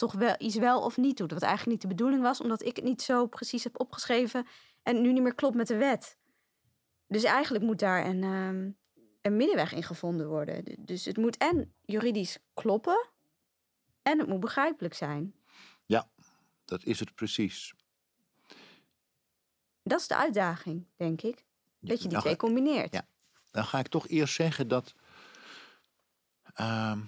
toch 0.00 0.12
wel 0.12 0.34
iets 0.38 0.56
wel 0.56 0.82
of 0.82 0.96
niet 0.96 1.16
doet, 1.16 1.32
wat 1.32 1.42
eigenlijk 1.42 1.72
niet 1.72 1.90
de 1.90 1.96
bedoeling 1.96 2.22
was, 2.22 2.40
omdat 2.40 2.62
ik 2.62 2.76
het 2.76 2.84
niet 2.84 3.02
zo 3.02 3.26
precies 3.26 3.64
heb 3.64 3.80
opgeschreven 3.80 4.46
en 4.82 5.00
nu 5.00 5.12
niet 5.12 5.22
meer 5.22 5.34
klopt 5.34 5.56
met 5.56 5.66
de 5.66 5.76
wet. 5.76 6.18
Dus 7.06 7.24
eigenlijk 7.24 7.64
moet 7.64 7.78
daar 7.78 8.06
een, 8.06 8.22
um, 8.22 8.76
een 9.20 9.36
middenweg 9.36 9.72
in 9.72 9.82
gevonden 9.82 10.28
worden. 10.28 10.64
Dus 10.78 11.04
het 11.04 11.16
moet 11.16 11.36
en 11.36 11.74
juridisch 11.84 12.38
kloppen 12.54 13.08
en 14.02 14.18
het 14.18 14.28
moet 14.28 14.40
begrijpelijk 14.40 14.94
zijn. 14.94 15.34
Ja, 15.86 16.10
dat 16.64 16.84
is 16.84 17.00
het 17.00 17.14
precies. 17.14 17.74
Dat 19.82 20.00
is 20.00 20.08
de 20.08 20.16
uitdaging, 20.16 20.86
denk 20.96 21.22
ik. 21.22 21.44
Dat 21.80 22.02
je 22.02 22.08
die 22.08 22.18
twee 22.18 22.36
combineert. 22.36 22.92
Ja. 22.94 23.06
Dan 23.50 23.64
ga 23.64 23.78
ik 23.78 23.88
toch 23.88 24.08
eerst 24.08 24.34
zeggen 24.34 24.68
dat 24.68 24.94
uh, 26.60 27.00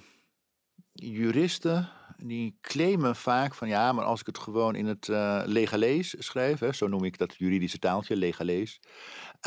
juristen 0.92 1.90
die 2.24 2.58
claimen 2.60 3.16
vaak 3.16 3.54
van 3.54 3.68
ja, 3.68 3.92
maar 3.92 4.04
als 4.04 4.20
ik 4.20 4.26
het 4.26 4.38
gewoon 4.38 4.74
in 4.74 4.86
het 4.86 5.08
uh, 5.08 5.42
legalees 5.44 6.14
schrijf, 6.18 6.58
hè, 6.58 6.72
zo 6.72 6.88
noem 6.88 7.04
ik 7.04 7.18
dat 7.18 7.34
juridische 7.36 7.78
taaltje, 7.78 8.16
legalees. 8.16 8.80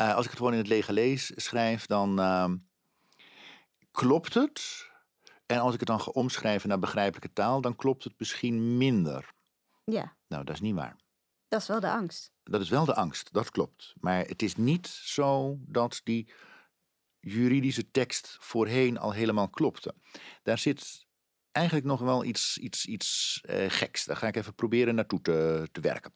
Uh, 0.00 0.14
als 0.14 0.24
ik 0.24 0.30
het 0.30 0.38
gewoon 0.38 0.52
in 0.52 0.58
het 0.58 0.68
legalees 0.68 1.32
schrijf, 1.34 1.86
dan 1.86 2.20
uh, 2.20 2.52
klopt 3.90 4.34
het. 4.34 4.90
En 5.46 5.58
als 5.58 5.72
ik 5.72 5.78
het 5.78 5.88
dan 5.88 6.00
ga 6.00 6.10
omschrijven 6.10 6.68
naar 6.68 6.78
begrijpelijke 6.78 7.32
taal, 7.32 7.60
dan 7.60 7.76
klopt 7.76 8.04
het 8.04 8.14
misschien 8.16 8.76
minder. 8.76 9.34
Ja. 9.84 10.16
Nou, 10.28 10.44
dat 10.44 10.54
is 10.54 10.60
niet 10.60 10.74
waar. 10.74 10.96
Dat 11.48 11.60
is 11.60 11.68
wel 11.68 11.80
de 11.80 11.90
angst. 11.90 12.32
Dat 12.42 12.60
is 12.60 12.68
wel 12.68 12.84
de 12.84 12.94
angst, 12.94 13.32
dat 13.32 13.50
klopt. 13.50 13.94
Maar 14.00 14.24
het 14.24 14.42
is 14.42 14.56
niet 14.56 14.86
zo 14.86 15.58
dat 15.60 16.00
die 16.04 16.32
juridische 17.20 17.90
tekst 17.90 18.36
voorheen 18.40 18.98
al 18.98 19.12
helemaal 19.12 19.48
klopte. 19.48 19.94
Daar 20.42 20.58
zit 20.58 21.05
eigenlijk 21.56 21.86
nog 21.86 22.00
wel 22.00 22.24
iets, 22.24 22.58
iets, 22.58 22.86
iets 22.86 23.40
uh, 23.50 23.64
geks. 23.68 24.04
Daar 24.04 24.16
ga 24.16 24.26
ik 24.26 24.36
even 24.36 24.54
proberen 24.54 24.94
naartoe 24.94 25.20
te, 25.20 25.68
te 25.72 25.80
werken. 25.80 26.12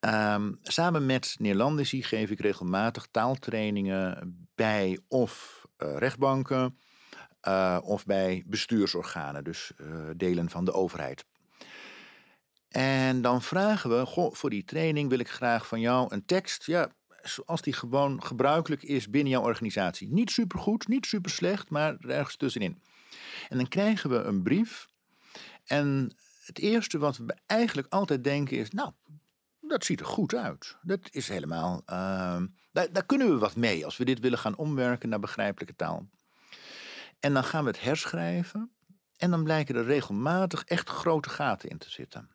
Um, 0.00 0.58
samen 0.62 1.06
met 1.06 1.34
Neerlandici 1.38 2.02
geef 2.02 2.30
ik 2.30 2.40
regelmatig 2.40 3.08
taaltrainingen 3.10 4.48
bij 4.54 4.98
of 5.08 5.64
uh, 5.78 5.96
rechtbanken 5.96 6.78
uh, 7.48 7.78
of 7.82 8.06
bij 8.06 8.42
bestuursorganen, 8.46 9.44
dus 9.44 9.72
delen 10.16 10.50
van 10.50 10.64
de 10.64 10.72
overheid. 10.72 11.24
En 12.68 13.22
dan 13.22 13.42
vragen 13.42 13.98
we, 13.98 14.06
goh, 14.06 14.34
voor 14.34 14.50
die 14.50 14.64
training 14.64 15.08
wil 15.08 15.18
ik 15.18 15.28
graag 15.28 15.66
van 15.66 15.80
jou 15.80 16.14
een 16.14 16.24
tekst, 16.24 16.66
ja, 16.66 16.92
zoals 17.22 17.62
die 17.62 17.72
gewoon 17.72 18.22
gebruikelijk 18.24 18.82
is 18.82 19.10
binnen 19.10 19.32
jouw 19.32 19.42
organisatie. 19.42 20.08
Niet 20.08 20.30
supergoed, 20.30 20.88
niet 20.88 21.06
super 21.06 21.30
slecht, 21.30 21.70
maar 21.70 21.96
ergens 21.98 22.36
tussenin. 22.36 22.82
En 23.48 23.56
dan 23.56 23.68
krijgen 23.68 24.10
we 24.10 24.16
een 24.16 24.42
brief. 24.42 24.88
En 25.64 26.16
het 26.44 26.58
eerste 26.58 26.98
wat 26.98 27.16
we 27.16 27.36
eigenlijk 27.46 27.88
altijd 27.92 28.24
denken 28.24 28.56
is, 28.56 28.70
nou, 28.70 28.92
dat 29.60 29.84
ziet 29.84 30.00
er 30.00 30.06
goed 30.06 30.34
uit. 30.34 30.76
Dat 30.82 31.08
is 31.10 31.28
helemaal, 31.28 31.82
uh, 31.86 32.42
daar, 32.72 32.92
daar 32.92 33.06
kunnen 33.06 33.28
we 33.28 33.38
wat 33.38 33.56
mee 33.56 33.84
als 33.84 33.96
we 33.96 34.04
dit 34.04 34.20
willen 34.20 34.38
gaan 34.38 34.56
omwerken 34.56 35.08
naar 35.08 35.20
begrijpelijke 35.20 35.76
taal. 35.76 36.08
En 37.20 37.34
dan 37.34 37.44
gaan 37.44 37.64
we 37.64 37.70
het 37.70 37.82
herschrijven. 37.82 38.72
En 39.16 39.30
dan 39.30 39.44
blijken 39.44 39.74
er 39.74 39.84
regelmatig 39.84 40.64
echt 40.64 40.88
grote 40.88 41.28
gaten 41.28 41.68
in 41.68 41.78
te 41.78 41.90
zitten. 41.90 42.30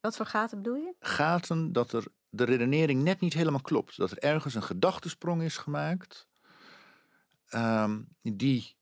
Wat 0.00 0.16
voor 0.16 0.26
gaten 0.26 0.62
bedoel 0.62 0.76
je? 0.76 0.94
Gaten 0.98 1.72
dat 1.72 1.92
er 1.92 2.04
de 2.28 2.44
redenering 2.44 3.02
net 3.02 3.20
niet 3.20 3.34
helemaal 3.34 3.60
klopt. 3.60 3.96
Dat 3.96 4.10
er 4.10 4.18
ergens 4.18 4.54
een 4.54 4.62
gedachtesprong 4.62 5.42
is 5.42 5.56
gemaakt. 5.56 6.28
Um, 7.54 8.08
die 8.22 8.76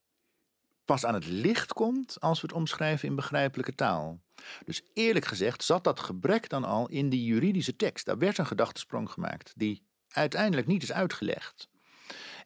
pas 0.89 1.05
aan 1.05 1.13
het 1.13 1.25
licht 1.25 1.73
komt 1.73 2.19
als 2.19 2.41
we 2.41 2.47
het 2.47 2.55
omschrijven 2.55 3.07
in 3.07 3.15
begrijpelijke 3.15 3.75
taal. 3.75 4.19
Dus 4.65 4.81
eerlijk 4.93 5.25
gezegd 5.25 5.63
zat 5.63 5.83
dat 5.83 5.99
gebrek 5.99 6.49
dan 6.49 6.63
al 6.63 6.87
in 6.87 7.09
die 7.09 7.23
juridische 7.23 7.75
tekst. 7.75 8.05
Daar 8.05 8.17
werd 8.17 8.37
een 8.37 8.45
gedachtesprong 8.45 9.11
gemaakt 9.11 9.53
die 9.55 9.83
uiteindelijk 10.07 10.67
niet 10.67 10.83
is 10.83 10.91
uitgelegd. 10.91 11.69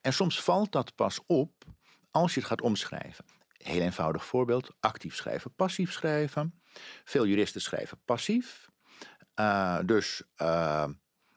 En 0.01 0.13
soms 0.13 0.41
valt 0.41 0.71
dat 0.71 0.95
pas 0.95 1.19
op 1.25 1.63
als 2.11 2.33
je 2.33 2.39
het 2.39 2.49
gaat 2.49 2.61
omschrijven. 2.61 3.25
Heel 3.57 3.81
eenvoudig 3.81 4.25
voorbeeld: 4.25 4.69
actief 4.79 5.15
schrijven, 5.15 5.53
passief 5.55 5.91
schrijven. 5.91 6.61
Veel 7.03 7.27
juristen 7.27 7.61
schrijven 7.61 8.01
passief. 8.05 8.69
Uh, 9.39 9.79
dus 9.85 10.23
uh, 10.37 10.87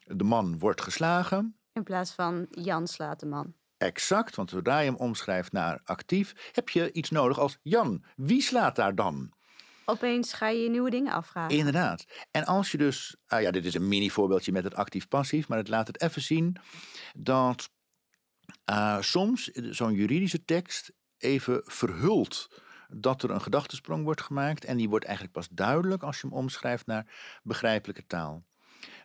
de 0.05 0.25
man 0.25 0.59
wordt 0.59 0.81
geslagen. 0.81 1.59
In 1.73 1.83
plaats 1.83 2.13
van 2.13 2.47
Jan 2.51 2.87
slaat 2.87 3.21
de 3.21 3.27
man. 3.27 3.55
Exact, 3.79 4.37
want 4.37 4.51
zodra 4.51 4.79
je 4.79 4.91
hem 4.91 4.99
omschrijft 4.99 5.53
naar 5.53 5.81
actief, 5.85 6.51
heb 6.53 6.69
je 6.69 6.93
iets 6.93 7.11
nodig 7.11 7.39
als 7.39 7.59
Jan. 7.63 8.05
Wie 8.17 8.43
slaat 8.43 8.77
daar 8.77 8.95
dan? 8.95 9.35
Opeens 9.85 10.33
ga 10.33 10.49
je 10.49 10.71
nieuwe 10.71 10.91
dingen 10.91 11.13
afvragen. 11.13 11.57
Inderdaad. 11.57 12.05
En 12.31 12.45
als 12.45 12.71
je 12.71 12.79
dus, 12.79 13.17
uh, 13.29 13.43
ja, 13.43 13.51
dit 13.51 13.65
is 13.65 13.75
een 13.75 13.89
mini 13.89 14.11
voorbeeldje 14.11 14.53
met 14.53 14.65
het 14.65 14.75
actief-passief, 14.75 15.49
maar 15.49 15.59
het 15.59 15.69
laat 15.69 15.87
het 15.87 16.03
even 16.03 16.23
zien 16.23 16.57
dat 17.17 17.71
uh, 18.71 19.01
soms 19.01 19.45
zo'n 19.53 19.95
juridische 19.95 20.45
tekst 20.45 20.93
even 21.19 21.63
verhult 21.65 22.49
dat 22.89 23.23
er 23.23 23.31
een 23.31 23.41
gedachtesprong 23.41 24.05
wordt 24.05 24.21
gemaakt 24.21 24.65
en 24.65 24.77
die 24.77 24.89
wordt 24.89 25.05
eigenlijk 25.05 25.35
pas 25.35 25.49
duidelijk 25.49 26.03
als 26.03 26.21
je 26.21 26.27
hem 26.27 26.37
omschrijft 26.37 26.87
naar 26.87 27.41
begrijpelijke 27.43 28.07
taal. 28.07 28.46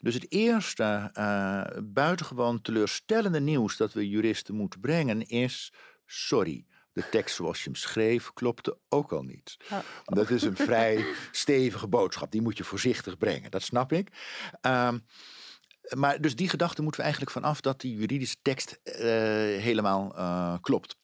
Dus 0.01 0.13
het 0.13 0.32
eerste 0.32 1.09
uh, 1.13 1.84
buitengewoon 1.84 2.61
teleurstellende 2.61 3.39
nieuws 3.39 3.78
dat 3.78 3.93
we 3.93 4.09
juristen 4.09 4.55
moeten 4.55 4.80
brengen 4.80 5.28
is: 5.28 5.74
sorry, 6.05 6.65
de 6.93 7.09
tekst 7.09 7.36
zoals 7.36 7.57
je 7.57 7.63
hem 7.63 7.76
schreef 7.76 8.34
klopte 8.34 8.78
ook 8.89 9.11
al 9.11 9.24
niet. 9.24 9.57
Oh. 9.72 9.80
Dat 10.05 10.30
is 10.30 10.43
een 10.43 10.55
vrij 10.55 11.05
stevige 11.32 11.88
boodschap, 11.88 12.32
die 12.32 12.41
moet 12.41 12.57
je 12.57 12.63
voorzichtig 12.63 13.17
brengen, 13.17 13.51
dat 13.51 13.61
snap 13.61 13.91
ik. 13.91 14.09
Uh, 14.65 14.93
maar 15.95 16.22
dus 16.22 16.36
die 16.36 16.49
gedachte 16.49 16.82
moeten 16.82 16.99
we 16.99 17.07
eigenlijk 17.07 17.36
vanaf 17.36 17.61
dat 17.61 17.82
die 17.82 17.95
juridische 17.95 18.38
tekst 18.41 18.80
uh, 18.84 18.95
helemaal 19.61 20.13
uh, 20.17 20.55
klopt. 20.61 20.99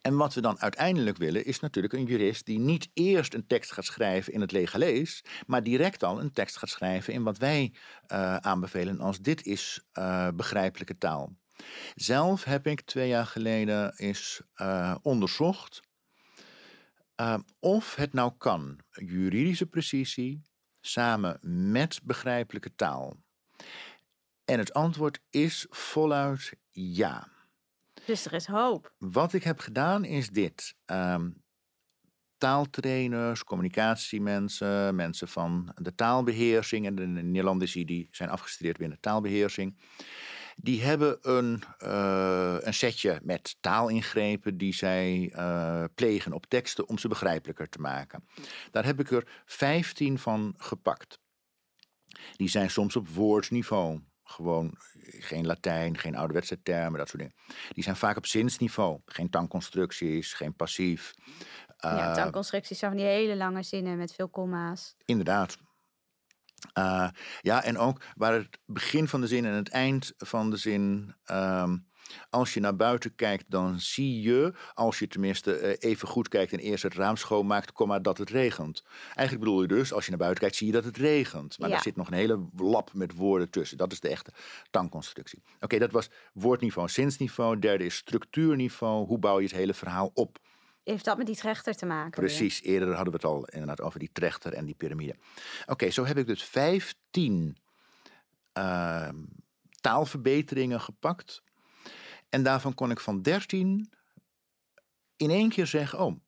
En 0.00 0.16
wat 0.16 0.34
we 0.34 0.40
dan 0.40 0.60
uiteindelijk 0.60 1.16
willen 1.16 1.44
is 1.44 1.60
natuurlijk 1.60 1.94
een 1.94 2.04
jurist 2.04 2.46
die 2.46 2.58
niet 2.58 2.90
eerst 2.92 3.34
een 3.34 3.46
tekst 3.46 3.72
gaat 3.72 3.84
schrijven 3.84 4.32
in 4.32 4.40
het 4.40 4.52
legalees, 4.52 5.24
maar 5.46 5.62
direct 5.62 6.02
al 6.02 6.20
een 6.20 6.32
tekst 6.32 6.56
gaat 6.56 6.68
schrijven 6.68 7.12
in 7.12 7.22
wat 7.22 7.38
wij 7.38 7.72
uh, 8.12 8.36
aanbevelen 8.36 9.00
als 9.00 9.20
dit 9.20 9.46
is 9.46 9.84
uh, 9.98 10.28
begrijpelijke 10.34 10.98
taal. 10.98 11.32
Zelf 11.94 12.44
heb 12.44 12.66
ik 12.66 12.80
twee 12.80 13.08
jaar 13.08 13.26
geleden 13.26 13.96
eens 13.96 14.42
uh, 14.56 14.94
onderzocht 15.02 15.82
of 17.60 17.94
het 17.94 18.12
nou 18.12 18.32
kan, 18.38 18.80
juridische 18.90 19.66
precisie 19.66 20.42
samen 20.80 21.38
met 21.70 22.00
begrijpelijke 22.02 22.74
taal. 22.74 23.16
En 24.44 24.58
het 24.58 24.72
antwoord 24.72 25.20
is 25.30 25.66
voluit 25.68 26.52
ja. 26.70 27.33
Dus 28.06 28.24
er 28.24 28.32
is 28.32 28.46
hoop. 28.46 28.94
Wat 28.98 29.32
ik 29.32 29.44
heb 29.44 29.58
gedaan 29.58 30.04
is 30.04 30.30
dit. 30.30 30.74
Um, 30.86 31.44
taaltrainers, 32.38 33.44
communicatiemensen, 33.44 34.94
mensen 34.94 35.28
van 35.28 35.72
de 35.74 35.94
taalbeheersing 35.94 36.86
en 36.86 36.94
de 36.94 37.06
Nederlanders 37.06 37.72
die 37.72 38.08
zijn 38.10 38.30
afgestudeerd 38.30 38.76
binnen 38.76 39.00
taalbeheersing. 39.00 39.78
Die 40.56 40.82
hebben 40.82 41.18
een, 41.20 41.62
uh, 41.84 42.56
een 42.60 42.74
setje 42.74 43.20
met 43.22 43.56
taalingrepen 43.60 44.56
die 44.56 44.74
zij 44.74 45.32
uh, 45.36 45.84
plegen 45.94 46.32
op 46.32 46.46
teksten 46.46 46.88
om 46.88 46.98
ze 46.98 47.08
begrijpelijker 47.08 47.68
te 47.68 47.80
maken. 47.80 48.28
Daar 48.70 48.84
heb 48.84 49.00
ik 49.00 49.10
er 49.10 49.42
15 49.44 50.18
van 50.18 50.54
gepakt. 50.56 51.18
Die 52.36 52.48
zijn 52.48 52.70
soms 52.70 52.96
op 52.96 53.08
woordsniveau. 53.08 54.00
Gewoon 54.24 54.74
geen 55.18 55.46
Latijn, 55.46 55.98
geen 55.98 56.16
ouderwetse 56.16 56.62
termen, 56.62 56.98
dat 56.98 57.08
soort 57.08 57.22
dingen. 57.22 57.36
Die 57.68 57.84
zijn 57.84 57.96
vaak 57.96 58.16
op 58.16 58.26
zinsniveau. 58.26 59.00
Geen 59.06 59.30
tankconstructies, 59.30 60.32
geen 60.32 60.54
passief. 60.56 61.14
Ja, 61.76 62.08
uh, 62.08 62.14
tankconstructies 62.14 62.78
zijn 62.78 62.90
van 62.90 63.00
die 63.00 63.08
hele 63.08 63.36
lange 63.36 63.62
zinnen 63.62 63.96
met 63.96 64.14
veel 64.14 64.28
komma's. 64.28 64.96
Inderdaad. 65.04 65.56
Uh, 66.78 67.08
ja, 67.40 67.62
en 67.62 67.78
ook 67.78 68.02
waar 68.16 68.32
het 68.32 68.58
begin 68.66 69.08
van 69.08 69.20
de 69.20 69.26
zin 69.26 69.44
en 69.44 69.52
het 69.52 69.68
eind 69.68 70.12
van 70.16 70.50
de 70.50 70.56
zin 70.56 71.14
um, 71.30 71.86
Als 72.30 72.54
je 72.54 72.60
naar 72.60 72.76
buiten 72.76 73.14
kijkt, 73.14 73.44
dan 73.48 73.80
zie 73.80 74.20
je, 74.22 74.54
als 74.74 74.98
je 74.98 75.06
tenminste 75.08 75.56
eh, 75.56 75.90
even 75.90 76.08
goed 76.08 76.28
kijkt 76.28 76.52
en 76.52 76.58
eerst 76.58 76.82
het 76.82 76.94
raam 76.94 77.16
schoonmaakt, 77.16 77.72
komma, 77.72 77.98
dat 77.98 78.18
het 78.18 78.30
regent. 78.30 78.82
Eigenlijk 79.04 79.38
bedoel 79.38 79.62
je 79.62 79.68
dus, 79.68 79.92
als 79.92 80.04
je 80.04 80.10
naar 80.10 80.18
buiten 80.18 80.40
kijkt, 80.40 80.56
zie 80.56 80.66
je 80.66 80.72
dat 80.72 80.84
het 80.84 80.96
regent. 80.96 81.58
Maar 81.58 81.68
Ja. 81.68 81.74
er 81.76 81.82
zit 81.82 81.96
nog 81.96 82.06
een 82.06 82.14
hele 82.14 82.48
lap 82.56 82.90
met 82.92 83.14
woorden 83.14 83.50
tussen. 83.50 83.76
Dat 83.76 83.92
is 83.92 84.00
de 84.00 84.08
echte 84.08 84.32
tankconstructie. 84.70 85.42
Oké, 85.60 85.78
dat 85.78 85.90
was 85.90 86.10
woordniveau, 86.32 86.88
zinsniveau. 86.88 87.58
Derde 87.58 87.84
is 87.84 87.96
structuurniveau. 87.96 89.06
Hoe 89.06 89.18
bouw 89.18 89.38
je 89.38 89.46
het 89.46 89.56
hele 89.56 89.74
verhaal 89.74 90.10
op? 90.14 90.38
Heeft 90.84 91.04
dat 91.04 91.16
met 91.16 91.26
die 91.26 91.36
trechter 91.36 91.74
te 91.74 91.86
maken? 91.86 92.20
weer? 92.20 92.28
Precies, 92.30 92.62
eerder 92.62 92.88
hadden 92.88 93.06
we 93.12 93.16
het 93.16 93.24
al 93.24 93.44
inderdaad 93.44 93.80
over 93.80 93.98
die 93.98 94.10
trechter 94.12 94.52
en 94.52 94.64
die 94.64 94.74
piramide. 94.74 95.16
Oké, 95.66 95.90
zo 95.90 96.04
heb 96.04 96.18
ik 96.18 96.26
dus 96.26 96.44
15 96.44 97.56
ehm, 98.52 99.16
taalverbeteringen 99.80 100.80
gepakt. 100.80 101.42
En 102.28 102.42
daarvan 102.42 102.74
kon 102.74 102.90
ik 102.90 103.00
van 103.00 103.22
13 103.22 103.92
in 105.16 105.30
één 105.30 105.48
keer 105.48 105.66
zeggen: 105.66 105.98
Oh, 105.98 106.20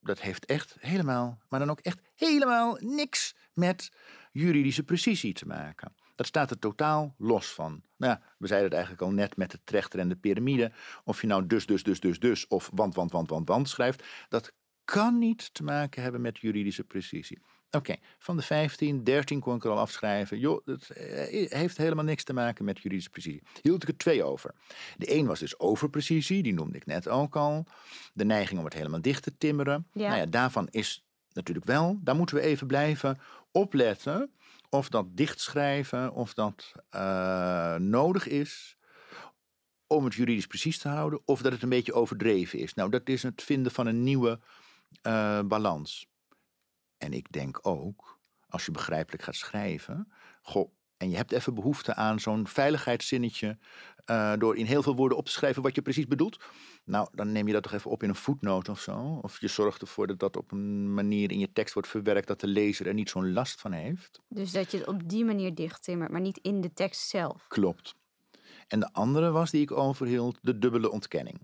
dat 0.00 0.20
heeft 0.20 0.46
echt 0.46 0.76
helemaal, 0.80 1.38
maar 1.48 1.60
dan 1.60 1.70
ook 1.70 1.80
echt 1.80 2.00
helemaal 2.14 2.76
niks 2.80 3.34
met 3.52 3.92
juridische 4.32 4.82
precisie 4.82 5.32
te 5.32 5.46
maken. 5.46 5.94
Dat 6.14 6.26
staat 6.26 6.50
er 6.50 6.58
totaal 6.58 7.14
los 7.18 7.52
van. 7.52 7.82
Nou 7.96 8.12
ja, 8.12 8.22
we 8.38 8.46
zeiden 8.46 8.68
het 8.68 8.78
eigenlijk 8.78 9.02
al 9.02 9.16
net 9.16 9.36
met 9.36 9.50
de 9.50 9.60
trechter 9.64 9.98
en 10.00 10.08
de 10.08 10.16
piramide. 10.16 10.72
Of 11.04 11.20
je 11.20 11.26
nou 11.26 11.46
dus, 11.46 11.66
dus, 11.66 11.82
dus, 11.82 12.00
dus, 12.00 12.18
dus 12.18 12.46
of 12.46 12.70
want, 12.74 12.94
want, 12.94 13.12
want, 13.12 13.30
want, 13.30 13.48
want 13.48 13.68
schrijft. 13.68 14.04
Dat 14.28 14.52
kan 14.84 15.18
niet 15.18 15.54
te 15.54 15.62
maken 15.62 16.02
hebben 16.02 16.20
met 16.20 16.38
juridische 16.38 16.84
precisie. 16.84 17.42
Oké, 17.74 17.96
van 18.18 18.36
de 18.36 18.42
15, 18.42 19.04
13 19.04 19.40
kon 19.40 19.56
ik 19.56 19.64
er 19.64 19.70
al 19.70 19.78
afschrijven. 19.78 20.38
Joh, 20.38 20.66
het 20.66 20.90
eh, 20.90 21.50
heeft 21.50 21.76
helemaal 21.76 22.04
niks 22.04 22.24
te 22.24 22.32
maken 22.32 22.64
met 22.64 22.78
juridische 22.78 23.10
precisie. 23.10 23.42
Hield 23.62 23.82
ik 23.82 23.88
er 23.88 23.96
twee 23.96 24.24
over. 24.24 24.54
De 24.96 25.14
een 25.14 25.26
was 25.26 25.38
dus 25.38 25.58
overprecisie, 25.58 26.42
die 26.42 26.54
noemde 26.54 26.76
ik 26.76 26.86
net 26.86 27.08
ook 27.08 27.36
al. 27.36 27.66
De 28.12 28.24
neiging 28.24 28.58
om 28.58 28.64
het 28.64 28.74
helemaal 28.74 29.00
dicht 29.00 29.22
te 29.22 29.36
timmeren. 29.38 29.86
Ja. 29.92 30.08
Nou 30.08 30.18
ja, 30.18 30.26
daarvan 30.26 30.68
is 30.70 31.04
natuurlijk 31.32 31.66
wel, 31.66 31.98
daar 32.02 32.16
moeten 32.16 32.36
we 32.36 32.42
even 32.42 32.66
blijven 32.66 33.18
opletten 33.52 34.30
of 34.70 34.88
dat 34.88 35.06
dichtschrijven, 35.16 36.12
of 36.12 36.34
dat 36.34 36.72
eh, 36.90 37.74
nodig 37.74 38.28
is 38.28 38.76
om 39.86 40.04
het 40.04 40.14
juridisch 40.14 40.46
precies 40.46 40.78
te 40.78 40.88
houden, 40.88 41.20
of 41.24 41.42
dat 41.42 41.52
het 41.52 41.62
een 41.62 41.68
beetje 41.68 41.92
overdreven 41.92 42.58
is. 42.58 42.74
Nou, 42.74 42.90
dat 42.90 43.08
is 43.08 43.22
het 43.22 43.42
vinden 43.42 43.72
van 43.72 43.86
een 43.86 44.02
nieuwe 44.02 44.40
eh, 45.02 45.40
balans. 45.42 46.06
En 46.98 47.12
ik 47.12 47.32
denk 47.32 47.58
ook, 47.62 48.18
als 48.48 48.64
je 48.64 48.70
begrijpelijk 48.70 49.22
gaat 49.22 49.34
schrijven, 49.34 50.12
goh, 50.42 50.72
en 50.96 51.10
je 51.10 51.16
hebt 51.16 51.32
even 51.32 51.54
behoefte 51.54 51.94
aan 51.94 52.20
zo'n 52.20 52.46
veiligheidszinnetje, 52.46 53.58
eh, 54.04 54.32
door 54.38 54.56
in 54.56 54.66
heel 54.66 54.82
veel 54.82 54.96
woorden 54.96 55.18
op 55.18 55.24
te 55.24 55.30
schrijven 55.30 55.62
wat 55.62 55.74
je 55.74 55.82
precies 55.82 56.06
bedoelt. 56.06 56.44
Nou, 56.84 57.08
dan 57.12 57.32
neem 57.32 57.46
je 57.46 57.52
dat 57.52 57.62
toch 57.62 57.72
even 57.72 57.90
op 57.90 58.02
in 58.02 58.08
een 58.08 58.14
voetnoot 58.14 58.68
of 58.68 58.80
zo. 58.80 59.18
Of 59.22 59.40
je 59.40 59.48
zorgt 59.48 59.80
ervoor 59.80 60.06
dat 60.06 60.18
dat 60.18 60.36
op 60.36 60.52
een 60.52 60.94
manier 60.94 61.30
in 61.30 61.38
je 61.38 61.52
tekst 61.52 61.74
wordt 61.74 61.88
verwerkt 61.88 62.26
dat 62.28 62.40
de 62.40 62.46
lezer 62.46 62.86
er 62.86 62.94
niet 62.94 63.10
zo'n 63.10 63.32
last 63.32 63.60
van 63.60 63.72
heeft. 63.72 64.20
Dus 64.28 64.52
dat 64.52 64.70
je 64.70 64.78
het 64.78 64.86
op 64.86 65.08
die 65.08 65.24
manier 65.24 65.54
dichttimmert, 65.54 66.10
maar 66.10 66.20
niet 66.20 66.38
in 66.38 66.60
de 66.60 66.72
tekst 66.72 67.08
zelf. 67.08 67.46
Klopt. 67.48 67.94
En 68.68 68.80
de 68.80 68.92
andere 68.92 69.30
was 69.30 69.50
die 69.50 69.62
ik 69.62 69.72
overhield, 69.72 70.38
de 70.42 70.58
dubbele 70.58 70.90
ontkenning. 70.90 71.40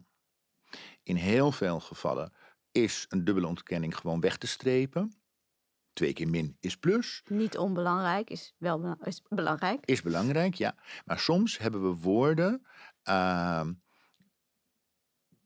In 1.03 1.17
heel 1.17 1.53
veel 1.53 1.81
gevallen 1.81 2.33
is 2.73 3.07
een 3.09 3.25
dubbele 3.25 3.47
ontkenning 3.47 3.97
gewoon 3.97 4.21
weg 4.21 4.37
te 4.37 4.47
strepen. 4.47 5.20
Twee 5.93 6.13
keer 6.13 6.29
min 6.29 6.57
is 6.61 6.77
plus. 6.77 7.23
Niet 7.29 7.59
onbelangrijk, 7.59 8.31
is 8.31 8.55
wel 8.59 8.97
is 9.03 9.23
belangrijk. 9.29 9.85
Is 9.85 10.03
belangrijk, 10.03 10.55
ja. 10.55 10.75
Maar 11.05 11.19
soms 11.19 11.59
hebben 11.59 11.83
we 11.83 11.97
woorden. 12.01 12.67
ehm, 13.03 13.73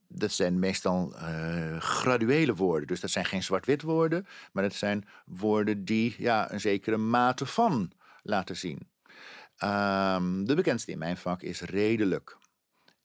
dat 0.09 0.33
zijn 0.33 0.59
meestal 0.59 1.17
eh, 1.17 1.81
graduele 1.81 2.55
woorden. 2.55 2.87
Dus 2.87 3.01
dat 3.01 3.11
zijn 3.11 3.25
geen 3.25 3.43
zwart-wit 3.43 3.83
woorden. 3.83 4.27
Maar 4.53 4.63
dat 4.63 4.75
zijn 4.75 5.09
woorden 5.27 5.85
die 5.85 6.15
ja, 6.19 6.53
een 6.53 6.61
zekere 6.61 6.97
mate 6.97 7.47
van 7.47 7.93
laten 8.23 8.57
zien. 8.57 8.91
Ehm, 9.57 10.45
de 10.45 10.55
bekendste 10.55 10.91
in 10.91 10.99
mijn 10.99 11.17
vak 11.17 11.43
is 11.43 11.61
redelijk. 11.61 12.37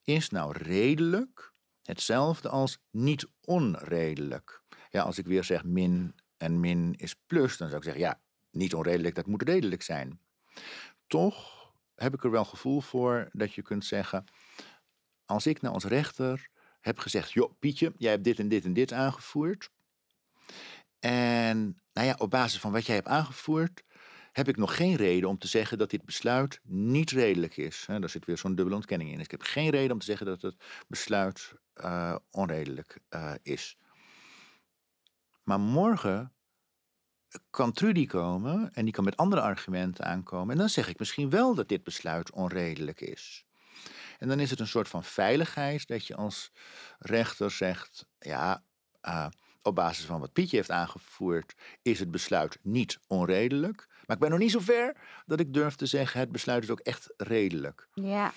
Is 0.04 0.30
nou 0.30 0.58
redelijk 0.58 1.54
hetzelfde 1.84 2.50
als 2.50 2.80
niet 2.92 3.28
onredelijk? 3.42 4.62
Ja, 4.90 5.02
als 5.02 5.18
ik 5.18 5.26
weer 5.26 5.44
zeg 5.44 5.64
min 5.64 6.16
en 6.40 6.60
min 6.60 6.94
is 6.98 7.16
plus, 7.26 7.58
dan 7.58 7.68
zou 7.68 7.80
ik 7.80 7.86
zeggen 7.86 8.04
ja, 8.04 8.20
niet 8.52 8.74
onredelijk, 8.74 9.16
dat 9.16 9.26
moet 9.26 9.44
redelijk 9.44 9.82
zijn. 9.82 10.20
Toch 11.08 11.68
heb 11.96 12.14
ik 12.14 12.24
er 12.24 12.32
wel 12.32 12.46
gevoel 12.46 12.82
voor 12.82 13.30
dat 13.32 13.54
je 13.54 13.62
kunt 13.62 13.86
zeggen: 13.86 14.26
als 15.26 15.48
ik 15.48 15.62
nou 15.62 15.74
als 15.74 15.84
rechter 15.84 16.50
heb 16.82 17.00
gezegd: 17.00 17.32
joh, 17.32 17.54
Pietje, 17.60 17.94
jij 17.98 18.12
hebt 18.12 18.24
dit 18.24 18.40
en 18.40 18.48
dit 18.48 18.66
en 18.66 18.74
dit 18.74 18.94
aangevoerd. 18.94 19.70
En 21.00 21.82
nou 21.94 22.08
ja, 22.08 22.16
op 22.18 22.30
basis 22.30 22.60
van 22.60 22.72
wat 22.72 22.86
jij 22.86 22.96
hebt 22.96 23.08
aangevoerd, 23.08 23.84
heb 24.32 24.48
ik 24.48 24.58
nog 24.58 24.76
geen 24.76 24.96
reden 24.96 25.30
om 25.30 25.38
te 25.38 25.48
zeggen 25.48 25.78
dat 25.78 25.90
dit 25.90 26.06
besluit 26.06 26.60
niet 26.64 27.12
redelijk 27.12 27.58
is. 27.58 27.84
Hè, 27.88 28.00
daar 28.00 28.10
zit 28.10 28.26
weer 28.26 28.38
zo'n 28.38 28.56
dubbele 28.56 28.76
ontkenning 28.76 29.10
in. 29.10 29.16
Dus 29.16 29.26
ik 29.26 29.32
heb 29.32 29.42
geen 29.42 29.70
reden 29.70 29.92
om 29.92 30.00
te 30.00 30.06
zeggen 30.06 30.26
dat 30.26 30.42
het 30.42 30.56
besluit 30.88 31.54
eh, 31.74 32.16
onredelijk 32.32 33.00
eh, 33.10 33.34
is. 33.42 33.78
Maar 35.50 35.60
morgen 35.60 36.34
kan 37.50 37.72
Trudy 37.72 38.06
komen 38.06 38.74
en 38.74 38.84
die 38.84 38.94
kan 38.94 39.04
met 39.04 39.18
andere 39.18 39.42
argumenten 39.42 40.06
aankomen. 40.06 40.52
En 40.52 40.58
dan 40.58 40.70
zeg 40.70 40.88
ik 40.88 41.00
misschien 41.00 41.30
wel 41.30 41.56
dat 41.56 41.68
dit 41.68 41.84
besluit 41.84 42.32
onredelijk 42.32 43.02
is. 43.02 43.46
En 44.18 44.28
dan 44.28 44.40
is 44.40 44.50
het 44.50 44.60
een 44.60 44.68
soort 44.68 44.88
van 44.88 45.04
veiligheid 45.04 45.88
dat 45.88 46.08
je 46.08 46.16
als 46.16 46.52
rechter 47.00 47.52
zegt: 47.52 48.06
ja, 48.20 48.64
eh, 49.02 49.28
op 49.62 49.76
basis 49.76 50.06
van 50.06 50.20
wat 50.20 50.34
Pietje 50.34 50.56
heeft 50.56 50.72
aangevoerd, 50.72 51.56
is 51.82 52.00
het 52.00 52.12
besluit 52.12 52.60
niet 52.62 53.00
onredelijk. 53.08 53.88
Maar 54.06 54.16
ik 54.16 54.22
ben 54.22 54.30
nog 54.30 54.40
niet 54.40 54.52
zo 54.52 54.60
ver 54.60 54.96
dat 55.26 55.40
ik 55.40 55.54
durf 55.54 55.76
te 55.76 55.86
zeggen: 55.86 56.20
het 56.20 56.32
besluit 56.32 56.64
is 56.64 56.70
ook 56.70 56.80
echt 56.80 57.14
redelijk. 57.18 57.88
Ja, 57.94 58.34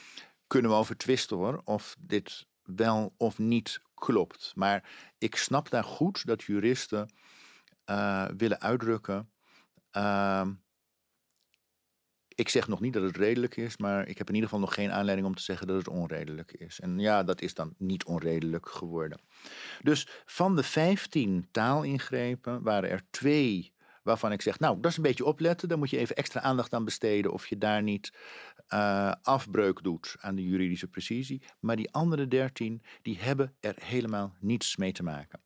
Kunnen 0.46 0.70
we 0.70 0.76
over 0.76 0.96
twisten 0.96 1.36
hoor, 1.36 1.60
of 1.64 1.96
dit 1.98 2.46
wel 2.62 3.14
of 3.16 3.38
niet 3.38 3.80
klopt. 4.04 4.52
Maar 4.54 4.90
ik 5.18 5.36
snap 5.36 5.70
daar 5.70 5.84
goed 5.84 6.26
dat 6.26 6.42
juristen 6.42 7.12
eh, 7.84 8.28
willen 8.36 8.60
uitdrukken. 8.60 9.30
ehm, 9.90 10.52
ik 12.34 12.48
zeg 12.48 12.68
nog 12.68 12.80
niet 12.80 12.92
dat 12.92 13.02
het 13.02 13.16
redelijk 13.16 13.56
is, 13.56 13.76
maar 13.76 14.08
ik 14.08 14.18
heb 14.18 14.28
in 14.28 14.34
ieder 14.34 14.48
geval 14.48 14.64
nog 14.64 14.74
geen 14.74 14.92
aanleiding 14.92 15.26
om 15.26 15.34
te 15.34 15.42
zeggen 15.42 15.66
dat 15.66 15.76
het 15.76 15.88
onredelijk 15.88 16.52
is. 16.52 16.80
En 16.80 16.98
ja, 16.98 17.22
dat 17.22 17.40
is 17.40 17.54
dan 17.54 17.74
niet 17.78 18.04
onredelijk 18.04 18.68
geworden. 18.68 19.20
Dus 19.82 20.08
van 20.24 20.56
de 20.56 20.62
15 20.62 21.48
taalingrepen 21.50 22.62
waren 22.62 22.90
er 22.90 23.02
twee 23.10 23.71
waarvan 24.02 24.32
ik 24.32 24.42
zeg, 24.42 24.58
nou, 24.58 24.80
dat 24.80 24.90
is 24.90 24.96
een 24.96 25.02
beetje 25.02 25.24
opletten. 25.24 25.68
Daar 25.68 25.78
moet 25.78 25.90
je 25.90 25.98
even 25.98 26.16
extra 26.16 26.40
aandacht 26.40 26.72
aan 26.72 26.84
besteden 26.84 27.32
of 27.32 27.46
je 27.46 27.58
daar 27.58 27.82
niet 27.82 28.12
eh, 28.66 29.12
afbreuk 29.22 29.82
doet 29.82 30.16
aan 30.20 30.34
de 30.34 30.44
juridische 30.44 30.88
precisie. 30.88 31.42
Maar 31.60 31.76
die 31.76 31.92
andere 31.92 32.28
13, 32.28 32.82
die 33.02 33.18
hebben 33.18 33.54
er 33.60 33.74
helemaal 33.78 34.34
niets 34.40 34.76
mee 34.76 34.92
te 34.92 35.02
maken. 35.02 35.40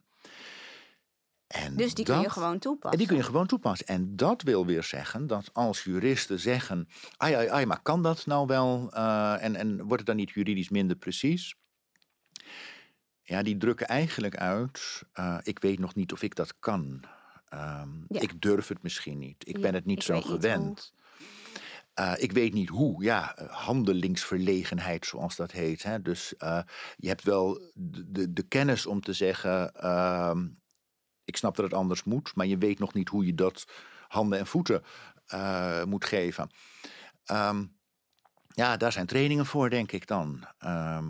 En 1.47 1.77
dus 1.77 1.95
die 1.95 2.05
kun 2.05 2.21
je 2.21 2.31
gewoon 2.31 2.59
toepassen. 2.59 2.91
en 2.93 2.99
die 2.99 3.07
kun 3.07 3.17
je 3.17 3.23
gewoon 3.23 3.47
toepassen. 3.47 3.87
En 3.87 4.17
dat 4.17 4.43
wil 4.43 4.67
weer 4.67 4.83
zeggen 4.83 5.27
dat 5.27 5.51
als 5.53 5.85
juristen 5.85 6.41
zeggen: 6.41 6.89
ai, 7.17 7.35
ai, 7.35 7.49
ai, 7.49 7.67
maar 7.67 7.83
kan 7.83 8.03
dat 8.03 8.27
nou 8.27 8.47
wel? 8.47 8.91
eh, 8.93 9.45
en, 9.45 9.57
en 9.57 9.77
wordt 9.77 9.97
het 9.97 10.07
dan 10.07 10.17
niet 10.17 10.31
juridisch 10.31 10.69
minder 10.69 10.97
precies? 10.97 11.55
Ja, 13.23 13.43
die 13.43 13.57
drukken 13.57 13.87
eigenlijk 13.87 14.37
uit: 14.37 15.03
eh, 15.13 15.39
ik 15.43 15.59
weet 15.59 15.79
nog 15.79 15.95
niet 15.95 16.13
of 16.13 16.23
ik 16.23 16.35
dat 16.35 16.59
kan. 16.59 17.05
Ehm, 17.49 17.89
Ja. 18.09 18.21
Ik 18.21 18.41
durf 18.41 18.69
het 18.69 18.83
misschien 18.83 19.19
niet. 19.19 19.49
Ik 19.49 19.57
Ja, 19.57 19.63
ben 19.63 19.75
het 19.75 19.85
niet 19.85 20.03
zo 20.03 20.15
niet 20.15 20.25
gewend. 20.25 20.95
Eh, 21.95 22.13
ik 22.17 22.33
weet 22.33 22.53
niet 22.53 22.69
hoe. 22.69 23.03
Ja, 23.05 23.37
eh, 23.37 23.49
handelingsverlegenheid, 23.51 25.07
zoals 25.07 25.37
dat 25.37 25.51
heet. 25.53 25.83
Hè? 25.83 26.03
Dus 26.03 26.37
eh, 26.37 26.61
je 26.97 27.09
hebt 27.09 27.23
wel 27.23 27.61
de, 27.75 28.11
de, 28.11 28.33
de 28.33 28.43
kennis 28.43 28.87
om 28.87 29.01
te 29.01 29.13
zeggen: 29.13 29.75
ehm, 29.75 30.49
ik 31.25 31.37
snap 31.37 31.57
dat 31.57 31.65
het 31.65 31.75
anders 31.75 32.05
moet, 32.05 32.35
maar 32.35 32.47
je 32.47 32.59
weet 32.59 32.79
nog 32.79 32.95
niet 32.95 33.09
hoe 33.09 33.27
je 33.27 33.35
dat 33.35 33.67
handen 34.09 34.39
en 34.39 34.47
voeten 34.47 34.83
moet 35.89 36.05
geven. 36.05 36.51
Ehm, 37.25 37.65
ja, 38.49 38.77
daar 38.77 38.93
zijn 38.93 39.07
trainingen 39.07 39.47
voor, 39.47 39.71
denk 39.71 39.93
ik 39.93 40.07
dan. 40.07 40.45
Ehm, 40.59 41.07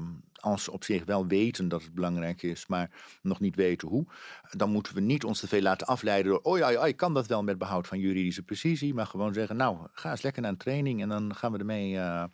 als 0.46 0.64
ze 0.64 0.72
op 0.72 0.84
zich 0.84 1.04
wel 1.04 1.26
weten 1.26 1.68
dat 1.68 1.82
het 1.82 1.94
belangrijk 1.94 2.42
is, 2.42 2.66
maar 2.66 2.90
nog 3.22 3.40
niet 3.40 3.56
weten 3.56 3.88
hoe, 3.88 4.06
dan 4.50 4.70
moeten 4.70 4.94
we 4.94 5.00
niet 5.00 5.24
ons 5.24 5.40
te 5.40 5.48
veel 5.48 5.62
laten 5.62 5.86
afleiden 5.86 6.32
door, 6.32 6.40
oh 6.42 6.58
ja, 6.58 6.68
ja, 6.68 6.84
ik 6.84 6.96
kan 6.96 7.14
dat 7.14 7.26
wel 7.26 7.42
met 7.42 7.58
behoud 7.58 7.86
van 7.86 7.98
juridische 7.98 8.42
precisie, 8.42 8.94
maar 8.94 9.06
gewoon 9.06 9.34
zeggen, 9.34 9.56
nou, 9.56 9.88
ga 9.92 10.10
eens 10.10 10.22
lekker 10.22 10.42
naar 10.42 10.50
een 10.50 10.56
training 10.56 11.02
en 11.02 11.08
dan 11.08 11.34
gaan 11.34 11.52
we 11.52 11.58
ermee 11.58 11.96
eh, 11.96 12.24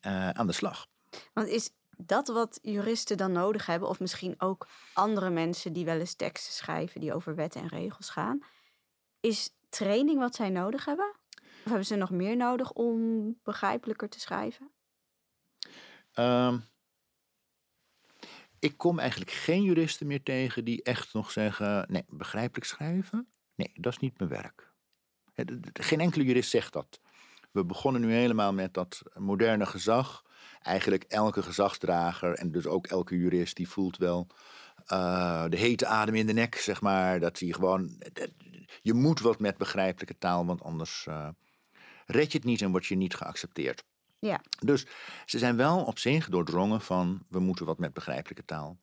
eh, 0.00 0.30
aan 0.30 0.46
de 0.46 0.52
slag. 0.52 0.86
Want 1.32 1.48
is 1.48 1.70
dat 1.96 2.28
wat 2.28 2.58
juristen 2.62 3.16
dan 3.16 3.32
nodig 3.32 3.66
hebben, 3.66 3.88
of 3.88 4.00
misschien 4.00 4.34
ook 4.38 4.66
andere 4.94 5.30
mensen 5.30 5.72
die 5.72 5.84
wel 5.84 5.98
eens 5.98 6.14
teksten 6.14 6.52
schrijven 6.52 7.00
die 7.00 7.14
over 7.14 7.34
wetten 7.34 7.60
en 7.60 7.68
regels 7.68 8.10
gaan, 8.10 8.44
is 9.20 9.50
training 9.68 10.18
wat 10.18 10.34
zij 10.34 10.50
nodig 10.50 10.84
hebben? 10.84 11.14
Of 11.38 11.70
hebben 11.70 11.86
ze 11.86 11.96
nog 11.96 12.10
meer 12.10 12.36
nodig 12.36 12.72
om 12.72 13.24
begrijpelijker 13.42 14.08
te 14.08 14.20
schrijven? 14.20 14.70
Ehm, 16.12 16.58
ik 18.64 18.76
kom 18.76 18.98
eigenlijk 18.98 19.30
geen 19.30 19.62
juristen 19.62 20.06
meer 20.06 20.22
tegen 20.22 20.64
die 20.64 20.82
echt 20.82 21.12
nog 21.12 21.30
zeggen: 21.30 21.86
nee, 21.88 22.04
begrijpelijk 22.08 22.66
schrijven? 22.66 23.28
Nee, 23.54 23.72
dat 23.74 23.92
is 23.92 23.98
niet 23.98 24.18
mijn 24.18 24.30
werk. 24.30 24.72
Geen 25.72 26.00
enkele 26.00 26.24
jurist 26.24 26.50
zegt 26.50 26.72
dat. 26.72 27.00
We 27.52 27.64
begonnen 27.64 28.00
nu 28.00 28.12
helemaal 28.12 28.52
met 28.52 28.74
dat 28.74 29.02
moderne 29.14 29.66
gezag. 29.66 30.24
Eigenlijk 30.62 31.02
elke 31.02 31.42
gezagsdrager 31.42 32.34
en 32.34 32.52
dus 32.52 32.66
ook 32.66 32.86
elke 32.86 33.16
jurist 33.18 33.56
die 33.56 33.68
voelt 33.68 33.96
wel 33.96 34.26
uh, 34.92 35.44
de 35.48 35.56
hete 35.56 35.86
adem 35.86 36.14
in 36.14 36.26
de 36.26 36.32
nek, 36.32 36.54
zeg 36.54 36.80
maar. 36.80 37.20
Dat 37.20 37.38
hij 37.38 37.52
gewoon. 37.52 38.02
Je 38.82 38.94
moet 38.94 39.20
wat 39.20 39.38
met 39.38 39.56
begrijpelijke 39.56 40.18
taal, 40.18 40.46
want 40.46 40.62
anders 40.62 41.06
uh, 41.08 41.28
red 42.06 42.32
je 42.32 42.38
het 42.38 42.46
niet 42.46 42.62
en 42.62 42.70
word 42.70 42.86
je 42.86 42.96
niet 42.96 43.14
geaccepteerd. 43.14 43.84
Ja. 44.26 44.40
Dus 44.58 44.86
ze 45.24 45.38
zijn 45.38 45.56
wel 45.56 45.84
op 45.84 45.98
zich 45.98 46.28
doordrongen 46.28 46.80
van 46.80 47.22
we 47.28 47.38
moeten 47.38 47.66
wat 47.66 47.78
met 47.78 47.92
begrijpelijke 47.92 48.44
taal. 48.44 48.78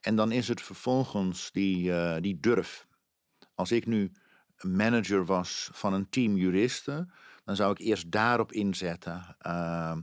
En 0.00 0.16
dan 0.16 0.32
is 0.32 0.48
het 0.48 0.62
vervolgens 0.62 1.50
die, 1.52 1.90
uh, 1.90 2.16
die 2.20 2.40
durf. 2.40 2.86
Als 3.54 3.72
ik 3.72 3.86
nu 3.86 4.12
manager 4.60 5.24
was 5.24 5.70
van 5.72 5.92
een 5.92 6.08
team 6.08 6.36
juristen, 6.36 7.12
dan 7.44 7.56
zou 7.56 7.70
ik 7.70 7.78
eerst 7.78 8.10
daarop 8.10 8.52
inzetten. 8.52 9.36
Uh, 9.46 9.96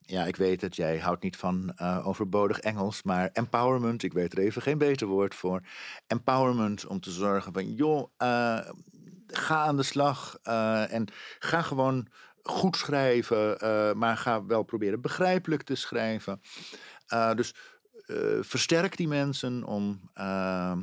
ja, 0.00 0.24
ik 0.24 0.36
weet 0.36 0.60
het, 0.60 0.76
jij 0.76 0.98
houdt 0.98 1.22
niet 1.22 1.36
van 1.36 1.72
uh, 1.76 2.06
overbodig 2.06 2.58
Engels, 2.58 3.02
maar 3.02 3.30
empowerment, 3.32 4.02
ik 4.02 4.12
weet 4.12 4.32
er 4.32 4.38
even 4.38 4.62
geen 4.62 4.78
beter 4.78 5.06
woord 5.06 5.34
voor. 5.34 5.62
Empowerment 6.06 6.86
om 6.86 7.00
te 7.00 7.10
zorgen 7.10 7.52
van, 7.52 7.74
joh, 7.74 8.10
uh, 8.22 8.70
ga 9.26 9.64
aan 9.64 9.76
de 9.76 9.82
slag 9.82 10.38
en 10.88 11.08
ga 11.38 11.62
gewoon 11.62 12.08
goed 12.46 12.76
schrijven, 12.76 13.56
maar 13.98 14.16
ga 14.16 14.44
wel 14.44 14.62
proberen 14.62 15.00
begrijpelijk 15.00 15.62
te 15.62 15.74
schrijven. 15.74 16.40
dus 17.34 17.54
versterk 18.40 18.96
die 18.96 19.08
mensen 19.08 19.64
om 19.64 20.10
ehm, 20.14 20.82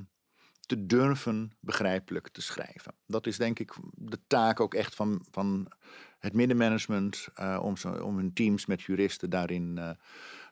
te 0.59 0.85
durven 0.85 1.51
begrijpelijk 1.59 2.27
te 2.27 2.41
schrijven. 2.41 2.93
Dat 3.07 3.27
is 3.27 3.37
denk 3.37 3.59
ik 3.59 3.73
de 3.91 4.19
taak 4.27 4.59
ook 4.59 4.73
echt 4.73 4.95
van, 4.95 5.25
van 5.31 5.71
het 6.19 6.33
middenmanagement 6.33 7.27
om, 7.59 7.77
zo, 7.77 7.89
om 7.93 8.17
hun 8.17 8.33
teams 8.33 8.65
met 8.65 8.81
juristen 8.81 9.29
daarin 9.29 9.97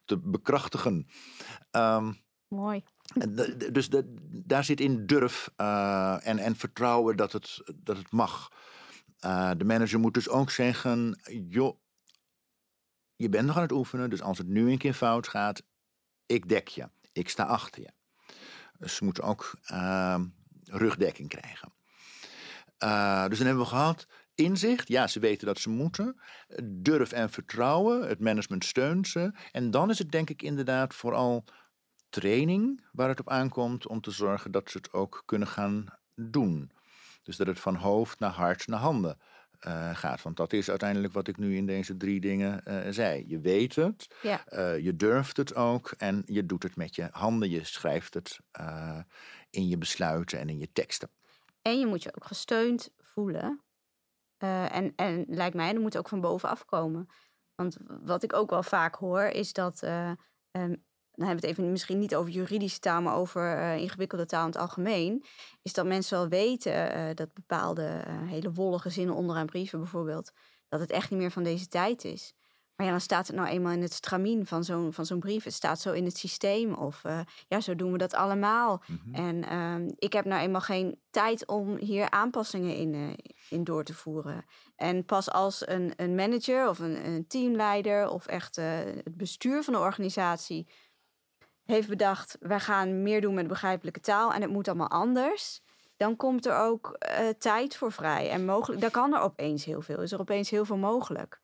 te 0.05 0.17
bekrachtigen. 0.17 1.07
Um, 1.71 2.21
Mooi. 2.47 2.83
Dus 3.71 3.89
de, 3.89 4.13
daar 4.45 4.63
zit 4.63 4.79
in 4.79 5.05
durf 5.05 5.51
uh, 5.57 6.27
en, 6.27 6.39
en 6.39 6.55
vertrouwen 6.55 7.15
dat 7.15 7.31
het, 7.31 7.61
dat 7.75 7.97
het 7.97 8.11
mag. 8.11 8.51
De 9.57 9.63
manager 9.65 9.99
moet 9.99 10.13
dus 10.13 10.29
ook 10.29 10.51
zeggen: 10.51 11.19
joh, 11.47 11.79
je 13.15 13.29
bent 13.29 13.45
nog 13.47 13.55
aan 13.55 13.61
het 13.61 13.71
oefenen, 13.71 14.09
dus 14.09 14.21
als 14.21 14.37
het 14.37 14.47
nu 14.47 14.71
een 14.71 14.77
keer 14.77 14.93
fout 14.93 15.27
gaat, 15.27 15.63
ik 16.25 16.49
dek 16.49 16.67
je, 16.67 16.89
ik 17.11 17.29
sta 17.29 17.43
achter 17.43 17.81
je. 17.81 17.91
Dus 18.77 18.95
ze 18.95 19.03
moeten 19.03 19.23
ook 19.23 19.53
ehm, 19.63 20.25
rugdekking 20.63 21.29
krijgen. 21.29 21.73
dus 23.29 23.37
dan 23.37 23.47
hebben 23.47 23.63
we 23.63 23.69
gehad 23.69 24.07
Inzicht, 24.35 24.87
ja, 24.87 25.07
ze 25.07 25.19
weten 25.19 25.47
dat 25.47 25.59
ze 25.59 25.69
moeten. 25.69 26.21
Durf 26.63 27.11
en 27.11 27.29
vertrouwen, 27.29 28.07
het 28.07 28.19
management 28.19 28.65
steunt 28.65 29.07
ze. 29.07 29.31
En 29.51 29.71
dan 29.71 29.89
is 29.89 29.99
het 29.99 30.11
denk 30.11 30.29
ik 30.29 30.41
inderdaad 30.41 30.93
vooral 30.93 31.43
training 32.09 32.85
waar 32.91 33.09
het 33.09 33.19
op 33.19 33.29
aankomt 33.29 33.87
om 33.87 34.01
te 34.01 34.11
zorgen 34.11 34.51
dat 34.51 34.69
ze 34.71 34.77
het 34.77 34.93
ook 34.93 35.23
kunnen 35.25 35.47
gaan 35.47 35.85
doen. 36.15 36.71
Dus 37.31 37.39
dat 37.39 37.55
het 37.55 37.59
van 37.59 37.75
hoofd 37.75 38.19
naar 38.19 38.31
hart 38.31 38.67
naar 38.67 38.79
handen 38.79 39.19
uh, 39.67 39.95
gaat. 39.95 40.21
Want 40.21 40.37
dat 40.37 40.53
is 40.53 40.69
uiteindelijk 40.69 41.13
wat 41.13 41.27
ik 41.27 41.37
nu 41.37 41.55
in 41.55 41.65
deze 41.65 41.97
drie 41.97 42.21
dingen 42.21 42.61
uh, 42.67 42.79
zei. 42.89 43.23
Je 43.27 43.39
weet 43.39 43.75
het, 43.75 44.15
ja. 44.21 44.43
uh, 44.49 44.79
je 44.79 44.95
durft 44.95 45.37
het 45.37 45.55
ook 45.55 45.93
en 45.97 46.23
je 46.25 46.45
doet 46.45 46.63
het 46.63 46.75
met 46.75 46.95
je 46.95 47.07
handen. 47.11 47.49
Je 47.49 47.63
schrijft 47.63 48.13
het 48.13 48.39
in 49.49 49.67
je 49.67 49.77
besluiten 49.77 50.39
en 50.39 50.49
in 50.49 50.59
je 50.59 50.71
teksten. 50.73 51.09
En 51.61 51.79
je 51.79 51.85
moet 51.85 52.03
je 52.03 52.15
ook 52.15 52.25
gesteund 52.25 52.91
voelen 52.97 53.61
en, 54.37 54.93
en 54.95 55.25
lijkt 55.27 55.55
mij, 55.55 55.73
dat 55.73 55.81
moet 55.81 55.97
ook 55.97 56.09
van 56.09 56.21
bovenaf 56.21 56.65
komen. 56.65 57.09
Want 57.55 57.77
wat 57.85 58.23
ik 58.23 58.33
ook 58.33 58.49
wel 58.49 58.63
vaak 58.63 58.95
hoor, 58.95 59.23
is 59.23 59.53
dat. 59.53 59.81
Um, 60.51 60.83
dan 61.21 61.29
hebben 61.29 61.41
we 61.41 61.47
het 61.47 61.59
even 61.59 61.71
misschien 61.71 61.99
niet 61.99 62.15
over 62.15 62.31
juridische 62.31 62.79
taal, 62.79 63.01
maar 63.01 63.15
over 63.15 63.57
uh, 63.57 63.77
ingewikkelde 63.77 64.25
taal 64.25 64.45
in 64.45 64.51
het 64.51 64.61
algemeen. 64.61 65.23
Is 65.61 65.73
dat 65.73 65.85
mensen 65.85 66.17
wel 66.17 66.27
weten 66.27 67.15
dat 67.15 67.33
bepaalde 67.33 68.03
hele 68.25 68.51
wollige 68.51 68.89
zinnen 68.89 69.15
onderaan 69.15 69.45
brieven 69.45 69.79
bijvoorbeeld. 69.79 70.31
dat 70.69 70.79
het 70.79 70.91
echt 70.91 71.09
niet 71.09 71.19
meer 71.19 71.31
van 71.31 71.43
deze 71.43 71.67
tijd 71.67 72.03
is. 72.03 72.33
Maar 72.81 72.89
ja, 72.89 72.95
dan 72.95 73.05
staat 73.05 73.27
het 73.27 73.35
nou 73.35 73.49
eenmaal 73.49 73.73
in 73.73 73.81
het 73.81 73.93
stramien 73.93 74.45
van 74.45 74.63
zo'n, 74.63 74.93
van 74.93 75.05
zo'n 75.05 75.19
brief. 75.19 75.43
Het 75.43 75.53
staat 75.53 75.81
zo 75.81 75.91
in 75.91 76.05
het 76.05 76.17
systeem. 76.17 76.73
Of 76.73 77.03
uh, 77.03 77.19
ja, 77.47 77.59
zo 77.59 77.75
doen 77.75 77.91
we 77.91 77.97
dat 77.97 78.13
allemaal. 78.13 78.83
Mm-hmm. 78.87 79.13
En 79.13 79.53
uh, 79.53 79.93
ik 79.97 80.13
heb 80.13 80.25
nou 80.25 80.41
eenmaal 80.41 80.61
geen 80.61 80.99
tijd 81.09 81.47
om 81.47 81.77
hier 81.77 82.09
aanpassingen 82.09 82.75
in, 82.75 82.93
uh, 82.93 83.13
in 83.49 83.63
door 83.63 83.83
te 83.83 83.93
voeren. 83.93 84.45
En 84.75 85.05
pas 85.05 85.31
als 85.31 85.67
een, 85.67 85.93
een 85.95 86.15
manager 86.15 86.69
of 86.69 86.79
een, 86.79 87.05
een 87.05 87.27
teamleider 87.27 88.09
of 88.09 88.25
echt 88.25 88.57
eh, 88.57 88.65
het 89.03 89.17
bestuur 89.17 89.63
van 89.63 89.73
de 89.73 89.79
organisatie 89.79 90.67
heeft 91.71 91.89
bedacht: 91.89 92.37
wij 92.39 92.59
gaan 92.59 93.03
meer 93.03 93.21
doen 93.21 93.33
met 93.33 93.47
begrijpelijke 93.47 93.99
taal 93.99 94.33
en 94.33 94.41
het 94.41 94.51
moet 94.51 94.67
allemaal 94.67 94.89
anders. 94.89 95.61
Dan 95.97 96.15
komt 96.15 96.45
er 96.45 96.57
ook 96.57 96.97
tijd 97.37 97.75
voor 97.75 97.91
vrij. 97.91 98.29
En 98.29 98.45
mogelijk, 98.45 98.81
dan 98.81 98.91
kan 98.91 99.13
er 99.13 99.19
opeens 99.19 99.65
heel 99.65 99.81
veel. 99.81 100.01
Is 100.01 100.11
er 100.11 100.19
opeens 100.19 100.49
heel 100.49 100.65
veel 100.65 100.77
mogelijk. 100.77 101.39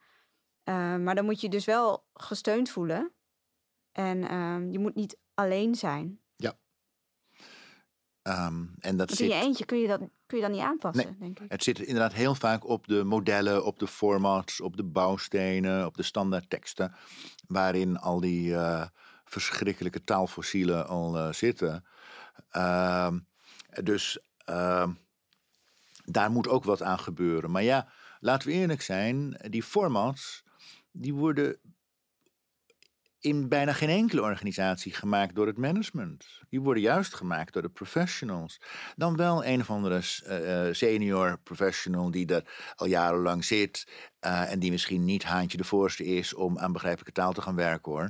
Uh, 0.70 0.96
maar 0.96 1.16
dan 1.16 1.26
moet 1.26 1.42
je 1.42 1.50
dus 1.50 1.66
wel 1.66 2.06
gesteund 2.14 2.70
voelen. 2.70 3.12
En 3.92 4.18
uh, 4.18 4.72
je 4.72 4.80
moet 4.80 4.96
niet 4.96 5.20
alleen 5.34 5.76
zijn. 5.76 6.20
Ja. 6.36 6.58
Um, 8.24 8.76
en 8.80 8.98
dat 8.98 9.08
Want 9.08 9.20
zit... 9.20 9.30
in 9.30 9.36
je 9.36 9.44
eentje 9.44 9.66
kun 9.66 9.78
je 9.78 9.88
dat, 9.88 10.00
kun 10.26 10.38
je 10.38 10.44
dat 10.44 10.52
niet 10.52 10.62
aanpassen, 10.62 11.06
nee, 11.06 11.18
denk 11.20 11.40
ik. 11.40 11.52
Het 11.52 11.64
zit 11.64 11.80
inderdaad 11.80 12.14
heel 12.14 12.36
vaak 12.36 12.68
op 12.68 12.88
de 12.88 13.04
modellen, 13.04 13.66
op 13.66 13.80
de 13.80 13.88
formats, 13.88 14.62
op 14.62 14.78
de 14.78 14.84
bouwstenen, 14.84 15.86
op 15.86 15.98
de 15.98 16.04
standaardteksten. 16.04 16.96
Waarin 17.48 17.98
al 17.98 18.20
die 18.20 18.50
uh, 18.50 18.86
verschrikkelijke 19.28 20.04
taalfossielen 20.04 20.88
al 20.88 21.18
uh, 21.18 21.34
zitten. 21.34 21.86
dus 23.84 24.20
ehm, 24.46 24.92
daar 26.06 26.32
moet 26.32 26.48
ook 26.48 26.64
wat 26.64 26.82
aan 26.82 27.00
gebeuren. 27.00 27.52
Maar 27.52 27.64
ja, 27.64 27.92
laten 28.20 28.48
we 28.48 28.54
eerlijk 28.54 28.82
zijn, 28.82 29.40
die 29.50 29.64
formats 29.64 30.44
die 30.92 31.14
worden 31.14 31.60
in 33.20 33.48
bijna 33.48 33.74
geen 33.74 33.90
enkele 33.90 34.22
organisatie 34.22 34.94
gemaakt 34.94 35.36
door 35.36 35.48
het 35.48 35.58
management. 35.58 36.26
Die 36.50 36.62
worden 36.62 36.84
juist 36.84 37.14
gemaakt 37.14 37.54
door 37.54 37.62
de 37.62 37.70
professionals. 37.70 38.62
Dan 38.96 39.16
wel 39.16 39.46
een 39.46 39.60
of 39.60 39.70
andere 39.70 40.02
uh, 40.28 40.74
senior 40.74 41.40
professional 41.44 42.12
die 42.12 42.28
er 42.28 42.74
al 42.76 42.88
jarenlang 42.88 43.46
zit 43.46 43.88
en 44.20 44.60
die 44.60 44.72
misschien 44.72 45.06
niet 45.06 45.24
haantje 45.24 45.58
de 45.58 45.64
voorste 45.64 46.06
is 46.06 46.34
om 46.34 46.60
aan 46.60 46.72
begrijpelijke 46.72 47.12
taal 47.12 47.34
te 47.34 47.42
gaan 47.42 47.56
werken 47.56 47.92
hoor. 47.92 48.10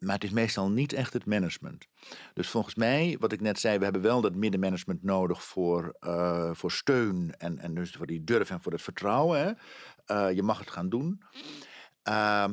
Maar 0.00 0.14
het 0.14 0.24
is 0.24 0.30
meestal 0.30 0.70
niet 0.70 0.92
echt 0.92 1.12
het 1.12 1.26
management. 1.26 1.86
Dus 2.34 2.48
volgens 2.48 2.74
mij, 2.74 3.16
wat 3.20 3.32
ik 3.32 3.40
net 3.40 3.58
zei, 3.58 3.78
we 3.78 3.84
hebben 3.84 4.02
wel 4.02 4.20
dat 4.20 4.34
middenmanagement 4.34 5.02
nodig 5.02 5.42
voor, 5.44 5.96
uh, 6.00 6.50
voor 6.52 6.72
steun 6.72 7.34
en, 7.38 7.58
en 7.58 7.74
dus 7.74 7.90
voor 7.90 8.06
die 8.06 8.24
durf 8.24 8.50
en 8.50 8.60
voor 8.60 8.72
het 8.72 8.82
vertrouwen. 8.82 9.38
Hè. 9.38 9.52
Uh, 10.16 10.36
je 10.36 10.42
mag 10.42 10.58
het 10.58 10.70
gaan 10.70 10.88
doen. 10.88 11.22
Uh, 12.08 12.44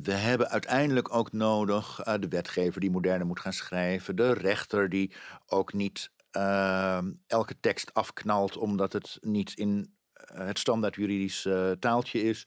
we 0.00 0.12
hebben 0.12 0.50
uiteindelijk 0.50 1.14
ook 1.14 1.32
nodig 1.32 2.06
uh, 2.06 2.14
de 2.20 2.28
wetgever 2.28 2.80
die 2.80 2.90
moderner 2.90 3.26
moet 3.26 3.40
gaan 3.40 3.52
schrijven, 3.52 4.16
de 4.16 4.32
rechter 4.32 4.88
die 4.88 5.14
ook 5.46 5.72
niet 5.72 6.10
uh, 6.36 6.98
elke 7.26 7.60
tekst 7.60 7.94
afknalt 7.94 8.56
omdat 8.56 8.92
het 8.92 9.18
niet 9.20 9.52
in 9.54 9.94
eh, 10.12 10.46
het 10.46 10.58
standaard 10.58 10.94
juridisch 10.94 11.48
taaltje 11.78 12.22
is. 12.22 12.46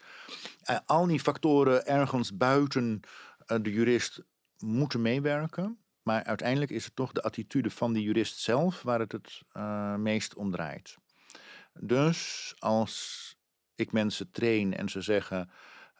al 0.85 1.07
die 1.07 1.19
factoren 1.19 1.85
ergens 1.85 2.37
buiten 2.37 2.99
de 3.45 3.71
jurist 3.71 4.23
moeten 4.57 5.01
meewerken. 5.01 5.79
Maar 6.03 6.23
uiteindelijk 6.23 6.71
is 6.71 6.85
het 6.85 6.95
toch 6.95 7.11
de 7.11 7.21
attitude 7.21 7.69
van 7.69 7.93
de 7.93 8.01
jurist 8.01 8.39
zelf 8.39 8.81
waar 8.81 8.99
het 8.99 9.11
het 9.11 9.41
meest 9.97 10.35
om 10.35 10.51
draait. 10.51 10.97
Dus 11.73 12.53
als 12.57 13.35
ik 13.75 13.91
mensen 13.91 14.31
train 14.31 14.75
en 14.75 14.89
ze 14.89 15.01
zeggen 15.01 15.49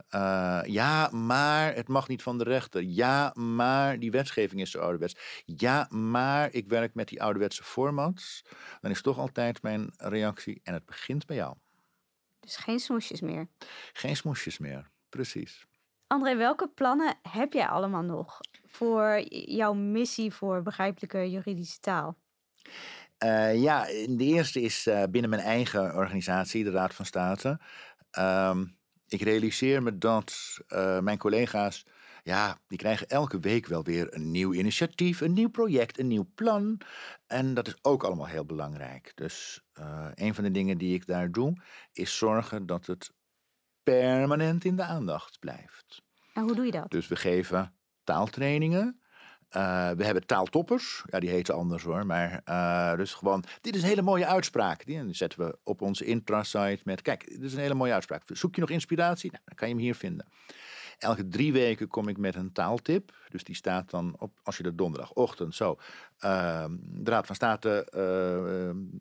uh, 0.10 0.62
ja, 0.66 1.10
maar 1.10 1.76
het 1.76 1.88
mag 1.88 2.08
niet 2.08 2.24
van 2.24 2.38
de 2.38 2.44
rechter. 2.44 2.82
Ja, 2.82 3.32
maar 3.34 4.00
die 4.00 4.12
wetgeving 4.12 4.62
is 4.62 4.72
zo 4.72 4.80
ouderwets. 4.80 5.44
Ja, 5.46 5.88
maar 5.90 6.54
ik 6.54 6.68
werk 6.68 6.94
met 6.94 7.08
die 7.08 7.22
ouderwetse 7.22 7.64
formats. 7.64 8.46
Dan 8.82 8.92
is 8.92 9.02
toch 9.02 9.18
altijd 9.18 9.62
mijn 9.62 9.94
reactie 9.98 10.60
en 10.64 10.74
het 10.74 10.86
begint 10.86 11.26
bij 11.26 11.36
jou. 11.36 11.56
Dus 12.40 12.56
geen 12.56 12.80
smoesjes 12.80 13.22
meer? 13.22 13.48
Geen 13.94 14.16
smoesjes 14.16 14.58
meer, 14.58 14.90
precies. 15.10 15.66
André, 16.08 16.36
welke 16.36 16.68
plannen 16.68 17.16
heb 17.22 17.54
jij 17.54 17.68
allemaal 17.68 18.02
nog 18.02 18.40
voor 18.66 19.20
jouw 19.30 19.74
missie 19.74 20.34
voor 20.34 20.62
begrijpelijke 20.62 21.30
juridische 21.30 21.80
taal? 21.80 22.18
Uh, 23.24 23.62
ja, 23.62 23.84
de 23.86 24.24
eerste 24.24 24.62
is 24.62 24.88
uh, 24.88 25.04
binnen 25.10 25.30
mijn 25.30 25.42
eigen 25.42 25.96
organisatie, 25.96 26.64
de 26.64 26.72
Raad 26.72 26.94
van 26.94 27.06
State. 27.06 27.60
Um, 28.20 28.78
ik 29.08 29.22
realiseer 29.22 29.84
me 29.84 29.98
dat 29.98 30.58
uh, 30.68 31.00
mijn 31.00 31.18
collega's 31.18 31.86
ja, 32.24 32.60
die 32.68 32.78
krijgen 32.78 33.08
elke 33.08 33.40
week 33.40 33.66
wel 33.68 33.84
weer 33.84 34.14
een 34.14 34.32
nieuw 34.32 34.54
initiatief, 34.54 35.22
een 35.22 35.34
nieuw 35.34 35.50
project, 35.50 36.00
een 36.00 36.08
nieuw 36.08 36.28
plan. 36.36 36.82
En 37.28 37.54
dat 37.54 37.68
is 37.68 37.76
ook 37.82 38.04
allemaal 38.04 38.28
heel 38.28 38.46
belangrijk. 38.46 39.12
Dus 39.16 39.64
een 40.14 40.36
van 40.36 40.44
de 40.44 40.52
dingen 40.52 40.78
die 40.78 40.94
ik 40.94 41.06
daar 41.06 41.32
doe, 41.32 41.62
is 41.92 42.18
zorgen 42.18 42.66
dat 42.66 42.86
het 42.86 43.12
permanent 43.86 44.66
in 44.66 44.76
de 44.76 44.84
aandacht 44.84 45.40
blijft. 45.40 46.02
En 46.34 46.44
hoe 46.44 46.56
doe 46.56 46.66
je 46.66 46.72
dat? 46.72 46.92
Dus 46.92 47.08
we 47.08 47.16
geven 47.16 47.74
taaltrainingen. 48.04 49.00
Uh, 49.52 49.90
we 49.90 50.06
hebben 50.06 50.26
taaltoppers. 50.26 51.04
Ja, 51.06 51.20
die 51.20 51.30
heten 51.30 51.56
anders 51.56 51.84
hoor. 51.84 52.06
Maar 52.06 52.42
uh, 52.50 52.96
dus 52.96 53.14
gewoon, 53.14 53.44
dit 53.62 53.76
is 53.76 53.82
een 53.82 53.88
hele 53.88 54.02
mooie 54.02 54.26
uitspraak. 54.26 54.86
Die 54.86 55.14
zetten 55.14 55.40
we 55.40 55.58
op 55.64 55.82
onze 55.82 56.06
intrasite 56.06 56.82
met, 56.84 57.02
kijk, 57.02 57.28
dit 57.28 57.42
is 57.42 57.54
een 57.54 57.60
hele 57.60 57.74
mooie 57.74 57.94
uitspraak. 57.94 58.22
Zoek 58.26 58.56
je 58.56 58.62
nog 58.62 58.70
inspiratie? 58.70 59.32
Nou, 59.32 59.44
dan 59.46 59.56
kan 59.56 59.68
je 59.68 59.74
hem 59.74 59.84
hier 59.84 59.96
vinden. 59.96 60.28
Elke 60.98 61.28
drie 61.28 61.54
weken 61.54 61.88
kom 61.88 62.08
ik 62.08 62.18
met 62.18 62.36
een 62.36 62.52
taaltip. 62.52 63.14
Dus 63.30 63.44
die 63.44 63.56
staat 63.56 63.90
dan 63.90 64.16
op, 64.20 64.40
als 64.44 64.58
je 64.58 64.64
de 64.64 64.76
donderdagochtend 64.76 65.56
zo, 65.56 65.80
uh, 66.26 66.66
de 66.80 67.12
Raad 67.12 67.26
van 67.26 67.36
State, 67.36 67.88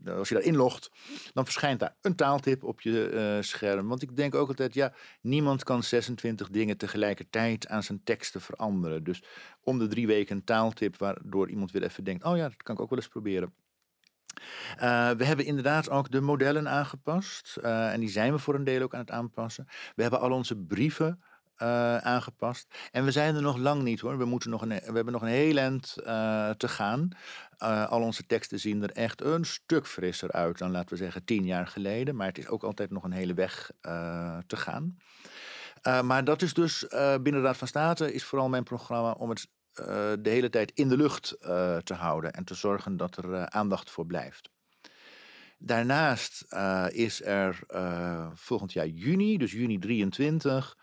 uh, 0.06 0.16
als 0.16 0.28
je 0.28 0.34
daar 0.34 0.44
inlogt, 0.44 0.90
dan 1.32 1.44
verschijnt 1.44 1.80
daar 1.80 1.96
een 2.00 2.16
taaltip 2.16 2.64
op 2.64 2.80
je 2.80 3.10
uh, 3.12 3.42
scherm. 3.42 3.88
Want 3.88 4.02
ik 4.02 4.16
denk 4.16 4.34
ook 4.34 4.48
altijd, 4.48 4.74
ja, 4.74 4.92
niemand 5.20 5.64
kan 5.64 5.82
26 5.82 6.48
dingen 6.48 6.76
tegelijkertijd 6.76 7.68
aan 7.68 7.82
zijn 7.82 8.00
teksten 8.04 8.40
veranderen. 8.40 9.04
Dus 9.04 9.22
om 9.60 9.78
de 9.78 9.86
drie 9.86 10.06
weken 10.06 10.36
een 10.36 10.44
taaltip 10.44 10.96
waardoor 10.96 11.48
iemand 11.50 11.72
weer 11.72 11.82
even 11.82 12.04
denkt, 12.04 12.24
oh 12.24 12.36
ja, 12.36 12.48
dat 12.48 12.62
kan 12.62 12.74
ik 12.74 12.80
ook 12.80 12.90
wel 12.90 12.98
eens 12.98 13.08
proberen. 13.08 13.52
Uh, 14.76 15.10
we 15.10 15.24
hebben 15.24 15.44
inderdaad 15.44 15.90
ook 15.90 16.10
de 16.10 16.20
modellen 16.20 16.68
aangepast. 16.68 17.56
Uh, 17.62 17.92
en 17.92 18.00
die 18.00 18.08
zijn 18.08 18.32
we 18.32 18.38
voor 18.38 18.54
een 18.54 18.64
deel 18.64 18.82
ook 18.82 18.94
aan 18.94 19.00
het 19.00 19.10
aanpassen. 19.10 19.66
We 19.94 20.02
hebben 20.02 20.20
al 20.20 20.32
onze 20.32 20.56
brieven 20.56 21.22
uh, 21.58 21.96
aangepast. 21.96 22.74
En 22.90 23.04
we 23.04 23.10
zijn 23.10 23.34
er 23.34 23.42
nog 23.42 23.56
lang 23.56 23.82
niet 23.82 24.00
hoor. 24.00 24.18
We, 24.18 24.24
moeten 24.24 24.50
nog 24.50 24.62
een, 24.62 24.68
we 24.68 24.92
hebben 24.92 25.12
nog 25.12 25.22
een 25.22 25.28
heel 25.28 25.56
eind 25.56 25.96
uh, 25.98 26.50
te 26.50 26.68
gaan. 26.68 27.08
Uh, 27.58 27.88
al 27.88 28.00
onze 28.00 28.26
teksten 28.26 28.60
zien 28.60 28.82
er 28.82 28.90
echt 28.90 29.20
een 29.20 29.44
stuk 29.44 29.86
frisser 29.86 30.32
uit 30.32 30.58
dan, 30.58 30.70
laten 30.70 30.88
we 30.88 30.96
zeggen, 30.96 31.24
tien 31.24 31.44
jaar 31.44 31.66
geleden. 31.66 32.16
Maar 32.16 32.26
het 32.26 32.38
is 32.38 32.48
ook 32.48 32.62
altijd 32.62 32.90
nog 32.90 33.04
een 33.04 33.12
hele 33.12 33.34
weg 33.34 33.70
te 34.46 34.56
gaan. 34.56 34.96
maar 35.82 36.24
dat 36.24 36.42
is 36.42 36.54
dus 36.54 36.86
binnen 36.88 37.22
de 37.22 37.40
Raad 37.40 37.56
van 37.56 37.68
State 37.68 38.12
is 38.12 38.24
vooral 38.24 38.48
mijn 38.48 38.64
programma 38.64 39.10
om 39.10 39.30
het 39.30 39.48
de 40.22 40.30
hele 40.30 40.50
tijd 40.50 40.72
in 40.74 40.88
de 40.88 40.96
lucht 40.96 41.36
te 41.84 41.94
houden 41.94 42.32
en 42.32 42.44
te 42.44 42.54
zorgen 42.54 42.96
dat 42.96 43.16
er 43.16 43.48
aandacht 43.48 43.90
voor 43.90 44.06
blijft. 44.06 44.50
Daarnaast 45.58 46.44
is 46.88 47.22
er 47.22 47.58
volgend 48.34 48.72
jaar 48.72 48.86
juni, 48.86 49.38
dus 49.38 49.52
juni 49.52 49.78
23, 49.78 50.76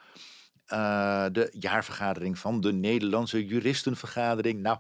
uh, 0.73 1.25
de 1.31 1.49
jaarvergadering 1.59 2.39
van 2.39 2.61
de 2.61 2.73
Nederlandse 2.73 3.45
Juristenvergadering. 3.45 4.61
Nou, 4.61 4.77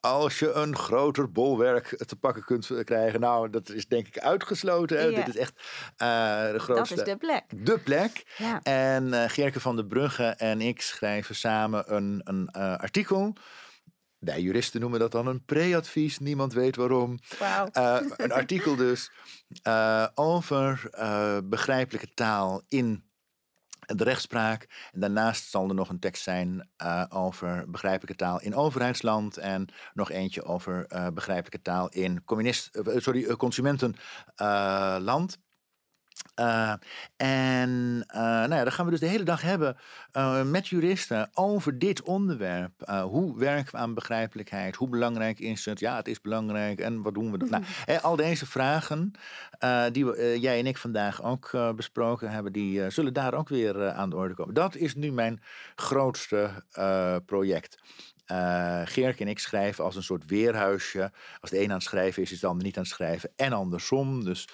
als 0.00 0.38
je 0.38 0.52
een 0.52 0.76
groter 0.76 1.32
bolwerk 1.32 2.02
te 2.06 2.16
pakken 2.16 2.44
kunt 2.44 2.84
krijgen, 2.84 3.20
nou, 3.20 3.50
dat 3.50 3.70
is 3.70 3.88
denk 3.88 4.06
ik 4.06 4.18
uitgesloten. 4.18 4.98
Hè? 4.98 5.10
Dit 5.10 5.28
is 5.28 5.36
echt 5.36 5.52
uh, 5.56 6.52
de 6.52 6.58
grootste. 6.58 6.94
Dat 6.94 7.06
is 7.06 7.12
de 7.12 7.18
plek. 7.18 7.44
De 7.48 7.78
plek. 7.78 8.34
Ja. 8.38 8.62
En 8.62 9.06
uh, 9.06 9.24
Gerke 9.26 9.60
van 9.60 9.76
der 9.76 9.86
Brugge 9.86 10.24
en 10.24 10.60
ik 10.60 10.80
schrijven 10.80 11.34
samen 11.34 11.94
een, 11.94 12.20
een 12.24 12.50
artikel. 12.50 13.32
Wij 14.18 14.40
juristen 14.40 14.80
noemen 14.80 15.00
dat 15.00 15.12
dan 15.12 15.26
een 15.26 15.44
pre-advies. 15.44 16.18
Niemand 16.18 16.52
weet 16.52 16.76
waarom. 16.76 17.18
Wow. 17.38 17.68
een 18.16 18.32
artikel 18.42 18.76
dus 18.76 19.10
over 20.14 20.90
begrijpelijke 21.44 22.14
taal 22.14 22.62
in 22.68 23.04
de 23.86 24.04
rechtspraak. 24.04 24.88
En 24.92 25.00
daarnaast 25.00 25.50
zal 25.50 25.68
er 25.68 25.74
nog 25.74 25.88
een 25.88 25.98
tekst 25.98 26.22
zijn 26.22 26.68
uh, 26.82 27.04
over 27.08 27.70
begrijpelijke 27.70 28.16
taal 28.16 28.40
in 28.40 28.54
overheidsland. 28.54 29.36
En 29.36 29.68
nog 29.94 30.10
eentje 30.10 30.44
over 30.44 30.86
uh, 30.88 31.06
begrijpelijke 31.14 31.62
taal 31.62 31.88
in 31.88 32.24
communist, 32.24 32.76
uh, 32.76 32.98
sorry, 32.98 33.36
consumentenland. 33.36 35.38
Uh, 36.40 36.72
en 37.16 37.70
uh, 38.14 38.20
nou 38.20 38.54
ja, 38.54 38.62
dan 38.62 38.72
gaan 38.72 38.84
we 38.84 38.90
dus 38.90 39.00
de 39.00 39.06
hele 39.06 39.24
dag 39.24 39.42
hebben 39.42 39.76
uh, 40.12 40.42
met 40.42 40.68
juristen 40.68 41.30
over 41.34 41.78
dit 41.78 42.02
onderwerp. 42.02 42.72
hoe 43.02 43.38
werken 43.38 43.72
we 43.72 43.78
aan 43.78 43.94
begrijpelijkheid? 43.94 44.76
Hoe 44.76 44.88
belangrijk 44.88 45.38
is 45.38 45.64
het? 45.64 45.80
Ja, 45.80 45.96
het 45.96 46.08
is 46.08 46.20
belangrijk. 46.20 46.80
En 46.80 47.02
wat 47.02 47.14
doen 47.14 47.30
we 47.30 47.38
dan? 47.38 47.48
nou, 47.48 48.00
al 48.00 48.16
deze 48.16 48.46
vragen 48.46 49.12
die 49.92 50.06
we, 50.06 50.36
jij 50.40 50.58
en 50.58 50.66
ik 50.66 50.78
vandaag 50.78 51.22
ook 51.22 51.50
besproken 51.76 52.30
hebben, 52.30 52.52
die 52.52 52.90
zullen 52.90 53.12
daar 53.12 53.34
ook 53.34 53.48
weer 53.48 53.90
aan 53.90 54.10
de 54.10 54.16
orde 54.16 54.34
komen. 54.34 54.54
Dat 54.54 54.74
is 54.74 54.94
nu 54.94 55.12
mijn 55.12 55.42
grootste 55.74 56.50
project. 57.26 57.78
Uh, 58.32 58.80
Geerk 58.84 59.20
en 59.20 59.28
ik 59.28 59.38
schrijven 59.38 59.84
als 59.84 59.96
een 59.96 60.02
soort 60.02 60.24
weerhuisje. 60.24 61.12
Als 61.40 61.50
de 61.50 61.60
een 61.60 61.68
aan 61.68 61.74
het 61.74 61.82
schrijven 61.82 62.22
is, 62.22 62.32
is 62.32 62.40
de 62.40 62.46
ander 62.46 62.64
niet 62.64 62.76
aan 62.76 62.82
het 62.82 62.92
schrijven. 62.92 63.32
En 63.36 63.52
andersom. 63.52 64.24
Dus 64.24 64.48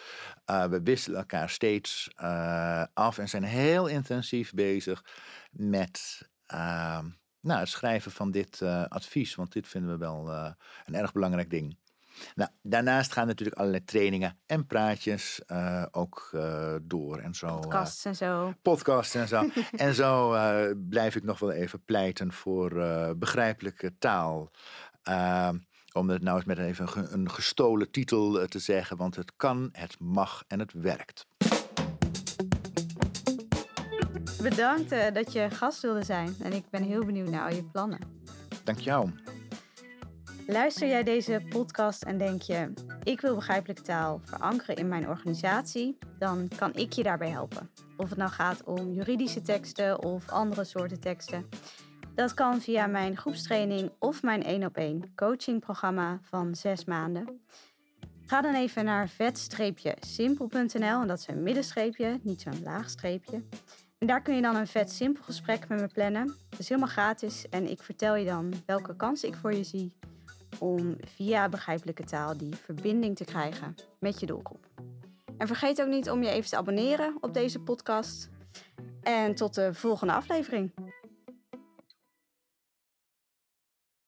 uh, 0.50 0.64
we 0.64 0.82
wisselen 0.82 1.18
elkaar 1.18 1.50
steeds 1.50 2.10
uh, 2.22 2.84
af 2.94 3.18
en 3.18 3.28
zijn 3.28 3.44
heel 3.44 3.86
intensief 3.86 4.52
bezig 4.52 5.04
met 5.50 6.28
ehm, 6.46 7.08
nou, 7.40 7.60
het 7.60 7.68
schrijven 7.68 8.10
van 8.12 8.30
dit 8.30 8.62
advies. 8.88 9.34
Want 9.34 9.52
dit 9.52 9.68
vinden 9.68 9.90
we 9.90 9.98
wel 9.98 10.30
een 10.84 10.94
erg 10.94 11.12
belangrijk 11.12 11.50
ding. 11.50 11.76
Nou, 12.34 12.50
daarnaast 12.62 13.12
gaan 13.12 13.26
natuurlijk 13.26 13.58
allerlei 13.58 13.84
trainingen 13.84 14.38
en 14.46 14.66
praatjes 14.66 15.40
uh, 15.46 15.84
ook 15.90 16.30
uh, 16.34 16.74
door 16.82 17.18
en 17.18 17.34
zo. 17.34 17.58
Podcasts 17.58 18.04
en 18.04 18.16
zo. 18.16 18.54
Podcasts 18.62 19.14
en 19.14 19.28
zo. 19.28 19.48
en 19.76 19.94
zo 19.94 20.36
blijf 20.88 21.16
ik 21.16 21.22
nog 21.22 21.38
wel 21.38 21.52
even 21.52 21.84
pleiten 21.84 22.32
voor 22.32 22.70
begrijpelijke 23.16 23.98
taal. 23.98 24.50
Ehm, 25.02 25.58
om 25.92 26.08
het 26.08 26.22
nou 26.22 26.36
eens 26.36 26.46
met 26.46 26.58
even 26.58 27.12
een 27.12 27.30
gestolen 27.30 27.90
titel 27.90 28.46
te 28.46 28.58
zeggen, 28.58 28.96
want 28.96 29.16
het 29.16 29.32
kan, 29.36 29.68
het 29.72 29.96
mag 29.98 30.44
en 30.48 30.58
het 30.58 30.72
werkt. 30.72 31.26
Bedankt 34.42 35.14
dat 35.14 35.32
je 35.32 35.50
gast 35.50 35.82
wilde 35.82 36.04
zijn 36.04 36.34
en 36.42 36.52
ik 36.52 36.64
ben 36.70 36.82
heel 36.82 37.04
benieuwd 37.04 37.28
naar 37.28 37.48
al 37.48 37.54
je 37.54 37.64
plannen. 37.64 37.98
Dank 38.64 38.78
jou. 38.78 39.10
Luister 40.52 40.88
jij 40.88 41.02
deze 41.02 41.42
podcast 41.48 42.02
en 42.02 42.18
denk 42.18 42.42
je: 42.42 42.72
ik 43.02 43.20
wil 43.20 43.34
begrijpelijke 43.34 43.82
taal 43.82 44.20
verankeren 44.24 44.76
in 44.76 44.88
mijn 44.88 45.08
organisatie, 45.08 45.98
dan 46.18 46.48
kan 46.56 46.74
ik 46.74 46.92
je 46.92 47.02
daarbij 47.02 47.28
helpen. 47.28 47.70
Of 47.96 48.08
het 48.08 48.18
nou 48.18 48.30
gaat 48.30 48.64
om 48.64 48.92
juridische 48.92 49.42
teksten 49.42 50.02
of 50.02 50.28
andere 50.28 50.64
soorten 50.64 51.00
teksten. 51.00 51.48
Dat 52.14 52.34
kan 52.34 52.60
via 52.60 52.86
mijn 52.86 53.16
groepstraining 53.16 53.92
of 53.98 54.22
mijn 54.22 54.42
1 54.42 54.64
op 54.64 54.76
1 54.76 55.14
coachingprogramma 55.14 56.18
van 56.22 56.54
6 56.54 56.84
maanden. 56.84 57.40
Ga 58.26 58.40
dan 58.40 58.54
even 58.54 58.84
naar 58.84 59.08
vet-simpel.nl 59.08 61.00
en 61.00 61.06
dat 61.06 61.18
is 61.18 61.28
een 61.28 61.42
middenstreepje, 61.42 62.20
niet 62.22 62.40
zo'n 62.40 62.62
laag 62.62 62.90
streepje. 62.90 63.42
En 63.98 64.06
daar 64.06 64.22
kun 64.22 64.34
je 64.34 64.42
dan 64.42 64.56
een 64.56 64.66
vet 64.66 64.92
simpel 64.92 65.22
gesprek 65.24 65.68
met 65.68 65.80
me 65.80 65.86
plannen. 65.86 66.34
Het 66.50 66.58
is 66.58 66.68
helemaal 66.68 66.90
gratis 66.90 67.48
en 67.48 67.70
ik 67.70 67.82
vertel 67.82 68.16
je 68.16 68.24
dan 68.24 68.52
welke 68.66 68.96
kansen 68.96 69.28
ik 69.28 69.34
voor 69.34 69.54
je 69.54 69.64
zie 69.64 69.92
om 70.58 70.96
via 71.04 71.48
begrijpelijke 71.48 72.04
taal 72.04 72.36
die 72.36 72.54
verbinding 72.54 73.16
te 73.16 73.24
krijgen 73.24 73.74
met 73.98 74.20
je 74.20 74.26
doelgroep. 74.26 74.66
En 75.38 75.46
vergeet 75.46 75.82
ook 75.82 75.88
niet 75.88 76.10
om 76.10 76.22
je 76.22 76.30
even 76.30 76.50
te 76.50 76.56
abonneren 76.56 77.16
op 77.20 77.34
deze 77.34 77.58
podcast. 77.58 78.30
En 79.02 79.34
tot 79.34 79.54
de 79.54 79.74
volgende 79.74 80.12
aflevering. 80.12 80.72